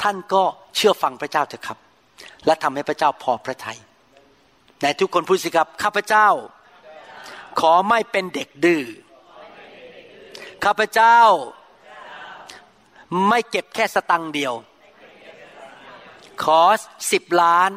[0.02, 0.42] ท่านก็
[0.76, 1.78] เชื่อฟังพระเจ้าเถอะครับ
[2.46, 3.78] และทำให้พระเจ้าพอพระทัย
[4.82, 6.28] ในทุกคนพูดสิครับข้าพเจ้า
[7.60, 8.82] ขอไม่เป็นเด็กดื้อ
[10.64, 11.18] ข้าพเจ้า
[13.28, 14.54] ไม่เก็บแค่สตังเดียว
[16.44, 16.62] ขอ
[17.12, 17.70] สิบล้าน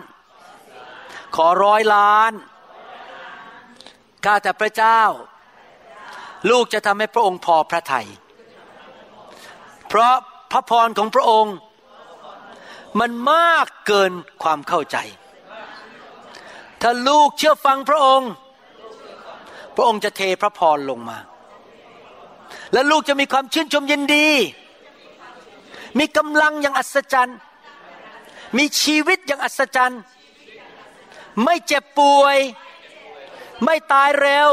[1.36, 2.32] ขอร้อยล้าน
[4.26, 5.02] ข้าแต่พระเจ้า
[6.50, 8.08] ลูกจะทำให้พระองค์พอพระทยัย
[9.88, 10.16] เพราะ
[10.52, 11.56] พระพรของพระองค์
[13.00, 14.12] มันมากเกิน
[14.44, 14.98] ความเข้าใจ
[16.84, 18.32] ถ้าลูกเชื่อฟังพระองค์
[19.76, 21.18] พระองค์จะเทพระพรลงมา
[22.74, 24.28] และลูกจะมีความชื่นชมยินดี
[26.00, 27.40] มีกำลังอย่างอัศจรรย์
[28.58, 30.02] มีชีวิตอย่างอัศจรรย์
[31.44, 32.38] ไม่เจ็บป่วย
[33.64, 34.52] ไม่ตายเร็ว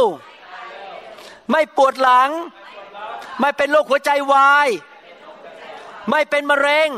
[1.50, 2.30] ไม่ปวดหลัง
[3.40, 4.68] ไม่เป็นโรคหัวใจวาย
[6.10, 6.90] ไม่เป็นมะเร็ง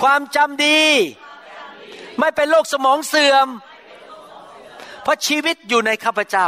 [0.00, 0.82] ความจำดี
[2.18, 3.48] ไม่เป็นโรคสมองเสื่อม
[5.02, 6.46] เพราะชีวิตอยู่ในข้าพเจ้า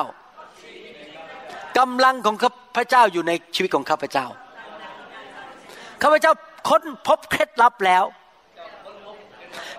[1.78, 2.36] กำลังของ
[2.76, 4.26] พระเจ้าอยู่ในชีวิตของข้าพเจ้า
[6.02, 6.32] ข้าพเจ้า
[6.68, 8.04] ค้นพบเคล็ดลับแล้ว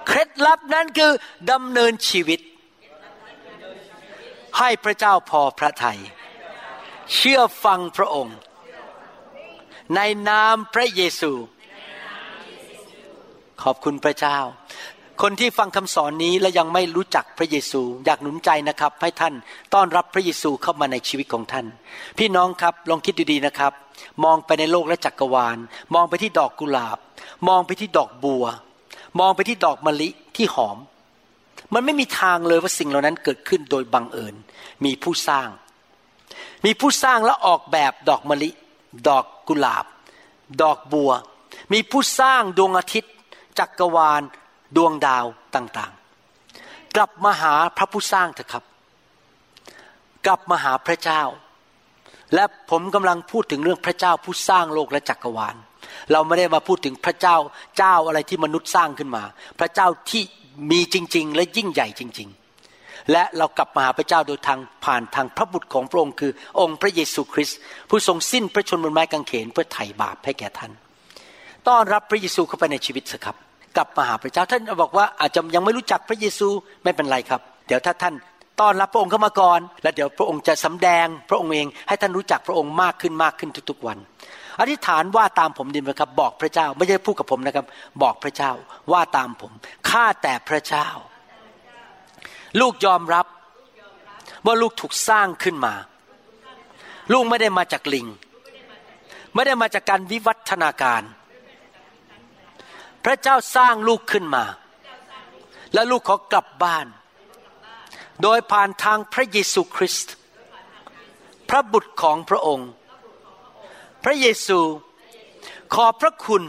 [0.08, 1.12] เคล็ดลับนั้นคือ
[1.52, 2.40] ดำเนินชีวิต
[4.60, 6.00] ให้พระเจ้าพอพระทยัย
[7.16, 8.38] เชื่อฟังพระองค์
[9.96, 10.00] ใน
[10.30, 11.32] นามพระเยซู
[13.64, 14.38] ขอบคุณพระเจ้า
[15.22, 19.34] คนที่ฟังคำสอนนี้และยังไม่รู้จักพระเยซู อยากหนุนใจนะครับ ให้ท่าน
[19.74, 21.66] ต้อนรับพระเยซูเข้ามาในชีวิตของท่าน
[22.18, 23.74] พี่น้องครับลองคิดดูดีนะครับ
[24.24, 25.58] มองไปในโลกและจักรวาล
[25.96, 26.98] มองไปที่ดอกกุหลาบ
[27.48, 28.46] มองไปที่ดอกบัว
[29.20, 30.78] มองไปที่ดอกมะลิที่หอม
[31.74, 34.36] มันไม่มีทางเลยว่าสิ่งเหล่านั้นเกิดขึ้นโดยบังเอิญ
[34.86, 35.50] มีผู้สร้าง
[36.66, 38.50] มีผู้สร้างและออกแบบดอกมะลิ
[39.08, 39.86] ดอกกุหลาบ
[40.62, 41.12] ดอกบัว
[41.74, 43.14] มีผู้สร้างดวงอาทิตย์
[43.60, 44.22] จักรวาล
[44.76, 48.64] ดวงดาวต่างๆ กลับมาหาพระผู้สร้างเถอะครับ
[50.26, 51.22] กลับมาหาพระเจ้า
[52.34, 55.56] และผมกำลังพูดถึงเรื่องพระเจ้าผู้สร้างโลกและจักรวาล
[56.12, 57.38] เราไม่ได้มาพูดถึงพระเจ้า
[57.78, 59.24] เจ้าอะไรที่มนุษย์สร้างขึ้นมา
[59.60, 60.24] พระเจ้าที่
[60.72, 62.30] มีจริง ๆ และยิ่งใหญ่จริง
[62.70, 67.58] ๆ และเรากลับมาหาพระเจ้าโดยทางผ่านทางพระบุตรของพระองค์คือ องค์พระเยซูคริสต์
[67.90, 70.72] ผู้ทรงสิ้นพระชนม์บนไม้กางเขนเพื่อไถ่บาปให้แก่ท่าน
[71.68, 73.36] ต้อนรับพระเยซูเข้าไปในชีวิตสครับ
[73.76, 76.48] กลับมาหาพระเจ้าท่านบอกว่าอาจจะยังไม่รู้จักพระเยซู
[76.84, 78.14] ไม่เป็นไรครับ เดี๋ยวถ้าท่าน
[78.60, 83.98] ต้อนรับพระองค์เข้ามาก่อน แล้วเดี๋ยวพระองค์จะสำแดงพระองค์เองให้ท่านรู้จักพระองค์มากขึ้นมากขึ้นทุกๆวัน
[84.60, 87.66] อธิษฐานว่าตามผมดีไหมครับ บอกพระเจ้าไม่ใช่พูดกับผมนะครับ
[88.04, 88.52] บอกพระเจ้า
[88.92, 89.52] ว่าตามผม
[89.90, 90.88] ข้าแต่พระเจ้า
[92.60, 93.26] ลูกยอมรับ
[94.46, 95.74] ว่าลูกถูกสร้างขึ้นมา
[97.12, 98.08] ลูกไม่ได้มาจากลิง
[99.34, 101.02] ไม่ได้มาจากการวิวัฒนาการ
[103.06, 104.44] พระเจ้าสร้างลูกขึ้นมา
[105.74, 106.88] และลูกขอกลับบ้าน
[108.22, 110.14] โดยผ่านทางพระเยซูคริสต์
[111.50, 112.70] พระบุตรของพระองค์
[114.04, 114.60] พระเยซู
[115.74, 116.44] ขอบพระคุณ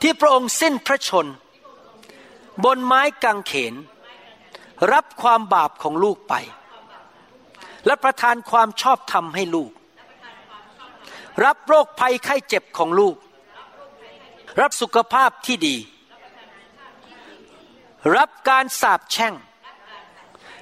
[0.00, 1.26] ที่พระองค์สิ้นพระชน
[2.64, 3.74] บนไม้กางเขน
[4.92, 6.34] รับความบาปของลูกไป
[7.86, 9.72] และประทานความชอบธรรมให้ลูก
[11.44, 13.16] รับโรคภัยไข้เจ็บของลูก
[14.60, 15.76] รับสุขภาพที่ดี
[18.16, 19.34] รับการสาบแช่ง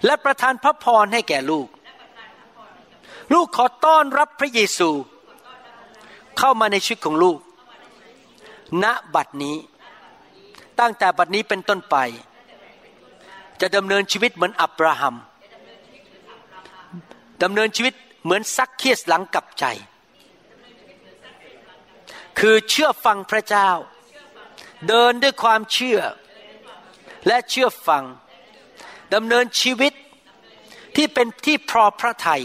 [0.04, 1.68] และประทานพระพรให้แก่ลูก
[3.32, 4.90] ลูกขอต้อนรับพระเยซู
[6.38, 7.38] เข้ามาในชีวิตของลูก
[8.82, 8.84] ณ
[9.14, 9.56] บัดนี้
[10.80, 11.96] ตั้งแต่บัดนี้เป็นต้นไป
[13.60, 15.16] จะดำเนินชีวิตเหมือนอับราฮัม
[17.42, 19.64] ดำเนินชีวิตเหมือนซักเคียสหลังกับใจ
[22.38, 23.70] คือเชื่อฟังพระเจ้า
[24.88, 26.00] เดินด้วยความเชื่อ
[27.26, 28.04] และเชื่อฟัง
[29.14, 29.92] ดำเนินชีวิต
[30.96, 32.44] ที่เป็นที่พอพระทัย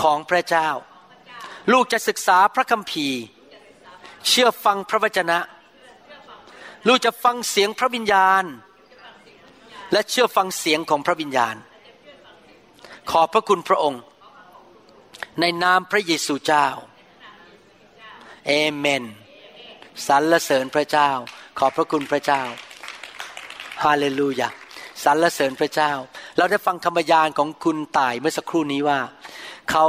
[0.00, 0.68] ของพระเจ้า
[1.72, 3.20] ลูกจะศึกษาพระคัมภีร์
[4.28, 5.38] เชื่อฟังพระวจนะ
[6.86, 8.44] ลูกจะฟังเสียงพระวิญญาณ
[9.92, 11.56] และเชื่อฟังเสียงของพระวิญญาณ
[13.10, 14.02] ขอบพระคุณพระองค์
[15.40, 16.66] ในนามพระเยซูเจ้า
[18.46, 19.04] เอเมน
[20.06, 21.10] สรรเสริญพระเจ้า
[21.58, 22.42] ขอบพระคุณพระเจ้า
[23.84, 24.48] ฮาเลลูยา
[25.04, 25.92] สรรเสริญพระเจ้า
[26.36, 28.98] เราได้ฟังคำบยานของคุณต่ายเมื่อสักครู่นี้ว่า
[29.70, 29.86] เขา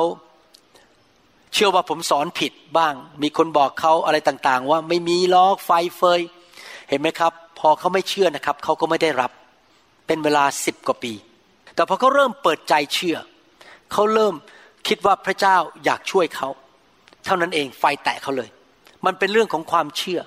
[1.54, 6.22] เชื่อว่าผมสอนผิดบ้าง มีคนบอกเขาอะไรต่างๆ ว่าไม่มีล้อไฟเฟย
[6.89, 9.32] เห็นไหมครับ พอเขาไม่เชื่อนะครับเขาก็ไม่ได้รับ
[10.08, 11.14] เป็นเวลาสิบกว่าปี
[11.76, 13.18] แต่พอเขาเริ่มเปิดใจเชื่อ
[13.91, 14.34] เขาเริ่ม
[14.88, 16.49] คิดว่าพระเจ้าอยากช่วยเขา
[17.26, 18.49] เท่านั้นเองไฟแตะเขาเลย
[19.05, 20.21] มันเป็นเรื่องของความเชื่อ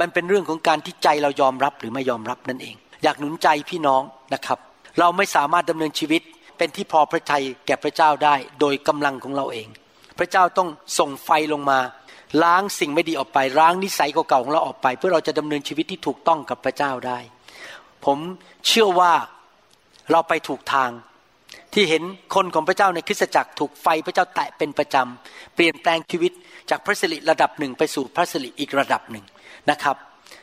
[0.00, 4.02] มันเป็นเรื่องของการที่ใจเรายอมรับหรือไม่ยอมรับนั่นเอง อยากหนุนใจพี่น้อง
[4.34, 4.58] นะครับ
[4.98, 6.22] เราไม่สามารถดำเนินชีวิต
[6.58, 9.68] เป็นที่พอพระทัยแก่พระเจ้าได้ โดยกำลังของเราเอง
[10.18, 11.78] พระเจ้าต้องส่งไฟลงมา
[12.42, 17.18] ล้างสิ่งไม่ดีออกไปล้างนิสัยเก่าๆของเราออกไป เพื่อเราจะดำเนินชีวิตที่ถูกต้องกับพระเจ้าได้
[18.04, 18.18] ผม
[18.66, 19.12] เชื่อว่า
[20.10, 20.90] เราไปถูกทาง
[21.74, 22.02] ที่เห็น
[22.34, 26.32] คนของพระเจ้าในคริสตจักรถูกไฟพระเจ้าแตะเป็นประจำ เปลี่ยนแปลงชีวิต
[26.70, 29.24] จากพระสิริระดับหนึ่งไปสู่พระสิริอีกระดับหนึ่ง
[29.70, 29.96] นะครับ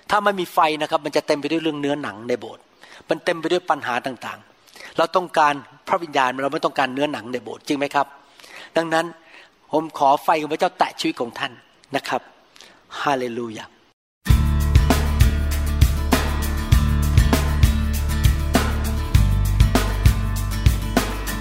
[0.09, 2.63] ถ้าไม่มีไฟนะครับมันจะเต็มไปด้วยเรื่องเนื้อหนังในโบสถ์
[3.09, 5.53] มันเต็มไปด้วยปัญหาต่างๆ เราต้องการ
[5.87, 8.07] พระวิญญาณเราไม่ต้องการเนื้อหนังในโบสถ์จริงไหมครับ
[8.77, 9.05] ดังนั้น
[9.71, 11.51] ผมขอไฟของพระเจ้าแตะชีวิตของท่าน
[11.95, 12.21] นะครับ
[13.01, 13.65] ฮาเลลูยา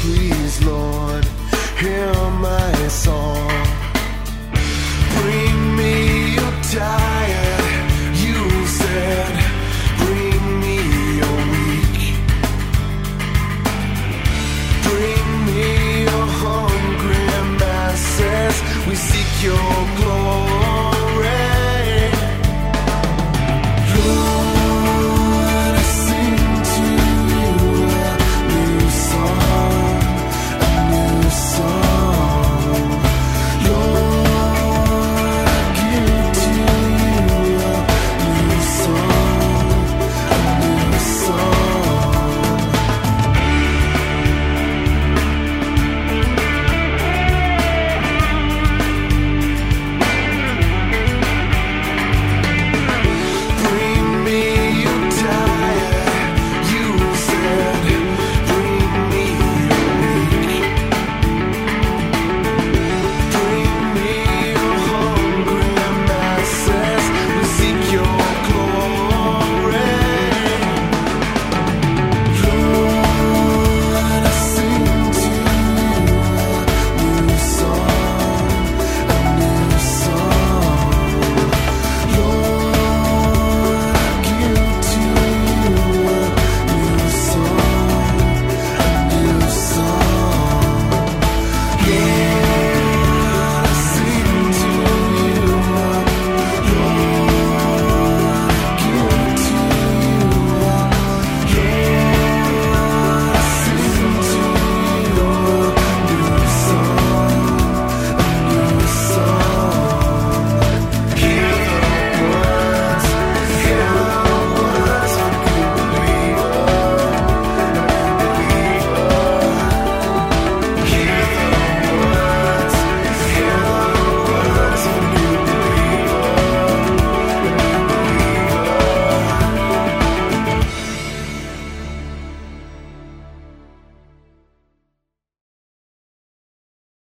[0.00, 1.24] please Lord
[1.78, 3.77] Hear my song